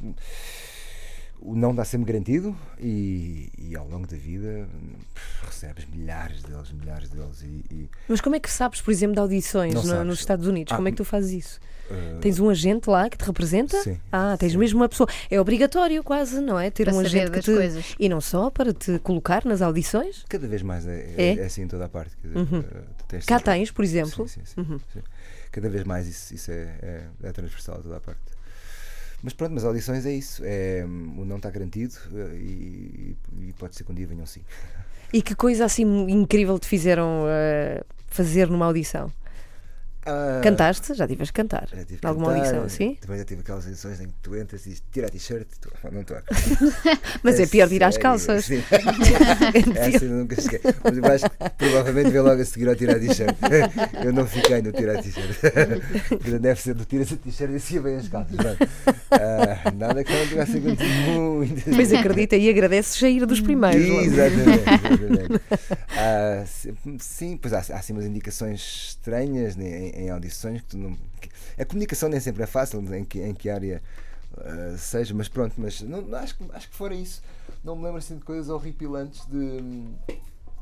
O 1.42 1.54
não 1.56 1.74
dá 1.74 1.84
sempre 1.86 2.12
garantido 2.12 2.54
e, 2.78 3.50
e 3.56 3.74
ao 3.74 3.88
longo 3.88 4.06
da 4.06 4.16
vida 4.16 4.68
pff, 5.14 5.46
recebes 5.46 5.86
milhares 5.86 6.42
deles, 6.42 6.70
milhares 6.72 7.08
deles 7.08 7.40
e, 7.42 7.64
e, 7.74 7.90
Mas 8.08 8.20
como 8.20 8.36
é 8.36 8.40
que 8.40 8.50
sabes, 8.50 8.82
por 8.82 8.90
exemplo, 8.90 9.14
de 9.14 9.20
audições 9.20 9.72
no- 9.84 10.04
nos 10.04 10.18
Estados 10.18 10.46
Unidos? 10.46 10.72
Ah, 10.72 10.76
como 10.76 10.88
é 10.88 10.90
que 10.90 10.98
tu 10.98 11.04
fazes 11.04 11.32
isso? 11.32 11.60
uh, 11.90 12.20
Tens 12.20 12.38
um 12.38 12.50
agente 12.50 12.90
lá 12.90 13.08
que 13.08 13.16
te 13.16 13.24
representa? 13.24 13.82
Sim, 13.82 13.98
Ah, 14.12 14.36
tens 14.38 14.52
sim. 14.52 14.58
mesmo 14.58 14.80
uma 14.80 14.88
pessoa. 14.88 15.08
É 15.30 15.40
obrigatório, 15.40 16.04
quase, 16.04 16.40
não 16.42 16.58
é? 16.58 16.70
Ter 16.70 16.84
Para 16.84 16.92
um 16.92 16.96
saber 16.96 17.06
agente 17.08 17.30
que 17.30 17.40
te. 17.40 17.54
coisas. 17.54 17.94
E 17.98 18.06
não 18.08 18.20
só 18.20 18.50
para 18.50 18.74
te 18.74 18.98
colocar 18.98 19.42
nas 19.46 19.62
audições. 19.62 20.24
Cada 20.28 20.46
vez 20.46 20.60
mais 20.62 20.86
é, 20.86 21.14
É? 21.16 21.22
é? 21.22 21.38
é 21.38 21.44
assim 21.46 21.62
em 21.62 21.68
toda 21.68 21.86
a 21.86 21.88
parte. 21.88 22.14
Quer 22.18 22.28
dizer, 22.28 22.38
eh, 22.56 22.82
tu 22.98 23.04
tens 23.08 23.24
Cá 23.24 23.38
sempre- 23.38 23.52
tens, 23.54 23.70
por 23.70 23.82
exemplo. 23.84 24.28
Sim, 24.28 24.42
sim, 24.44 24.62
sim, 24.62 24.80
sim. 24.92 25.00
Cada 25.50 25.68
vez 25.70 25.84
mais 25.84 26.06
isso, 26.06 26.34
isso 26.34 26.50
é, 26.50 26.74
é, 26.82 27.04
é 27.24 27.32
transversal 27.32 27.76
a 27.76 27.82
toda 27.82 27.96
a 27.96 28.00
parte. 28.00 28.20
Mas 29.22 29.32
pronto, 29.32 29.52
mas 29.52 29.64
audições 29.64 30.06
é 30.06 30.12
isso. 30.12 30.42
É, 30.44 30.84
hum, 30.86 31.14
o 31.18 31.24
não 31.24 31.36
está 31.36 31.50
garantido 31.50 31.94
eh, 32.14 32.36
e, 32.36 33.16
e 33.40 33.52
pode 33.58 33.76
ser 33.76 33.84
que 33.84 33.92
um 33.92 33.94
dia 33.94 34.06
venham 34.06 34.26
sim. 34.26 34.40
E 35.12 35.20
que 35.20 35.34
coisa 35.34 35.64
assim 35.64 35.84
incrível 36.08 36.58
te 36.58 36.66
fizeram 36.66 37.24
eh, 37.28 37.82
fazer 38.06 38.48
numa 38.48 38.66
audição? 38.66 39.12
Ah, 40.10 40.40
Cantaste? 40.42 40.94
Já 40.94 41.06
tiveste 41.06 41.32
cantar. 41.32 41.68
já 41.72 41.84
tive 41.84 42.00
alguma 42.02 42.32
cantar, 42.34 42.54
audição, 42.54 42.68
sim? 42.68 42.98
Também 43.00 43.18
já 43.18 43.24
tive 43.24 43.40
aquelas 43.42 43.64
audições 43.64 44.00
em 44.00 44.06
que 44.06 44.14
tu 44.22 44.36
entras 44.36 44.62
e 44.66 44.70
dizes 44.70 44.82
tira 44.90 45.06
a 45.06 45.10
t-shirt. 45.10 45.46
Não 45.92 46.00
estou 46.00 46.16
a 46.16 46.22
Mas 47.22 47.38
é, 47.38 47.46
pior 47.46 47.68
tirar 47.68 47.88
as 47.88 47.96
calças. 47.96 48.44
Sim. 48.44 48.62
Essa 49.76 50.04
eu 50.04 50.10
nunca 50.10 50.40
cheguei. 50.40 50.60
Mas 50.82 50.96
eu 50.96 51.04
acho 51.06 51.30
que 51.30 51.50
provavelmente 51.58 52.10
veio 52.10 52.24
logo 52.24 52.40
a 52.40 52.44
seguir 52.44 52.68
ao 52.68 52.74
tirar 52.76 52.96
a 52.96 52.98
t-shirt. 52.98 53.36
Eu 54.04 54.12
não 54.12 54.26
fiquei 54.26 54.62
no 54.62 54.72
tirar 54.72 54.98
a 54.98 55.02
t-shirt. 55.02 55.38
Deve 56.40 56.60
ser 56.60 56.74
do 56.74 56.84
tiras 56.84 57.12
a 57.12 57.16
t-shirt 57.16 57.52
e 57.52 57.56
assim 57.56 57.80
vem 57.80 57.96
as 57.96 58.08
calças. 58.08 58.36
Não. 58.36 58.56
Ah, 59.10 59.72
nada 59.76 60.02
que 60.02 60.12
não 60.12 60.26
tivesse 60.26 60.58
acontecido 60.58 61.10
muito. 61.20 61.70
Mas 61.76 61.92
acredita 61.92 62.36
e 62.36 62.48
agradece 62.48 62.98
sair 62.98 63.24
dos 63.26 63.40
primeiros. 63.40 63.80
Exatamente. 64.06 64.70
exatamente. 64.70 65.40
Ah, 65.96 66.44
sim, 66.98 67.36
pois 67.36 67.52
há, 67.52 67.58
há 67.58 67.78
assim 67.78 67.92
umas 67.92 68.04
indicações 68.06 68.60
estranhas 68.90 69.56
né, 69.56 69.90
em, 70.00 70.10
audições 70.10 70.60
que 70.62 70.68
tu 70.68 70.78
não. 70.78 70.96
a 71.58 71.64
comunicação 71.64 72.08
nem 72.08 72.20
sempre 72.20 72.42
é 72.42 72.46
fácil 72.46 72.80
em 72.94 73.04
que, 73.04 73.20
em 73.20 73.34
que 73.34 73.48
área 73.50 73.82
ah, 74.38 74.76
seja, 74.78 75.12
mas 75.14 75.28
pronto, 75.28 75.54
mas 75.58 75.80
não, 75.82 76.02
não, 76.02 76.18
acho, 76.18 76.36
que- 76.36 76.44
acho 76.52 76.68
que 76.68 76.76
fora 76.76 76.94
isso. 76.94 77.22
Não 77.64 77.76
me 77.76 77.82
lembro 77.84 77.98
assim 77.98 78.16
de 78.16 78.24
coisas 78.24 78.48
horripilantes 78.48 79.26
de. 79.26 79.60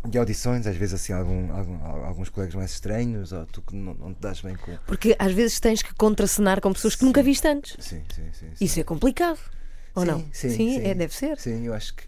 De 0.08 0.16
audições, 0.16 0.66
às 0.66 0.76
vezes 0.76 0.94
assim, 0.94 1.12
algum, 1.12 1.52
algum- 1.52 1.84
alguns 2.04 2.28
colegas 2.28 2.54
mais 2.54 2.70
estranhos, 2.70 3.32
ou 3.32 3.44
tu 3.46 3.60
que 3.60 3.74
não, 3.74 3.94
não 3.94 4.14
te 4.14 4.20
das 4.20 4.40
bem 4.40 4.54
com. 4.56 4.76
Porque 4.86 5.14
às 5.18 5.32
vezes 5.32 5.58
tens 5.58 5.82
que 5.82 5.92
contracenar 5.94 6.60
com 6.60 6.72
pessoas 6.72 6.94
que 6.94 7.04
nunca 7.04 7.22
viste 7.22 7.46
antes. 7.46 7.76
Sim, 7.84 8.02
sim, 8.14 8.22
sim. 8.32 8.46
sim. 8.54 8.64
Isso 8.64 8.78
é 8.80 8.84
complicado. 8.84 9.38
Ou 9.94 10.02
Sim, 10.04 10.08
não? 10.08 10.24
Sim, 10.32 10.80
é, 10.80 10.94
deve 10.94 11.14
ser. 11.14 11.36
Sim, 11.38 11.66
eu 11.66 11.74
acho 11.74 11.94
que 11.94 12.04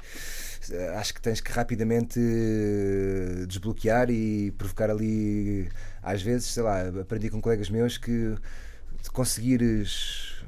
acho 0.96 1.14
que 1.14 1.20
tens 1.20 1.40
que 1.40 1.50
rapidamente 1.50 2.20
eh, 2.20 3.44
desbloquear 3.46 4.08
e 4.10 4.52
provocar 4.52 4.88
ali 4.90 5.68
às 6.02 6.22
vezes, 6.22 6.48
sei 6.48 6.62
lá, 6.62 6.88
aprendi 7.00 7.28
com 7.30 7.40
colegas 7.40 7.68
meus 7.70 7.98
que 7.98 8.34
se 9.02 9.10
conseguires 9.10 10.44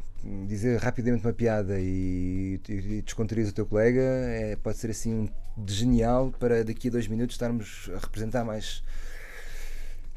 dizer 0.46 0.78
rapidamente 0.78 1.26
uma 1.26 1.32
piada 1.32 1.80
e, 1.80 2.60
e 2.68 3.02
descontrair 3.02 3.48
o 3.48 3.52
teu 3.52 3.66
colega 3.66 4.00
é, 4.00 4.56
pode 4.56 4.78
ser 4.78 4.90
assim 4.90 5.28
de 5.56 5.74
genial 5.74 6.32
para 6.38 6.62
daqui 6.64 6.88
a 6.88 6.90
dois 6.92 7.08
minutos 7.08 7.34
estarmos 7.34 7.90
a 7.94 7.98
representar 7.98 8.44
mais 8.44 8.82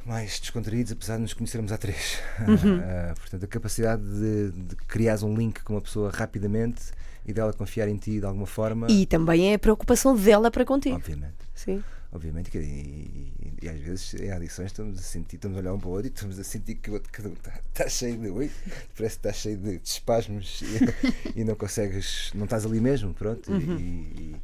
mais 0.06 0.40
descontraídos, 0.40 0.92
apesar 0.92 1.16
de 1.16 1.24
nos 1.24 1.34
conhecermos 1.34 1.72
há 1.72 1.78
três. 1.78 2.20
Ah, 2.48 3.14
portanto, 3.16 3.44
a 3.44 3.48
capacidade 3.48 4.04
de, 4.04 4.52
de 4.52 4.76
criares 4.88 5.24
um 5.24 5.34
link 5.36 5.64
com 5.64 5.74
uma 5.74 5.82
pessoa 5.82 6.12
rapidamente 6.12 6.92
e 7.26 7.34
dela 7.34 7.52
confiar 7.54 7.88
em 7.88 7.98
ti 7.98 8.20
de 8.20 8.26
alguma 8.26 8.46
forma, 8.46 8.86
E 8.90 9.08
também 9.08 9.52
é 9.52 9.56
a 9.56 9.60
preocupação 9.60 10.16
dela 10.16 10.52
para 10.52 10.64
contigo. 10.64 10.96
obviamente. 10.96 11.34
Sim. 11.56 11.84
Obviamente, 12.16 12.50
que- 12.50 12.58
e, 12.60 13.34
e- 13.62 13.68
às 13.70 13.80
vezes 13.80 14.14
em 14.14 14.32
adições 14.32 14.68
estamos 14.68 14.98
a 14.98 15.02
sentir, 15.02 15.36
estamos 15.36 15.58
a 15.58 15.60
olhar 15.60 15.74
um 15.74 15.80
para 15.80 15.90
o 15.90 15.92
outro 15.92 16.08
e 16.08 16.10
estamos 16.10 16.40
a 16.40 16.44
sentir 16.46 16.76
que 16.76 16.90
o 16.90 16.94
outro 16.94 17.12
cada 17.12 17.28
um 17.28 17.34
está, 17.34 17.60
está 17.74 17.90
cheio 17.90 18.18
de 18.18 18.30
oi, 18.30 18.50
parece 18.98 19.20
que 19.20 19.28
está 19.28 19.34
cheio 19.34 19.58
de, 19.58 19.78
de 19.80 19.88
espasmos 19.90 20.62
e, 20.62 21.42
e 21.42 21.44
não 21.44 21.56
consegues, 21.56 22.32
não 22.34 22.46
estás 22.46 22.66
ali 22.66 22.80
mesmo, 22.80 23.14
pronto. 23.14 23.52
E- 23.54 23.66
E, 23.66 24.36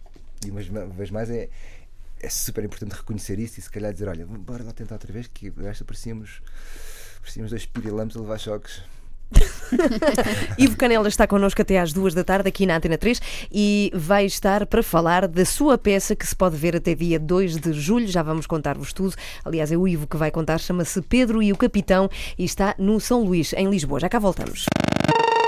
e, 0.45 0.47
e 0.47 0.51
uma 0.51 0.85
vez 0.87 1.09
mais 1.11 1.29
é, 1.29 1.47
é 2.19 2.29
super 2.29 2.63
importante 2.63 2.91
reconhecer 2.93 3.39
isso 3.39 3.59
e 3.59 3.63
se 3.63 3.69
calhar 3.69 3.93
dizer, 3.93 4.07
olha, 4.09 4.25
bora 4.25 4.63
lá 4.63 4.73
tentar 4.73 4.95
outra 4.95 5.13
vez, 5.13 5.27
que 5.27 5.53
esta 5.63 5.85
parecíamos, 5.85 6.41
parecíamos 7.21 7.51
dois 7.51 7.65
pirilampos 7.65 8.17
a 8.17 8.19
levar 8.19 8.37
choques. 8.39 8.81
Ivo 10.57 10.75
Canela 10.75 11.07
está 11.07 11.25
connosco 11.25 11.61
até 11.61 11.79
às 11.79 11.93
duas 11.93 12.13
da 12.13 12.23
tarde 12.23 12.49
aqui 12.49 12.65
na 12.65 12.77
Antena 12.77 12.97
3 12.97 13.21
e 13.51 13.91
vai 13.93 14.25
estar 14.25 14.65
para 14.65 14.83
falar 14.83 15.27
da 15.27 15.45
sua 15.45 15.77
peça 15.77 16.15
que 16.15 16.25
se 16.27 16.35
pode 16.35 16.57
ver 16.57 16.75
até 16.75 16.93
dia 16.93 17.19
2 17.19 17.57
de 17.57 17.73
julho. 17.73 18.07
Já 18.07 18.21
vamos 18.21 18.45
contar-vos 18.45 18.93
tudo. 18.93 19.15
Aliás, 19.43 19.71
é 19.71 19.77
o 19.77 19.87
Ivo 19.87 20.07
que 20.07 20.17
vai 20.17 20.31
contar. 20.31 20.59
Chama-se 20.59 21.01
Pedro 21.01 21.41
e 21.41 21.51
o 21.51 21.57
Capitão 21.57 22.09
e 22.37 22.43
está 22.43 22.75
no 22.77 22.99
São 22.99 23.23
Luís, 23.23 23.53
em 23.53 23.69
Lisboa. 23.69 23.99
Já 23.99 24.09
cá 24.09 24.19
voltamos. 24.19 24.65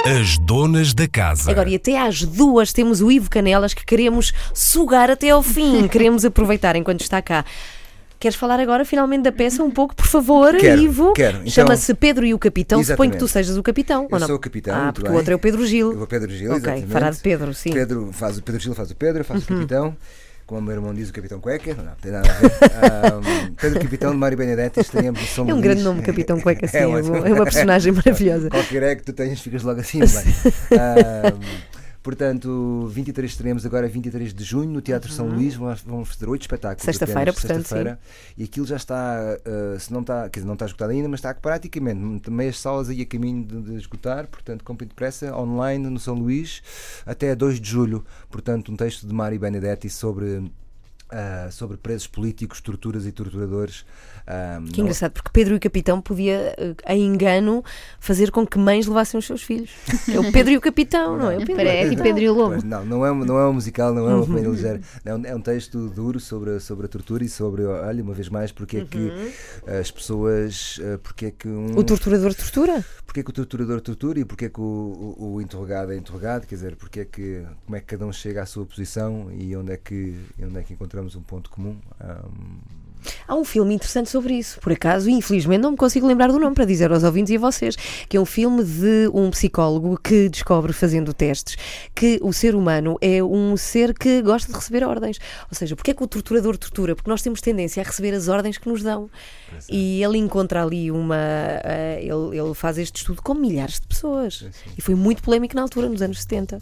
As 0.05 0.37
donas 0.37 0.93
da 0.93 1.07
casa. 1.07 1.49
Agora, 1.49 1.69
e 1.69 1.75
até 1.75 1.97
às 1.97 2.23
duas 2.23 2.73
temos 2.73 3.01
o 3.01 3.09
Ivo 3.09 3.29
Canelas 3.29 3.73
que 3.73 3.85
queremos 3.85 4.33
sugar 4.53 5.09
até 5.09 5.29
ao 5.29 5.41
fim. 5.41 5.87
Queremos 5.89 6.25
aproveitar 6.25 6.75
enquanto 6.75 7.01
está 7.01 7.21
cá. 7.21 7.45
Queres 8.23 8.37
falar 8.37 8.57
agora 8.57 8.85
finalmente 8.85 9.23
da 9.23 9.33
peça 9.33 9.61
um 9.61 9.69
pouco, 9.69 9.93
por 9.93 10.05
favor, 10.07 10.55
Quero, 10.55 10.81
Ivo? 10.81 11.11
quero. 11.11 11.39
Então- 11.39 11.49
Chama-se 11.51 11.93
Pedro 11.93 12.25
e 12.25 12.33
o 12.33 12.39
Capitão. 12.39 12.81
Suponho 12.81 13.11
que 13.11 13.17
tu 13.17 13.25
Exatamente. 13.25 13.45
sejas 13.47 13.57
o 13.57 13.61
capitão. 13.63 14.03
Eu 14.03 14.07
ou 14.13 14.17
não? 14.21 14.27
sou 14.27 14.37
o 14.37 14.39
capitão, 14.39 14.73
Ah, 14.73 14.93
porque 14.93 15.09
bem. 15.09 15.11
o 15.13 15.17
outro 15.17 15.33
é 15.33 15.35
o 15.35 15.39
Pedro 15.39 15.65
Gil. 15.67 15.91
Eu 15.91 15.97
vou 15.97 16.07
Pedro 16.07 16.31
Gil, 16.31 16.51
Ok, 16.51 16.59
exatamente. 16.61 16.87
fará 16.87 17.09
de 17.09 17.17
Pedro, 17.17 17.53
sim. 17.53 17.69
Uhum. 17.71 17.75
Pedro 17.75 18.09
faz 18.13 18.37
o 18.37 18.41
Pedro 18.41 18.61
Gil 18.61 18.73
faz 18.73 18.91
o 18.91 18.95
Pedro, 18.95 19.19
eu 19.19 19.25
faço 19.25 19.41
o 19.43 19.47
capitão. 19.57 19.93
Como 20.45 20.59
o 20.61 20.63
meu 20.63 20.73
irmão 20.73 20.93
diz, 20.93 21.09
o 21.09 21.13
Capitão 21.13 21.39
Cueca. 21.41 21.73
Não, 21.73 21.83
não 21.83 21.91
tem 22.01 22.11
nada 22.13 22.29
a 22.29 22.33
ver. 22.33 22.51
Ahm, 23.47 23.53
Pedro 23.59 23.79
Capitão 23.81 24.11
de 24.11 24.17
Mário 24.17 24.37
Benedetti, 24.37 24.79
estaremos 24.79 25.21
em 25.21 25.25
São 25.25 25.43
É 25.49 25.51
um 25.53 25.55
Luís. 25.55 25.63
grande 25.63 25.81
nome, 25.83 26.01
Capitão 26.01 26.39
Cueca, 26.41 26.65
sim. 26.67 26.77
É, 26.77 26.87
ótimo. 26.87 27.17
uma- 27.17 27.27
é 27.27 27.33
uma 27.33 27.43
personagem 27.43 27.91
maravilhosa. 27.93 28.49
Qualquer 28.49 28.83
é 28.83 28.95
que 28.95 29.03
tu 29.03 29.11
tenhas, 29.13 29.39
ficas 29.41 29.63
logo 29.63 29.81
assim. 29.81 29.99
bem. 29.99 30.07
Ahm, 30.79 31.39
portanto, 32.03 32.87
23 32.91 33.31
estaremos 33.31 33.65
agora 33.65 33.87
23 33.87 34.33
de 34.33 34.43
junho 34.43 34.69
no 34.69 34.81
Teatro 34.81 35.11
São 35.11 35.25
Luís. 35.27 35.55
Vamos 35.55 36.09
fazer 36.09 36.29
oito 36.29 36.41
espetáculos. 36.41 36.83
Uhum. 36.83 36.93
Sexta-feira, 36.93 37.33
portanto, 37.33 37.57
sexta-feira. 37.57 37.99
E 38.37 38.43
aquilo 38.43 38.67
já 38.67 38.75
está, 38.75 39.39
ah, 39.45 39.79
se 39.79 39.91
não 39.91 40.01
está, 40.01 40.29
quer 40.29 40.39
dizer, 40.41 40.47
não 40.47 40.53
está 40.53 40.65
esgotado 40.65 40.91
ainda, 40.91 41.07
mas 41.07 41.19
está 41.19 41.33
praticamente 41.33 42.29
meias 42.29 42.59
salas 42.59 42.89
aí 42.89 43.01
a 43.01 43.05
caminho 43.05 43.45
de, 43.45 43.61
de 43.61 43.75
esgotar. 43.77 44.27
Portanto, 44.27 44.63
comprem 44.63 44.87
depressa, 44.87 45.35
online 45.35 45.89
no 45.89 45.99
São 45.99 46.15
Luís, 46.15 46.61
até 47.05 47.33
2 47.33 47.59
de 47.59 47.69
julho. 47.69 48.05
Portanto, 48.29 48.71
um 48.71 48.75
texto 48.75 49.07
de 49.07 49.13
Mário 49.13 49.39
Benedetti 49.39 49.89
sobre. 49.89 50.51
Ah, 51.13 51.49
sobre 51.51 51.77
presos 51.77 52.07
políticos, 52.07 52.59
torturas 52.59 53.05
e 53.05 53.11
torturadores. 53.11 53.85
Ah, 54.25 54.59
Que 54.71 54.77
não- 54.77 54.85
engraçado, 54.85 55.11
porque 55.11 55.29
Pedro 55.33 55.53
e 55.53 55.57
o 55.57 55.59
Capitão 55.59 56.01
podia, 56.01 56.55
eh, 56.57 56.95
em 56.95 57.05
engano, 57.05 57.63
fazer 57.99 58.31
com 58.31 58.47
que 58.47 58.57
mães 58.57 58.87
levassem 58.87 59.17
os 59.19 59.25
seus 59.25 59.43
filhos. 59.43 59.69
É 60.09 60.17
o 60.19 60.31
Pedro 60.31 60.53
e 60.53 60.57
o 60.57 60.61
Capitão, 60.61 61.17
não 61.17 61.29
é? 61.29 61.35
O 61.37 61.45
Pedro 61.45 61.55
o 61.63 61.67
É 61.67 61.89
tipo. 61.89 62.01
Pedro 62.03 62.21
e 62.23 62.29
o 62.29 62.33
Lobo. 62.33 62.65
Não, 62.65 62.85
não 62.85 63.05
é, 63.05 63.11
um- 63.11 63.25
não 63.25 63.37
é 63.37 63.47
um 63.47 63.53
musical, 63.53 63.93
não 63.93 64.07
é 64.09 64.11
Uhum. 64.13 64.17
uma 64.19 64.25
comédia 64.25 64.49
ligeira. 64.49 64.81
É 65.03 65.13
um, 65.13 65.25
é 65.25 65.35
um 65.35 65.41
texto 65.41 65.89
duro 65.89 66.19
sobre, 66.21 66.51
a- 66.55 66.59
sobre 66.59 66.85
a 66.85 66.89
tortura 66.89 67.23
e 67.23 67.29
sobre, 67.29 67.65
olha, 67.65 68.01
uma 68.01 68.13
vez 68.13 68.29
mais, 68.29 68.51
porque 68.51 68.77
é 68.77 68.85
que 68.85 69.11
as 69.79 69.91
pessoas, 69.91 70.79
eh, 70.81 70.97
porque 71.03 71.25
é 71.27 71.31
que 71.31 71.47
um, 71.47 71.63
Uhum. 71.73 71.77
O 71.77 71.83
torturador 71.83 72.33
tortura? 72.33 72.83
porque 73.05 73.19
é 73.19 73.23
que 73.23 73.29
o 73.29 73.33
torturador 73.33 73.79
tortura 73.81 74.19
e 74.19 74.25
porque 74.25 74.45
é 74.45 74.49
que 74.49 74.59
o, 74.59 75.15
o, 75.19 75.33
o 75.35 75.41
interrogado 75.41 75.91
é 75.91 75.95
interrogado, 75.97 76.47
quer 76.47 76.55
dizer, 76.55 76.75
porque 76.77 77.01
é 77.01 77.05
que, 77.05 77.43
como 77.65 77.75
é 77.75 77.79
que 77.79 77.85
cada 77.87 78.05
um 78.05 78.11
chega 78.13 78.41
à 78.41 78.45
sua 78.45 78.65
posição 78.65 79.29
e 79.31 79.55
onde 79.55 79.71
é 79.73 79.77
que, 79.77 80.15
e 80.39 80.45
onde 80.45 80.57
é 80.57 80.63
que 80.63 80.73
encontramos 80.73 81.02
um 81.15 81.21
ponto 81.21 81.49
comum. 81.49 81.77
Ahm, 81.99 82.59
Há 83.27 83.35
um 83.35 83.43
filme 83.43 83.73
interessante 83.73 84.09
sobre 84.09 84.33
isso, 84.33 84.59
por 84.59 84.71
acaso, 84.71 85.09
e 85.09 85.13
infelizmente 85.13 85.61
não 85.61 85.71
me 85.71 85.77
consigo 85.77 86.07
lembrar 86.07 86.27
do 86.31 86.39
nome 86.39 86.55
para 86.55 86.65
dizer 86.65 86.91
aos 86.91 87.03
ouvintes 87.03 87.31
e 87.31 87.35
a 87.35 87.39
vocês, 87.39 87.75
que 88.07 88.17
é 88.17 88.19
um 88.19 88.25
filme 88.25 88.63
de 88.63 89.09
um 89.13 89.29
psicólogo 89.29 89.97
que 89.97 90.29
descobre, 90.29 90.73
fazendo 90.73 91.13
testes, 91.13 91.57
que 91.93 92.19
o 92.21 92.31
ser 92.31 92.55
humano 92.55 92.97
é 93.01 93.23
um 93.23 93.57
ser 93.57 93.93
que 93.93 94.21
gosta 94.21 94.51
de 94.51 94.57
receber 94.57 94.83
ordens. 94.83 95.19
Ou 95.49 95.55
seja, 95.55 95.75
porque 95.75 95.91
é 95.91 95.93
que 95.93 96.03
o 96.03 96.07
torturador 96.07 96.57
tortura? 96.57 96.95
Porque 96.95 97.09
nós 97.09 97.21
temos 97.21 97.41
tendência 97.41 97.81
a 97.81 97.85
receber 97.85 98.13
as 98.13 98.27
ordens 98.27 98.57
que 98.57 98.69
nos 98.69 98.81
dão. 98.81 99.09
E 99.69 100.03
ele 100.03 100.17
encontra 100.17 100.63
ali 100.63 100.91
uma. 100.91 101.15
eh, 101.17 101.99
ele, 102.01 102.37
ele 102.37 102.53
faz 102.53 102.77
este 102.77 102.97
estudo 102.97 103.21
com 103.21 103.33
milhares 103.33 103.79
de 103.79 103.87
pessoas. 103.87 104.45
E 104.77 104.81
foi 104.81 104.95
muito 104.95 105.21
polémico 105.21 105.55
na 105.55 105.61
altura, 105.61 105.89
nos 105.89 106.01
anos 106.01 106.21
70. 106.21 106.59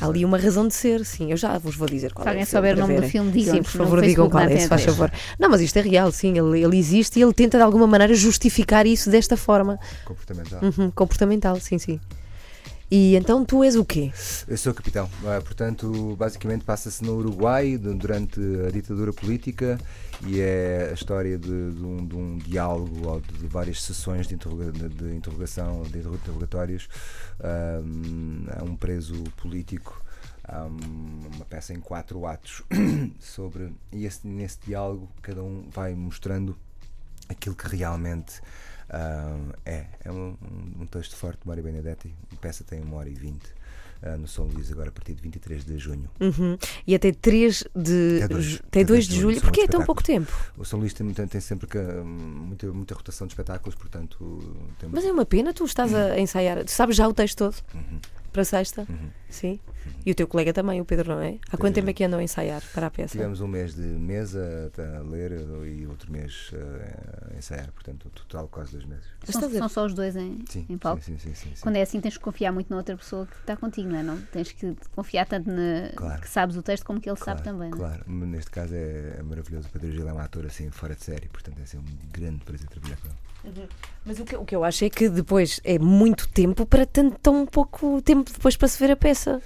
Há 0.00 0.06
ali 0.06 0.24
uma 0.24 0.36
razão 0.38 0.66
de 0.66 0.74
ser, 0.74 1.04
sim. 1.04 1.30
Eu 1.30 1.36
já 1.36 1.56
vos 1.58 1.76
vou 1.76 1.86
dizer 1.88 2.12
qual 2.12 2.24
Se 2.24 2.28
é 2.28 2.30
alguém 2.32 2.44
souber 2.46 2.76
o 2.76 2.80
nome 2.80 2.94
do 2.94 2.96
verem. 2.96 3.10
filme, 3.10 3.30
digam 3.30 3.54
Sim, 3.54 3.62
por 3.62 3.70
favor, 3.70 4.02
digam 4.02 4.28
qual 4.28 4.42
é, 4.44 4.56
se 4.56 4.68
faz 4.68 4.82
favor. 4.84 5.10
Não, 5.38 5.48
mas 5.48 5.60
isto 5.60 5.76
é 5.78 5.82
real, 5.82 6.10
sim. 6.10 6.36
Ele, 6.38 6.62
ele 6.62 6.76
existe 6.76 7.18
e 7.18 7.22
ele 7.22 7.32
tenta 7.32 7.58
de 7.58 7.64
alguma 7.64 7.86
maneira 7.86 8.14
justificar 8.14 8.86
isso 8.86 9.08
desta 9.10 9.36
forma. 9.36 9.78
Comportamental. 10.04 10.60
Uhum, 10.62 10.90
comportamental, 10.90 11.60
sim, 11.60 11.78
sim. 11.78 12.00
E 12.90 13.16
então 13.16 13.44
tu 13.44 13.64
és 13.64 13.74
o 13.76 13.84
quê? 13.84 14.12
Eu 14.46 14.56
sou 14.56 14.72
capitão. 14.74 15.08
Ah, 15.24 15.40
portanto, 15.40 16.14
basicamente 16.16 16.64
passa-se 16.64 17.02
no 17.02 17.16
Uruguai 17.16 17.76
du- 17.78 17.94
durante 17.94 18.38
a 18.66 18.70
ditadura 18.70 19.12
política 19.12 19.78
e 20.26 20.38
é 20.40 20.88
a 20.90 20.94
história 20.94 21.38
de, 21.38 21.72
de 21.72 21.82
um, 21.84 22.06
de 22.06 22.14
um 22.14 22.38
diálogo 22.38 23.08
ou 23.08 23.20
de, 23.20 23.46
várias 23.48 23.82
sessões 23.82 24.28
de, 24.28 24.34
interroga- 24.34 24.70
de- 24.70 25.14
interrogação, 25.14 25.82
de 25.82 25.98
interrogatórios 25.98 26.88
a 27.40 28.62
um 28.62 28.76
preso 28.76 29.14
político. 29.36 30.02
Um- 30.46 31.34
uma 31.36 31.44
peça 31.46 31.72
em 31.72 31.80
quatro 31.80 32.26
atos 32.26 32.62
sobre 33.18 33.72
e 33.90 34.04
esse- 34.04 34.26
nesse 34.26 34.58
diálogo 34.66 35.08
cada 35.22 35.42
um 35.42 35.70
vai 35.72 35.94
mostrando 35.94 36.54
aquilo 37.30 37.54
que 37.56 37.74
realmente 37.74 38.42
ah, 38.94 39.36
é. 39.66 39.84
É 40.04 40.10
um, 40.12 40.36
um- 40.80 40.86
texto 40.86 41.16
forte 41.16 41.40
de 41.42 41.48
Mário 41.48 41.62
Benedetti. 41.62 42.14
A 42.32 42.36
peça 42.36 42.62
tem 42.64 42.80
uma 42.80 42.96
hora 42.98 43.08
e 43.08 43.14
vinte 43.14 43.46
ah, 44.02 44.16
no 44.16 44.28
São 44.28 44.44
Luís, 44.46 44.70
agora 44.70 44.88
a 44.90 44.92
partir 44.92 45.14
de 45.14 45.22
23 45.22 45.64
de 45.64 45.78
junho. 45.78 46.08
Uhum. 46.20 46.56
E 46.86 46.94
até 46.94 47.10
3 47.12 47.64
de. 47.74 48.16
Até 48.22 48.28
dois- 48.28 48.44
ju- 48.44 48.56
até 48.58 48.80
Até 48.80 48.84
2 48.84 48.86
dois 48.86 49.04
de 49.06 49.14
de 49.14 49.20
julho. 49.20 49.40
Porquê 49.40 49.62
é 49.62 49.66
tão 49.66 49.82
pouco 49.84 50.02
tempo? 50.02 50.32
O 50.56 50.64
São 50.64 50.78
Luís 50.78 50.92
tem, 50.94 51.08
tem, 51.12 51.40
sempre 51.40 51.66
que, 51.66 51.78
hum, 51.78 52.04
muita, 52.48 52.66
muita 52.72 52.94
rotação 52.94 53.26
de 53.26 53.32
espetáculos, 53.32 53.74
portanto. 53.74 54.18
Tem 54.78 54.88
Mas 54.92 55.04
é 55.04 55.10
uma 55.12 55.24
pena, 55.26 55.52
tu 55.52 55.64
estás 55.64 55.92
a 55.94 56.18
ensaiar. 56.20 56.62
Tu 56.64 56.70
sabes 56.70 56.94
já 56.96 57.08
o 57.08 57.14
texto 57.14 57.38
todo? 57.38 57.56
Uhum. 57.74 57.98
Para 58.34 58.44
sexta? 58.44 58.84
Sim. 59.30 59.60
E 60.04 60.10
o 60.10 60.14
teu 60.14 60.26
colega 60.26 60.52
também, 60.52 60.80
o 60.80 60.84
Pedro, 60.84 61.14
não 61.14 61.20
é? 61.22 61.38
Há 61.52 61.56
quanto 61.56 61.76
tempo 61.76 61.88
é 61.88 61.92
que 61.92 62.02
andam 62.02 62.18
a 62.18 62.22
ensaiar 62.22 62.60
para 62.74 62.88
a 62.88 62.90
peça? 62.90 63.12
Tivemos 63.12 63.40
um 63.40 63.46
mês 63.46 63.74
de 63.76 63.82
mesa 63.82 64.72
a 64.76 65.02
ler 65.08 65.30
e 65.68 65.86
outro 65.86 66.10
mês 66.10 66.50
ah, 66.52 67.30
a 67.32 67.38
ensaiar, 67.38 67.70
portanto, 67.70 68.10
total 68.10 68.48
quase 68.48 68.72
dois 68.72 68.84
meses. 68.86 69.04
Mas 69.24 69.36
São, 69.36 69.48
são 69.50 69.68
só 69.68 69.86
os 69.86 69.94
dois 69.94 70.16
em, 70.16 70.44
Sim, 70.48 70.66
em 70.68 70.76
palco. 70.76 71.00
sim, 71.00 71.16
sim, 71.16 71.28
sim, 71.28 71.34
sim, 71.34 71.50
sim. 71.54 71.62
Quando 71.62 71.76
é 71.76 71.82
assim, 71.82 72.00
tens 72.00 72.16
que 72.18 72.24
confiar 72.24 72.50
muito 72.50 72.68
na 72.70 72.76
outra 72.76 72.96
pessoa 72.96 73.24
que 73.24 73.36
está 73.36 73.56
contigo, 73.56 73.88
não 73.88 73.98
é? 74.00 74.02
Não, 74.02 74.20
tens 74.32 74.50
que 74.50 74.74
confiar 74.96 75.26
tanto 75.26 75.48
na, 75.48 75.90
Claro. 75.94 76.20
que 76.20 76.28
sabes 76.28 76.56
o 76.56 76.62
texto 76.62 76.84
como 76.84 77.00
que 77.00 77.08
ele 77.08 77.16
Claro, 77.16 77.38
sabe 77.38 77.48
também. 77.48 77.70
não 77.70 77.76
é? 77.76 77.80
Claro, 77.80 78.04
neste 78.26 78.50
caso 78.50 78.74
é, 78.74 79.14
é 79.18 79.22
maravilhoso. 79.22 79.68
O 79.68 79.70
Pedro 79.70 79.92
Gil 79.92 80.08
é 80.08 80.12
um 80.12 80.18
ator 80.18 80.44
assim 80.44 80.68
fora 80.72 80.96
de 80.96 81.04
série, 81.04 81.28
portanto 81.28 81.60
é 81.60 81.62
assim, 81.62 81.78
um 81.78 81.84
grande 82.12 82.38
prazer 82.44 82.68
trabalhar 82.68 82.96
com 82.96 83.06
ele. 83.06 83.16
Mas 84.06 84.18
o 84.18 84.24
que, 84.24 84.34
o 84.36 84.42
que 84.44 84.56
eu 84.56 84.64
acho 84.64 84.86
é 84.86 84.88
que 84.90 85.06
depois 85.06 85.60
é 85.64 85.78
muito 85.78 86.26
tempo 86.30 86.64
para 86.64 86.86
tanto, 86.86 87.18
tão 87.20 87.44
pouco 87.44 88.00
tempo 88.00 88.23
depois 88.32 88.56
para 88.56 88.68
se 88.68 88.78
ver 88.78 88.90
a 88.92 88.96
peça. 88.96 89.40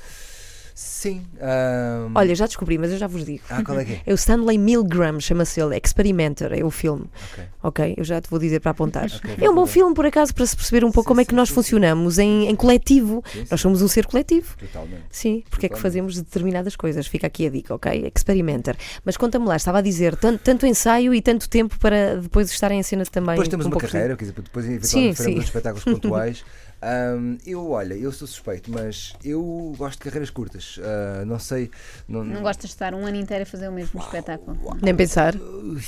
Sim. 0.81 1.22
ahm, 1.41 2.12
Olha, 2.14 2.33
já 2.37 2.47
descobri, 2.47 2.79
mas 2.79 2.93
eu 2.93 2.99
já 2.99 3.09
vos 3.09 3.24
digo. 3.24 3.43
Ah, 3.51 3.64
qual 3.64 3.81
é 3.81 3.85
que 3.85 3.95
é? 3.95 4.01
É 4.07 4.12
o 4.12 4.14
Stanley 4.14 4.57
Milgram, 4.59 5.18
chama-se 5.18 5.61
ele, 5.61 5.76
Experimenter, 5.76 6.53
é 6.53 6.62
o 6.64 6.70
filme. 6.70 7.07
Ok. 7.33 7.45
Ok, 7.64 7.95
eu 7.97 8.05
já 8.05 8.20
te 8.20 8.31
vou 8.31 8.39
dizer 8.39 8.61
para 8.61 8.70
apontar. 8.70 9.09
Ok, 9.18 9.45
é 9.45 9.51
um 9.51 9.57
bom 9.57 9.66
filme, 9.66 9.93
por 9.93 10.07
acaso, 10.07 10.33
para 10.33 10.47
se 10.47 10.55
perceber 10.55 10.85
um 10.85 10.93
pouco 10.93 11.09
Sim, 11.09 11.09
como 11.09 11.20
é 11.20 11.24
que 11.24 11.31
sim, 11.33 11.37
nós 11.37 11.49
sim, 11.49 11.53
sim. 11.53 11.55
funcionamos 11.57 12.18
em, 12.20 12.47
em 12.49 12.55
coletivo. 12.55 13.24
Sim, 13.26 13.41
sim. 13.41 13.47
Nós 13.51 13.61
somos 13.61 13.83
um 13.83 13.89
ser 13.89 14.07
coletivo. 14.07 14.57
Totalmente. 14.57 15.03
Sim, 15.11 15.43
porque 15.51 15.66
é 15.66 15.68
que 15.68 15.74
Totalmente. 15.74 15.83
fazemos 15.83 16.16
determinadas 16.22 16.76
coisas. 16.76 17.09
Fica 17.09 17.26
aqui 17.26 17.49
a 17.49 17.51
dica, 17.51 17.74
ok? 17.74 18.12
Experimenter. 18.14 18.76
Mas 19.05 19.16
conta-me 19.16 19.47
lá, 19.47 19.57
estava 19.57 19.79
a 19.79 19.83
dizer, 19.83 20.14
tanto, 20.14 20.41
tanto 20.45 20.64
ensaio 20.64 21.12
e 21.12 21.20
tanto 21.20 21.49
tempo 21.49 21.76
para 21.81 22.20
depois 22.20 22.53
estarem 22.53 22.79
em 22.79 22.83
cena 22.85 23.05
também. 23.05 23.35
Depois 23.35 23.49
temos 23.49 23.66
um 23.66 23.70
uma 23.70 23.81
carreira, 23.81 24.16
quer 24.16 24.26
dizer, 24.26 24.41
depois 24.41 24.64
Sim, 24.64 24.74
eventualmente 24.74 25.16
sim. 25.16 25.22
faremos 25.24 25.45
espetáculos 25.45 25.85
pontuais. 25.85 26.45
Ahm, 26.81 27.39
eu, 27.45 27.70
olha, 27.70 27.95
eu 27.95 28.12
sou 28.12 28.26
suspeito, 28.29 28.70
mas 28.70 29.14
eu 29.24 29.74
gosto 29.76 29.99
de 29.99 30.05
carreiras 30.05 30.31
curtas. 30.31 30.79
Ah, 30.83 31.24
não 31.24 31.39
sei. 31.39 31.70
Não, 32.07 32.24
Não 32.24 32.43
gostas 32.43 32.70
de 32.70 32.74
estar 32.74 32.95
um 32.95 33.05
ano 33.05 33.16
inteiro 33.16 33.43
a 33.43 33.47
fazer 33.47 33.68
o 33.68 33.72
mesmo 33.72 34.01
espetáculo. 34.01 34.57
Nem 34.81 34.95
pensar. 34.95 35.35
Ui, 35.37 35.83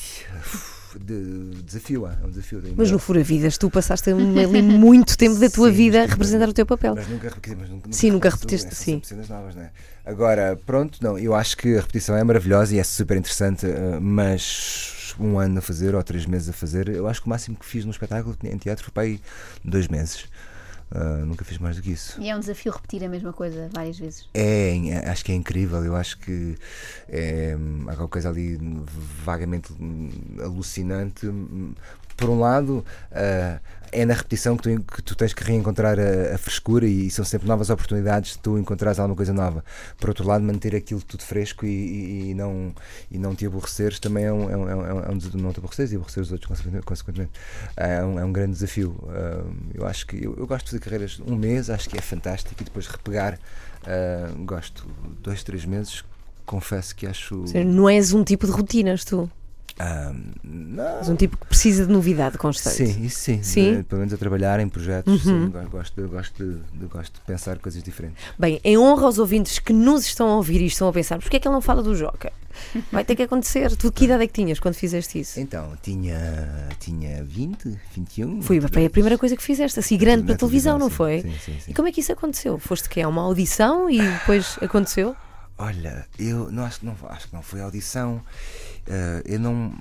de- 0.99 1.63
desafio, 1.63 2.07
é 2.07 2.17
um 2.27 2.31
desafio. 2.31 2.61
Mas 2.77 2.91
no 2.91 2.99
Fura 2.99 3.23
Vidas, 3.23 3.57
tu 3.57 3.71
passaste 3.71 4.11
ali 4.11 4.63
muito 4.63 5.17
tempo 5.17 5.37
da 5.37 5.49
tua 5.49 5.69
Sim, 5.71 5.77
vida 5.77 6.03
a 6.03 6.07
representar 6.07 6.49
o 6.49 6.53
teu 6.53 6.67
papel. 6.67 6.95
Mas 6.97 7.07
nunca 7.09 7.29
repeti, 7.29 7.57
mas 7.57 7.69
nunca, 7.71 7.93
Sim, 7.93 8.11
nunca 8.11 8.31
repetiste, 8.31 8.75
sim. 8.75 9.01
novas, 9.29 9.55
né? 9.55 9.71
Agora, 10.05 10.59
pronto, 10.67 10.99
não, 11.03 11.17
eu 11.17 11.35
acho 11.35 11.57
que 11.57 11.77
a 11.77 11.81
repetição 11.81 12.17
é 12.17 12.25
maravilhosa 12.25 12.75
e 12.75 12.79
é 12.79 12.85
super 12.85 13.17
interessante, 13.17 13.67
eh, 13.67 14.01
mas 14.01 15.15
um 15.21 15.39
ano 15.39 15.59
a 15.59 15.63
fazer 15.63 15.95
ou 15.95 16.03
três 16.03 16.27
meses 16.27 16.49
a 16.49 16.53
fazer, 16.53 16.89
eu 16.89 17.07
acho 17.07 17.21
que 17.21 17.27
o 17.27 17.31
máximo 17.31 17.57
que 17.57 17.67
fiz 17.67 17.85
num 17.85 17.91
espetáculo 17.91 18.37
em 18.43 18.57
teatro 18.59 18.85
foi 18.85 18.93
para 18.93 19.03
aí 19.05 19.21
dois 19.65 19.87
meses. 19.87 20.25
Ah, 20.93 21.23
nunca 21.25 21.45
fiz 21.45 21.59
mais 21.59 21.77
do 21.77 21.83
que 21.83 21.93
isso. 21.93 22.21
E 22.21 22.29
é 22.29 22.37
um 22.37 22.41
desafio 22.41 22.73
repetir 22.73 23.05
a 23.05 23.09
mesma 23.09 23.33
coisa 23.33 23.69
várias 23.73 23.99
vezes. 23.99 24.29
É, 24.35 24.75
acho 25.07 25.25
que 25.25 25.31
é 25.31 25.35
incrível. 25.35 25.85
Eu 25.85 25.95
acho 25.95 26.19
que 26.19 26.57
é, 27.09 27.57
há 27.87 27.97
qualquer 27.97 28.13
coisa 28.13 28.29
ali 28.29 28.59
vagamente 29.25 29.73
alucinante. 30.43 31.27
Por 32.21 32.29
um 32.31 32.39
lado, 32.39 32.85
ah, 33.13 33.59
é 33.93 34.05
na 34.05 34.15
repetição 34.15 34.57
que 34.57 34.63
tu, 34.63 34.85
que 34.85 35.03
tu 35.03 35.17
tens 35.17 35.33
que 35.35 35.43
reencontrar 35.43 35.99
a, 35.99 36.35
a 36.35 36.39
frescura 36.39 36.87
e 36.87 37.11
são 37.11 37.25
sempre 37.25 37.49
novas 37.49 37.71
oportunidades 37.71 38.33
de 38.35 38.39
tu 38.39 38.57
encontrares 38.59 39.01
alguma 39.01 39.17
coisa 39.17 39.33
nova. 39.33 39.65
Por 39.99 40.11
outro 40.11 40.25
lado, 40.29 40.45
manter 40.45 40.77
aquilo 40.77 41.03
tudo 41.03 41.25
fresco 41.25 41.67
e, 41.67 41.69
e- 41.69 42.31
e 42.31 42.35
não, 42.35 42.73
e 43.11 43.19
não 43.19 43.35
te 43.35 43.47
aborreceres 43.47 43.99
também 43.99 44.25
é 44.27 44.33
um, 44.33 44.49
é 44.51 44.57
um, 44.57 44.69
é 44.71 44.75
um, 44.95 45.01
é 45.01 45.11
um 45.11 45.19
des- 45.19 45.35
não 45.35 45.53
te 45.53 45.59
aborreceres 45.59 45.91
e 45.93 45.97
aborrecer 45.97 46.23
os 46.23 46.31
outros 46.31 46.61
consequentemente. 46.85 47.33
É, 47.77 48.05
um, 48.05 48.19
é 48.21 48.25
um 48.25 48.33
grande 48.33 48.53
desafio. 48.53 48.97
Ah, 49.09 49.43
eu 49.75 49.85
acho 49.87 50.07
que 50.07 50.23
eu, 50.25 50.37
eu 50.37 50.47
gosto 50.47 50.67
de 50.67 50.71
fazer 50.73 50.81
carreiras 50.85 51.21
um 51.27 51.35
mês, 51.35 51.69
acho 51.71 51.89
que 51.91 51.99
é 51.99 52.03
fantástico 52.03 52.61
e 52.61 52.65
depois 52.65 52.87
repegar. 52.87 53.41
ah, 53.87 54.31
gosto 54.45 54.87
dois, 55.23 55.43
três 55.43 55.65
meses. 55.65 56.05
Confesso 56.47 56.95
que 56.95 57.07
acho. 57.07 57.45
Não 57.65 57.89
és 57.89 58.13
um 58.13 58.23
tipo 58.25 58.45
de 58.47 58.53
rotinas, 58.53 59.05
tu. 59.05 59.29
És 61.01 61.09
um 61.09 61.17
tipo 61.17 61.37
que 61.39 61.47
precisa 61.47 61.87
de 61.87 61.93
novidade 61.93 62.37
constante. 62.37 62.77
Sim, 62.77 63.05
isso 63.05 63.21
sim. 63.21 63.43
Sim? 63.43 63.77
Eh, 63.79 63.83
pelo 63.83 64.01
menos 64.01 64.13
a 64.13 64.17
trabalhar 64.19 64.61
em 64.61 64.69
projetos, 64.69 65.25
Uhum. 65.27 65.47
sim, 65.47 65.51
go- 65.51 65.71
gosto, 65.71 66.01
de, 66.03 66.09
gosto, 66.09 66.45
de, 66.45 66.59
de- 66.79 66.87
gosto 66.87 67.15
de 67.15 67.21
pensar 67.21 67.59
coisas 67.59 67.83
diferentes. 67.83 68.23
Bem, 68.39 68.61
em 68.63 68.77
honra 68.77 69.07
aos 69.07 69.19
ouvintes 69.19 69.59
que 69.59 69.73
nos 69.73 70.05
estão 70.05 70.29
a 70.29 70.37
ouvir 70.37 70.61
e 70.61 70.67
estão 70.67 70.89
a 70.89 70.93
pensar, 70.93 71.19
porque 71.19 71.37
é 71.37 71.41
que 71.41 71.49
ele 71.49 71.55
não 71.55 71.61
fala 71.63 71.83
do 71.83 71.95
Joca? 71.95 72.33
Vai 72.93 73.05
ter 73.05 73.15
que 73.15 73.23
acontecer. 73.23 73.75
Tu 73.77 73.91
que 73.93 74.05
idade 74.05 74.25
é 74.25 74.27
que 74.27 74.33
tinhas 74.33 74.59
quando 74.59 74.75
fizeste 74.75 75.19
isso? 75.21 75.39
Então, 75.41 75.73
tinha, 75.83 76.69
tinha 76.81 77.23
20, 77.25 77.79
21. 77.95 78.43
Foi 78.43 78.59
a 78.59 78.91
primeira 78.91 79.17
coisa 79.17 79.37
que 79.37 79.43
fizeste, 79.43 79.79
assim, 79.79 79.97
grande 79.97 80.25
para 80.25 80.35
a 80.35 80.39
televisão, 80.39 80.79
não 80.79 80.91
foi? 80.91 81.23
Sim, 81.23 81.35
sim, 81.45 81.57
sim. 81.61 81.71
E 81.71 81.75
como 81.75 81.87
é 81.89 81.93
que 81.93 82.01
isso 82.01 82.13
aconteceu? 82.13 82.59
Foste 82.59 82.89
que 82.89 83.01
é 83.01 83.07
uma 83.07 83.23
audição 83.23 83.89
e 83.89 84.01
depois 84.03 84.59
aconteceu? 84.61 85.15
Olha, 85.57 86.07
eu 86.19 86.51
não 86.51 86.65
acho 86.65 86.81
que 86.81 86.87
não, 86.87 86.97
acho 87.09 87.29
que 87.29 87.35
não 87.35 87.43
foi 87.43 87.61
audição. 87.61 88.21
Eh, 88.91 89.23
eu 89.25 89.39
não. 89.39 89.73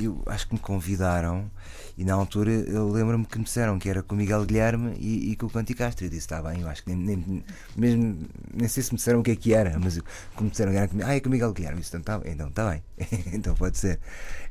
Eu 0.00 0.22
acho 0.26 0.46
que 0.46 0.54
me 0.54 0.60
convidaram 0.60 1.50
e 1.96 2.04
na 2.04 2.14
altura 2.14 2.52
eu 2.52 2.88
lembro-me 2.88 3.26
que 3.26 3.36
me 3.36 3.44
disseram 3.44 3.76
que 3.80 3.90
era 3.90 4.00
com 4.00 4.14
o 4.14 4.18
Miguel 4.18 4.46
Guilherme 4.46 4.94
e, 5.00 5.32
e 5.32 5.36
com 5.36 5.46
o 5.46 5.50
Conti 5.50 5.74
Castro. 5.74 6.06
Eu 6.06 6.10
disse, 6.10 6.20
está 6.20 6.40
bem, 6.40 6.60
eu 6.60 6.68
acho 6.68 6.84
que 6.84 6.94
nem, 6.94 7.16
nem, 7.16 7.44
mesmo, 7.76 8.28
nem 8.54 8.68
sei 8.68 8.84
se 8.84 8.92
me 8.92 8.96
disseram 8.96 9.18
o 9.18 9.22
que 9.24 9.32
é 9.32 9.36
que 9.36 9.52
era, 9.52 9.76
mas 9.80 9.98
como 10.36 10.50
disseram 10.50 10.70
que 10.70 10.78
era 10.78 10.86
com, 10.86 11.04
ah, 11.04 11.16
é 11.16 11.20
com 11.20 11.28
o 11.28 11.32
Miguel 11.32 11.52
Guilherme, 11.52 11.78
eu 11.78 11.80
disse, 11.80 11.96
então 11.96 12.18
está 12.18 12.30
então, 12.30 12.50
tá 12.52 12.70
bem, 12.70 12.82
então 13.34 13.56
pode 13.56 13.76
ser. 13.76 13.98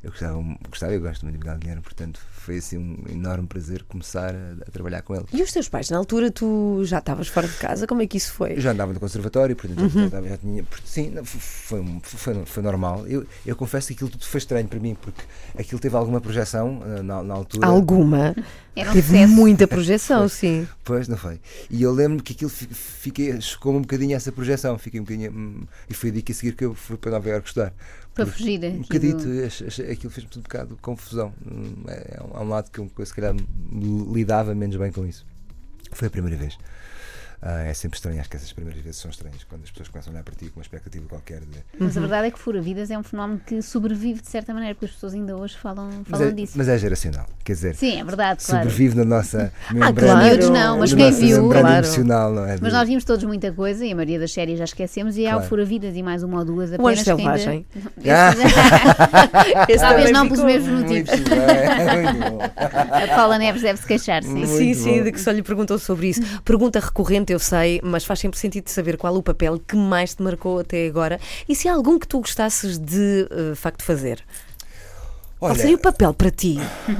Eu 0.02 0.10
gostava, 0.10 0.58
gostava, 0.68 0.92
eu 0.92 1.00
gosto 1.00 1.22
muito 1.22 1.36
de 1.36 1.38
Miguel 1.38 1.58
Guilherme, 1.58 1.82
portanto 1.82 2.20
foi 2.48 2.56
assim 2.58 2.78
um 2.78 2.96
enorme 3.12 3.46
prazer 3.46 3.82
começar 3.84 4.34
a, 4.34 4.52
a 4.66 4.70
trabalhar 4.70 5.02
com 5.02 5.14
ele. 5.14 5.26
E 5.34 5.42
os 5.42 5.52
teus 5.52 5.68
pais, 5.68 5.90
na 5.90 5.98
altura 5.98 6.30
tu 6.30 6.80
já 6.84 6.98
estavas 6.98 7.28
fora 7.28 7.46
de 7.46 7.54
casa, 7.58 7.86
como 7.86 8.00
é 8.00 8.06
que 8.06 8.16
isso 8.16 8.32
foi? 8.32 8.52
Eu 8.52 8.60
já 8.60 8.70
andava 8.72 8.90
no 8.94 8.98
conservatório, 9.00 9.54
portanto 9.54 9.80
Uhum. 9.82 10.08
já, 10.08 10.22
já 10.22 10.36
tinha. 10.38 10.64
Sim, 10.82 11.12
foi, 11.24 11.84
foi, 12.02 12.44
foi 12.46 12.62
normal. 12.62 13.06
Eu, 13.06 13.26
eu 13.44 13.54
confesso 13.54 13.88
que 13.88 13.92
aquilo 13.94 14.08
tudo 14.08 14.24
foi 14.24 14.38
estranho 14.38 14.66
para 14.66 14.80
mim, 14.80 14.96
porque 15.00 15.20
aquilo 15.58 15.78
teve 15.78 15.94
alguma 15.94 16.20
projeção 16.22 16.80
ah, 16.84 17.02
na, 17.02 17.22
na 17.22 17.34
altura. 17.34 17.66
Alguma. 17.66 18.34
Era 18.74 18.90
um 18.90 18.92
Teve 18.94 19.26
muita 19.26 19.66
projeção, 19.68 20.26
sim. 20.28 20.66
Pois, 20.84 21.06
não 21.08 21.16
foi. 21.18 21.38
E 21.68 21.82
eu 21.82 21.92
lembro 21.92 22.22
que 22.22 22.32
aquilo 22.32 22.48
fi- 22.50 22.68
fiquei, 22.72 23.38
chocou-me 23.42 23.78
um 23.78 23.82
bocadinho 23.82 24.16
essa 24.16 24.32
projeção. 24.32 24.78
Fiquei 24.78 25.00
um 25.00 25.04
bocadinho. 25.04 25.30
hum, 25.32 25.66
e 25.90 25.94
foi 25.94 26.10
daí 26.10 26.22
que 26.22 26.32
a 26.32 26.34
seguir 26.34 26.54
que 26.54 26.64
eu 26.64 26.74
fui 26.74 26.96
para 26.96 27.10
Nova 27.10 27.28
Iorque 27.28 27.48
estudar. 27.48 27.74
Para 28.24 28.26
fugir 28.32 28.58
Um 28.64 28.82
bocadito, 28.82 29.24
do- 29.24 29.90
aquilo 29.90 30.10
fez-me 30.12 30.30
um 30.36 30.40
bocado 30.42 30.74
de 30.74 30.80
confusão. 30.80 31.32
Hum, 31.46 31.84
É, 31.88 32.16
é 32.18 32.22
um, 32.22 32.48
lado 32.48 32.70
que 32.70 32.78
eu, 32.78 32.90
se 33.06 33.14
calhar 33.14 33.34
lidava 34.12 34.54
menos 34.54 34.76
bem 34.76 34.92
com 34.92 35.06
isso. 35.06 35.24
Foi 35.92 36.08
a 36.08 36.10
primeira 36.10 36.36
vez. 36.36 36.58
Ah, 37.40 37.62
é 37.62 37.72
sempre 37.72 37.96
estranho, 37.96 38.18
acho 38.20 38.28
que 38.28 38.36
essas 38.36 38.52
primeiras 38.52 38.82
vezes 38.82 39.00
são 39.00 39.10
estranhas, 39.10 39.44
quando 39.44 39.62
as 39.62 39.70
pessoas 39.70 39.88
começam 39.88 40.10
a 40.12 40.14
olhar 40.14 40.24
para 40.24 40.34
ti 40.34 40.46
com 40.50 40.58
uma 40.58 40.62
expectativa 40.62 41.06
qualquer 41.08 41.40
de. 41.40 41.58
Mas 41.78 41.96
a 41.96 42.00
verdade 42.00 42.26
é 42.26 42.30
que 42.32 42.38
Fura 42.38 42.60
Vidas 42.60 42.90
é 42.90 42.98
um 42.98 43.02
fenómeno 43.04 43.40
que 43.46 43.62
sobrevive 43.62 44.20
de 44.20 44.28
certa 44.28 44.52
maneira, 44.52 44.74
porque 44.74 44.86
as 44.86 44.90
pessoas 44.92 45.14
ainda 45.14 45.36
hoje 45.36 45.56
falam, 45.56 45.88
Mas 45.98 46.08
falam 46.08 46.26
é, 46.28 46.32
disso. 46.32 46.54
mas 46.56 46.68
é 46.68 46.76
geracional, 46.76 47.26
quer 47.44 47.52
dizer, 47.52 47.76
Sim, 47.76 48.00
é 48.00 48.04
verdade, 48.04 48.44
claro. 48.44 48.62
sobrevive 48.64 48.96
na 48.96 49.04
nossa 49.04 49.52
membrana, 49.72 49.92
claro. 50.14 50.26
Miúdos 50.26 50.50
não, 50.50 50.78
mas 50.78 50.92
quem 50.92 51.12
viu, 51.12 51.48
claro. 51.48 51.68
emocional, 51.86 52.32
não 52.32 52.44
é? 52.44 52.58
Mas 52.60 52.72
nós 52.72 52.88
vimos 52.88 53.04
todos 53.04 53.24
muita 53.24 53.52
coisa 53.52 53.84
e 53.86 53.92
a 53.92 53.94
maioria 53.94 54.18
das 54.18 54.32
séries 54.32 54.58
já 54.58 54.64
esquecemos 54.64 55.16
e 55.16 55.24
há 55.24 55.30
o 55.30 55.32
Claro. 55.34 55.48
Fura 55.48 55.64
Vidas 55.64 55.94
e 55.96 56.02
mais 56.02 56.24
uma 56.24 56.40
ou 56.40 56.44
duas 56.44 56.70
O 56.72 56.74
apenas 56.74 56.92
Anjo 56.98 57.04
que 57.04 57.10
ainda- 57.22 57.38
Selvagem. 57.38 57.66
Ah, 58.08 59.64
Esse 59.68 59.78
Talvez 59.84 60.10
não 60.10 60.28
pelos 60.28 60.44
mesmos 60.44 60.80
motivos. 60.82 61.10
bem, 61.10 62.30
bom. 62.30 62.38
A 62.56 63.14
Paula 63.14 63.38
Neves 63.38 63.62
deve 63.62 63.78
se 63.80 63.86
queixar, 63.86 64.22
sim. 64.24 64.30
Muito 64.30 64.48
Sim, 64.48 64.74
sim, 64.74 64.98
bom. 64.98 65.04
de 65.04 65.12
que 65.12 65.20
só 65.20 65.30
lhe 65.30 65.42
perguntou 65.42 65.78
sobre 65.78 66.08
isso. 66.08 66.20
Pergunta 66.44 66.80
recorrente 66.80 67.27
eu 67.32 67.38
sei, 67.38 67.80
mas 67.82 68.04
faz 68.04 68.20
sempre 68.20 68.38
sentido 68.38 68.68
saber 68.68 68.96
qual 68.96 69.14
o 69.16 69.22
papel 69.22 69.58
que 69.58 69.76
mais 69.76 70.14
te 70.14 70.22
marcou 70.22 70.58
até 70.60 70.86
agora 70.86 71.20
e 71.48 71.54
se 71.54 71.68
há 71.68 71.74
algum 71.74 71.98
que 71.98 72.06
tu 72.08 72.18
gostasses 72.20 72.78
de 72.78 73.26
eh, 73.30 73.54
facto 73.54 73.82
fazer. 73.82 74.24
Qual 75.38 75.52
Olha, 75.52 75.60
seria 75.60 75.76
o 75.76 75.80
papel 75.80 76.12
para 76.12 76.32
ti 76.32 76.56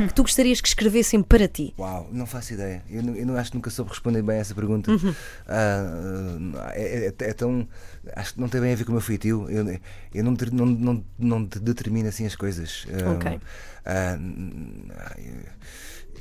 que 0.07 0.15
tu 0.15 0.23
gostarias 0.23 0.61
que 0.61 0.69
escrevessem 0.69 1.21
para 1.25 1.49
ti? 1.49 1.75
Uau, 1.77 2.09
não 2.13 2.25
faço 2.25 2.53
ideia. 2.53 2.85
Eu, 2.89 3.03
não- 3.03 3.15
eu 3.17 3.27
não 3.27 3.37
acho 3.37 3.51
que 3.51 3.57
nunca 3.57 3.69
soube 3.69 3.91
responder 3.91 4.23
bem 4.23 4.37
a 4.37 4.39
essa 4.39 4.55
pergunta. 4.55 4.93
Uhum. 4.93 5.13
Ah, 5.49 6.73
é, 6.75 7.07
é- 7.09 7.15
é 7.31 7.33
tão. 7.33 7.67
Acho 8.15 8.35
que 8.35 8.41
não 8.41 8.49
tem 8.49 8.61
bem 8.61 8.73
a 8.73 8.77
ver 8.77 8.85
com 8.85 8.91
o 8.91 8.95
meu 8.95 9.01
feitio. 9.03 9.51
Eu, 9.51 9.67
eu 10.15 10.23
não, 10.25 10.37
não, 10.53 10.67
não, 10.67 11.05
não 11.19 11.45
de- 11.45 11.59
determino 11.59 12.09
assim 12.09 12.27
as 12.27 12.37
coisas. 12.37 12.87
Ah, 13.05 13.11
Ok. 13.13 13.33
ah, 13.33 13.41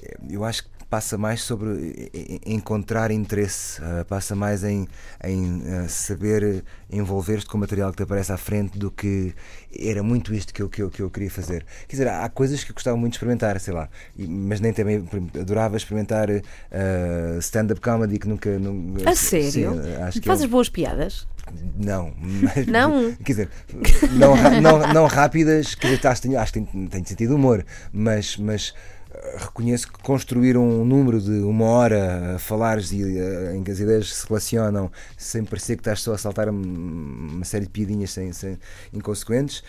eu- 0.04 0.30
eu 0.30 0.44
acho 0.46 0.64
que 0.64 0.70
passa 0.90 1.18
mais 1.18 1.42
sobre 1.42 2.10
encontrar 2.46 3.12
interesse, 3.12 3.82
ah, 3.84 4.06
passa 4.08 4.34
mais 4.38 4.64
em, 4.64 4.88
em 5.22 5.62
ah, 5.70 5.90
saber 5.90 6.64
envolver-te 6.90 7.46
com 7.46 7.58
o 7.58 7.60
material 7.60 7.92
que 7.92 7.98
te 7.98 8.04
aparece 8.04 8.32
à 8.32 8.38
frente 8.38 8.80
do 8.80 8.90
que 8.90 9.34
era 9.78 10.02
muito 10.02 10.34
isto 10.34 10.54
que 10.54 10.62
eu, 10.62 10.70
que 10.70 10.82
eu, 10.82 10.90
que 10.90 11.02
eu 11.02 11.10
queria 11.10 11.30
fazer. 11.30 11.66
Quer 11.90 11.98
dizer, 11.98 12.08
há 12.08 12.30
coisas 12.30 12.64
que 12.64 12.72
eu 12.72 12.74
gostava 12.74 12.96
muito 12.96 13.14
de 13.14 13.18
experimentar, 13.18 13.60
sei 13.60 13.74
lá, 13.74 13.90
mas 14.18 14.62
nem 14.62 14.72
também 14.72 15.06
adorava 15.38 15.76
experimentar 15.76 16.30
ah, 16.30 17.38
stand-up 17.40 17.82
comedy 17.82 18.18
que 18.18 18.28
nunca. 18.30 18.58
nunca 18.58 19.10
A 19.10 19.16
sério? 19.16 19.52
Sim, 19.52 19.66
acho 20.04 20.22
que 20.22 20.26
Fazes 20.28 20.46
um- 20.46 20.50
boas 20.50 20.70
piadas? 20.70 21.28
Não, 21.78 22.14
mas- 22.18 22.66
Não? 22.68 23.14
Quer 23.16 23.24
dizer, 23.34 23.50
não, 24.14 24.36
não, 24.62 24.94
não 24.94 25.06
rápidas, 25.08 25.76
quer 25.76 25.96
dizer, 25.96 26.08
acho, 26.08 26.22
que 26.22 26.28
tenho- 26.28 26.40
acho 26.40 26.54
que 26.54 26.62
tenho, 26.62 26.90
tenho 26.90 27.06
sentido 27.08 27.36
humor, 27.36 27.66
mas, 27.92 28.38
mas 28.38 28.74
eh, 29.14 29.38
reconheço 29.40 29.88
que 29.92 30.00
construir 30.04 30.58
um 30.58 30.84
número 30.84 31.20
de 31.22 31.32
uma 31.42 31.66
hora 31.66 32.36
a 32.36 32.40
falares 32.40 32.92
e 32.92 33.02
eh, 33.18 33.56
em 33.56 33.64
que 33.64 33.72
as 33.72 33.80
ideias 33.80 34.14
se 34.14 34.28
relacionam 34.28 34.92
sem 35.18 35.44
parecer 35.46 35.76
que 35.76 35.82
estás 35.82 36.02
só 36.02 36.14
a 36.14 36.18
saltar 36.18 36.50
um- 36.50 37.28
uma 37.36 37.46
série 37.46 37.66
de 37.66 37.72
piadinhas 37.72 38.12
sem, 38.12 38.32
sem- 38.34 38.58
inconsequentes 38.94 39.64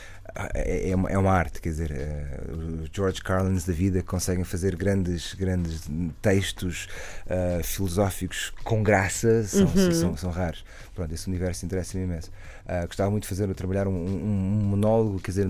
é, 0.55 0.91
é 0.91 0.95
uma, 0.95 1.11
é 1.11 1.19
uma 1.19 1.33
arte, 1.33 1.61
quer 1.61 1.71
dizer, 1.71 1.91
eh, 1.91 2.41
os 2.83 2.89
George 2.93 3.21
Carlins 3.23 3.65
da 3.65 3.73
vida 3.73 4.03
conseguem 4.03 4.45
fazer 4.45 4.77
grandes, 4.77 5.35
grandes 5.35 5.83
textos 6.23 6.89
ah, 7.29 7.61
filosóficos 7.63 8.53
com 8.65 8.83
graça, 8.83 9.43
são, 9.45 9.67
são, 9.93 10.17
são 10.17 10.31
raros. 10.31 10.65
Pronto, 10.95 11.13
esse 11.15 11.27
universo 11.29 11.65
interessa-me 11.67 12.05
imenso. 12.05 12.31
Ah, 12.67 12.87
gostava 12.87 13.11
muito 13.11 13.25
de 13.25 13.29
fazer, 13.29 13.53
trabalhar 13.55 13.89
um, 13.89 13.93
um- 13.93 14.25
um 14.25 14.65
monólogo, 14.69 15.19
quer 15.21 15.31
dizer, 15.33 15.49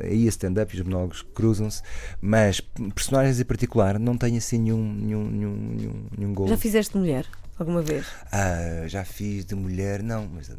aí 0.00 0.26
a 0.26 0.28
stand-up 0.28 0.74
e 0.76 0.80
os 0.80 0.86
monólogos 0.86 1.22
cruzam-se, 1.34 1.82
mas 2.20 2.60
personagens 2.94 3.40
em 3.40 3.44
particular 3.44 3.98
não 3.98 4.16
tenho 4.16 4.38
assim 4.38 4.58
nenhum, 4.58 4.94
nenhum, 4.94 5.24
nenhum, 5.30 6.06
nenhum, 6.16 6.34
gol. 6.34 6.48
Já 6.48 6.56
fizeste 6.56 6.96
mulher 6.96 7.26
alguma 7.58 7.82
vez? 7.82 8.06
Ah, 8.32 8.84
já 8.86 9.04
fiz 9.04 9.44
de 9.44 9.54
mulher, 9.54 10.02
não, 10.02 10.26
mas 10.32 10.50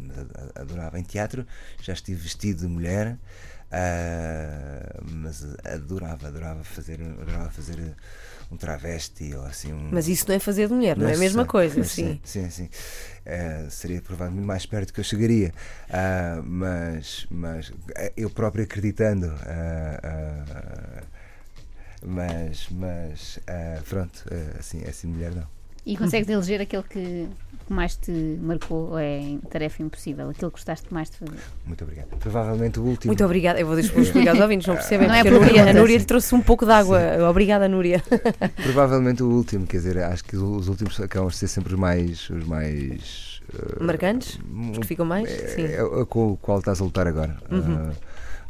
adorava. 0.56 1.00
Em 1.00 1.04
teatro 1.04 1.46
já 1.82 1.94
estive 1.94 2.22
vestido 2.22 2.60
de 2.62 2.68
mulher, 2.68 3.18
ah, 3.72 5.00
mas 5.04 5.46
adorava, 5.66 6.28
adorava 6.28 6.64
fazer, 6.64 7.02
adorava 7.02 7.50
fazer 7.50 7.96
um 8.52 8.58
travesti 8.58 9.34
ou 9.34 9.46
assim 9.46 9.72
um. 9.72 9.90
Mas 9.92 10.08
isso 10.08 10.26
não 10.28 10.36
é 10.36 10.40
fazer 10.40 10.68
de 10.68 10.74
mulher, 10.74 10.98
não, 10.98 11.06
é 11.06 11.10
a 11.10 11.14
Não 11.14 11.20
mesma 11.20 11.46
coisa, 11.46 11.84
sim. 11.84 12.20
Sim, 12.24 12.50
sim. 12.50 12.70
Eh, 13.26 13.68
seria 13.70 14.02
provavelmente 14.02 14.46
mais 14.46 14.66
perto 14.66 14.94
que 14.94 15.00
eu 15.00 15.04
chegaria. 15.04 15.54
Ah, 15.90 16.42
mas, 16.44 17.26
mas 17.30 17.72
eu 18.18 18.30
próprio 18.30 18.64
acreditando. 18.66 19.34
mas, 22.06 22.68
mas 22.72 23.40
pronto, 23.88 24.26
assim, 24.60 24.84
assim 24.84 25.08
mulher 25.08 25.34
não. 25.34 25.61
E 25.86 25.98
consegues 25.98 26.30
eleger 26.30 26.62
aquele 26.62 26.84
que 26.84 27.28
que 27.72 27.74
mais 27.74 27.96
te 27.96 28.12
marcou 28.42 28.90
ou 28.92 29.00
é 29.00 29.20
em 29.20 29.38
tarefa 29.40 29.82
impossível? 29.82 30.30
Aquele 30.30 30.52
que 30.52 30.58
gostaste 30.58 30.94
mais 30.94 31.10
de 31.10 31.18
fazer? 31.18 31.40
Muito 31.66 31.84
obrigado. 31.84 32.08
Provavelmente 32.20 32.80
o 32.80 32.84
último. 32.84 33.10
Muito 33.10 33.24
obrigada. 33.24 33.60
Eu 33.60 33.66
vou 33.66 33.76
deixar 33.76 33.98
explicar 34.00 34.32
aos 34.32 34.40
ouvintes, 34.40 34.68
não 34.68 34.76
percebem? 34.76 35.08
Não 35.08 35.16
é 35.16 35.24
porque 35.24 35.38
a 35.38 35.40
Núria, 35.40 35.70
a. 35.70 35.74
Núria 35.74 35.98
lhe 35.98 36.06
trouxe 36.06 36.36
um 36.36 36.42
pouco 36.42 36.66
de 36.66 36.72
água. 36.72 37.00
Obrigada, 37.30 37.68
Núria. 37.68 38.04
Provavelmente 38.62 39.24
o 39.24 39.28
último, 39.28 39.66
quer 39.66 39.78
dizer, 39.78 39.98
acho 40.00 40.24
que 40.26 40.36
os 40.36 40.68
últimos 40.68 41.00
acabam 41.00 41.30
de 41.30 41.38
ser 41.38 41.48
sempre 41.48 41.74
os 41.74 41.80
mais. 41.80 42.30
Os 42.30 42.46
mais 42.46 43.42
eh, 43.54 43.84
Marcantes? 43.84 44.38
Os 44.72 44.78
que 44.80 44.88
ficam 44.88 45.06
mais? 45.06 45.30
é, 45.30 45.48
Sim. 45.48 45.64
Uhum. 45.64 45.70
é 45.72 45.84
o 45.84 46.06
com 46.06 46.32
o 46.34 46.38
qual 46.38 46.60
estás 46.60 46.82
a 46.82 46.84
lutar 46.84 47.08
agora. 47.08 47.38
Ah, 47.50 47.56
ah, 47.56 47.92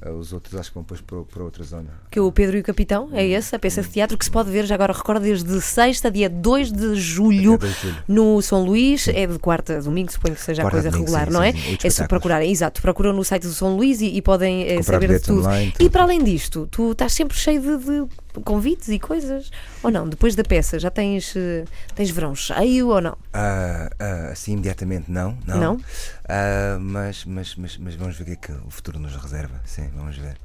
os 0.10 0.34
outros 0.34 0.56
acho 0.56 0.70
que 0.70 0.74
vão 0.76 0.84
depois 0.84 1.00
para, 1.02 1.22
para 1.24 1.44
outra 1.44 1.64
zona. 1.64 1.90
Que 2.10 2.20
o 2.20 2.32
Pedro 2.32 2.58
e 2.58 2.62
o 2.62 2.64
Capitão, 2.64 3.10
é 3.14 3.26
esse, 3.28 3.56
a 3.56 3.60
peça 3.60 3.82
de 3.84 3.90
teatro 3.90 4.18
que 4.18 4.26
se 4.26 4.32
pode 4.32 4.50
ver 4.50 4.66
já 4.66 4.74
agora, 4.76 4.94
recordo, 4.94 5.22
desde 5.22 5.62
sexta, 5.62 6.10
dia 6.10 6.28
2 6.30 6.72
de 6.72 6.96
julho, 6.96 7.54
Até 7.54 7.68
2 7.68 7.76
de 7.76 7.82
julho. 7.90 8.04
no 8.08 8.42
São 8.42 8.64
Luís. 8.64 9.08
É 9.08 9.28
de 9.28 9.38
quarta 9.38 9.78
a 9.78 9.80
domingo, 9.82 10.12
suponho 10.12 10.34
que 10.36 10.42
seja 10.42 10.62
a 10.62 10.66
Quarta 10.66 10.78
a 10.80 10.82
coisa 10.82 10.90
domingo, 10.92 11.12
regular, 11.12 11.28
sim, 11.28 11.34
não 11.34 11.44
é? 11.44 11.52
sim, 11.52 11.58
É 11.58 11.62
espetáculos. 11.72 12.08
procurarem, 12.08 12.52
exato. 12.52 12.82
Procuram 12.82 13.14
no 13.14 13.24
site 13.24 13.44
do 13.44 13.54
São 13.54 13.76
Luís 13.76 14.02
e, 14.02 14.08
e 14.08 14.22
podem 14.22 14.64
eh, 14.64 14.78
Comprar 14.78 14.94
saber 15.02 15.08
de 15.20 15.20
tudo. 15.20 15.40
online, 15.42 15.68
E 15.68 15.72
tudo. 15.74 15.92
para 15.92 16.04
além 16.04 16.24
disto, 16.24 16.68
tu 16.72 16.92
estás 16.94 17.14
sempre 17.14 17.38
cheio 17.38 17.62
de, 17.62 17.78
de 17.78 18.08
convites 18.44 18.88
e 18.90 19.00
coisas? 19.00 19.52
Ou 19.84 19.92
não? 19.92 20.08
Depois 20.08 20.36
da 20.36 20.44
peça, 20.44 20.80
já 20.80 20.90
tens, 20.90 21.36
eh, 21.36 21.66
tens 21.96 22.10
verão 22.10 22.34
cheio 22.36 22.88
ou 22.90 23.02
não? 23.02 23.18
Ah, 23.34 23.90
ah, 24.00 24.30
assim 24.32 24.54
imediatamente 24.54 25.12
não, 25.12 25.38
não. 25.46 25.60
Não? 25.60 25.82
Ah, 26.28 26.78
mas, 26.80 27.26
mas, 27.26 27.56
mas, 27.56 27.78
mas 27.78 27.96
vamos 27.96 28.16
ver 28.18 28.24
o 28.24 28.26
que 28.26 28.32
é 28.32 28.36
que 28.36 28.52
o 28.52 28.70
futuro 28.70 29.00
nos 29.00 29.16
reserva. 29.16 29.62
Sim, 29.66 29.90
vamos 29.96 30.18
ver. 30.18 30.38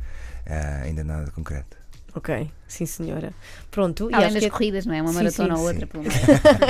Ainda 0.85 1.03
nada 1.03 1.25
de 1.25 1.31
concreto. 1.33 1.77
Ok, 2.17 2.51
sim 2.67 2.87
senhora. 2.87 3.31
Pronto, 3.71 4.09
e 4.11 4.15
Além 4.15 4.27
acho 4.29 4.35
das 4.37 4.41
que 4.41 4.47
é- 4.47 4.51
corridas, 4.51 4.87
não 4.87 4.95
é? 4.95 5.03
Uma 5.03 5.11
Sim, 5.11 5.17
maratona 5.19 5.55
sim, 5.55 5.61
ou 5.61 5.69
sim. 5.69 5.75
outra. 5.75 5.87
Pelo 5.87 6.03
menos. 6.09 6.19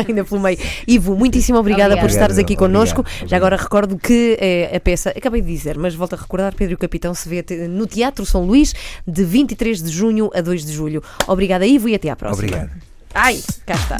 ainda 0.08 0.24
pelo 0.24 0.40
meio. 0.40 0.58
Ivo, 0.88 1.16
muitíssimo 1.16 1.56
obrigada 1.58 1.90
por 1.94 2.00
Obrigada. 2.00 2.12
estares 2.12 2.38
aqui 2.38 2.54
Obrigado, 2.54 2.72
connosco. 2.72 3.00
obrigado, 3.02 3.28
Já 3.28 3.36
agora 3.36 3.56
recordo 3.56 3.96
que 3.96 4.36
eh, 4.40 4.76
a 4.76 4.80
peça, 4.80 5.10
acabei 5.10 5.40
de 5.40 5.46
dizer, 5.46 5.78
mas 5.78 5.94
volto 5.94 6.14
a 6.14 6.18
recordar, 6.18 6.52
Pedro 6.52 6.72
e 6.72 6.74
o 6.74 6.78
Capitão 6.78 7.14
se 7.14 7.28
vê 7.28 7.44
no 7.68 7.86
Teatro 7.86 8.26
São 8.26 8.44
Luís 8.44 8.74
de 9.06 9.24
23 9.24 9.80
de 9.82 9.88
junho 9.90 10.30
a 10.34 10.40
2 10.40 10.66
de 10.66 10.72
julho. 10.72 11.00
Obrigada, 11.28 11.64
Ivo, 11.64 11.88
e 11.88 11.94
até 11.94 12.10
à 12.10 12.16
próxima. 12.16 12.48
Obrigado. 12.48 12.70
Ai, 13.14 13.40
cá 13.64 13.74
está. 13.74 13.96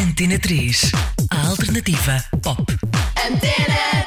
Antena 0.00 0.38
3. 0.38 0.92
A 1.32 1.48
alternativa 1.48 2.22
pop. 2.40 2.62
Antena 3.26 4.06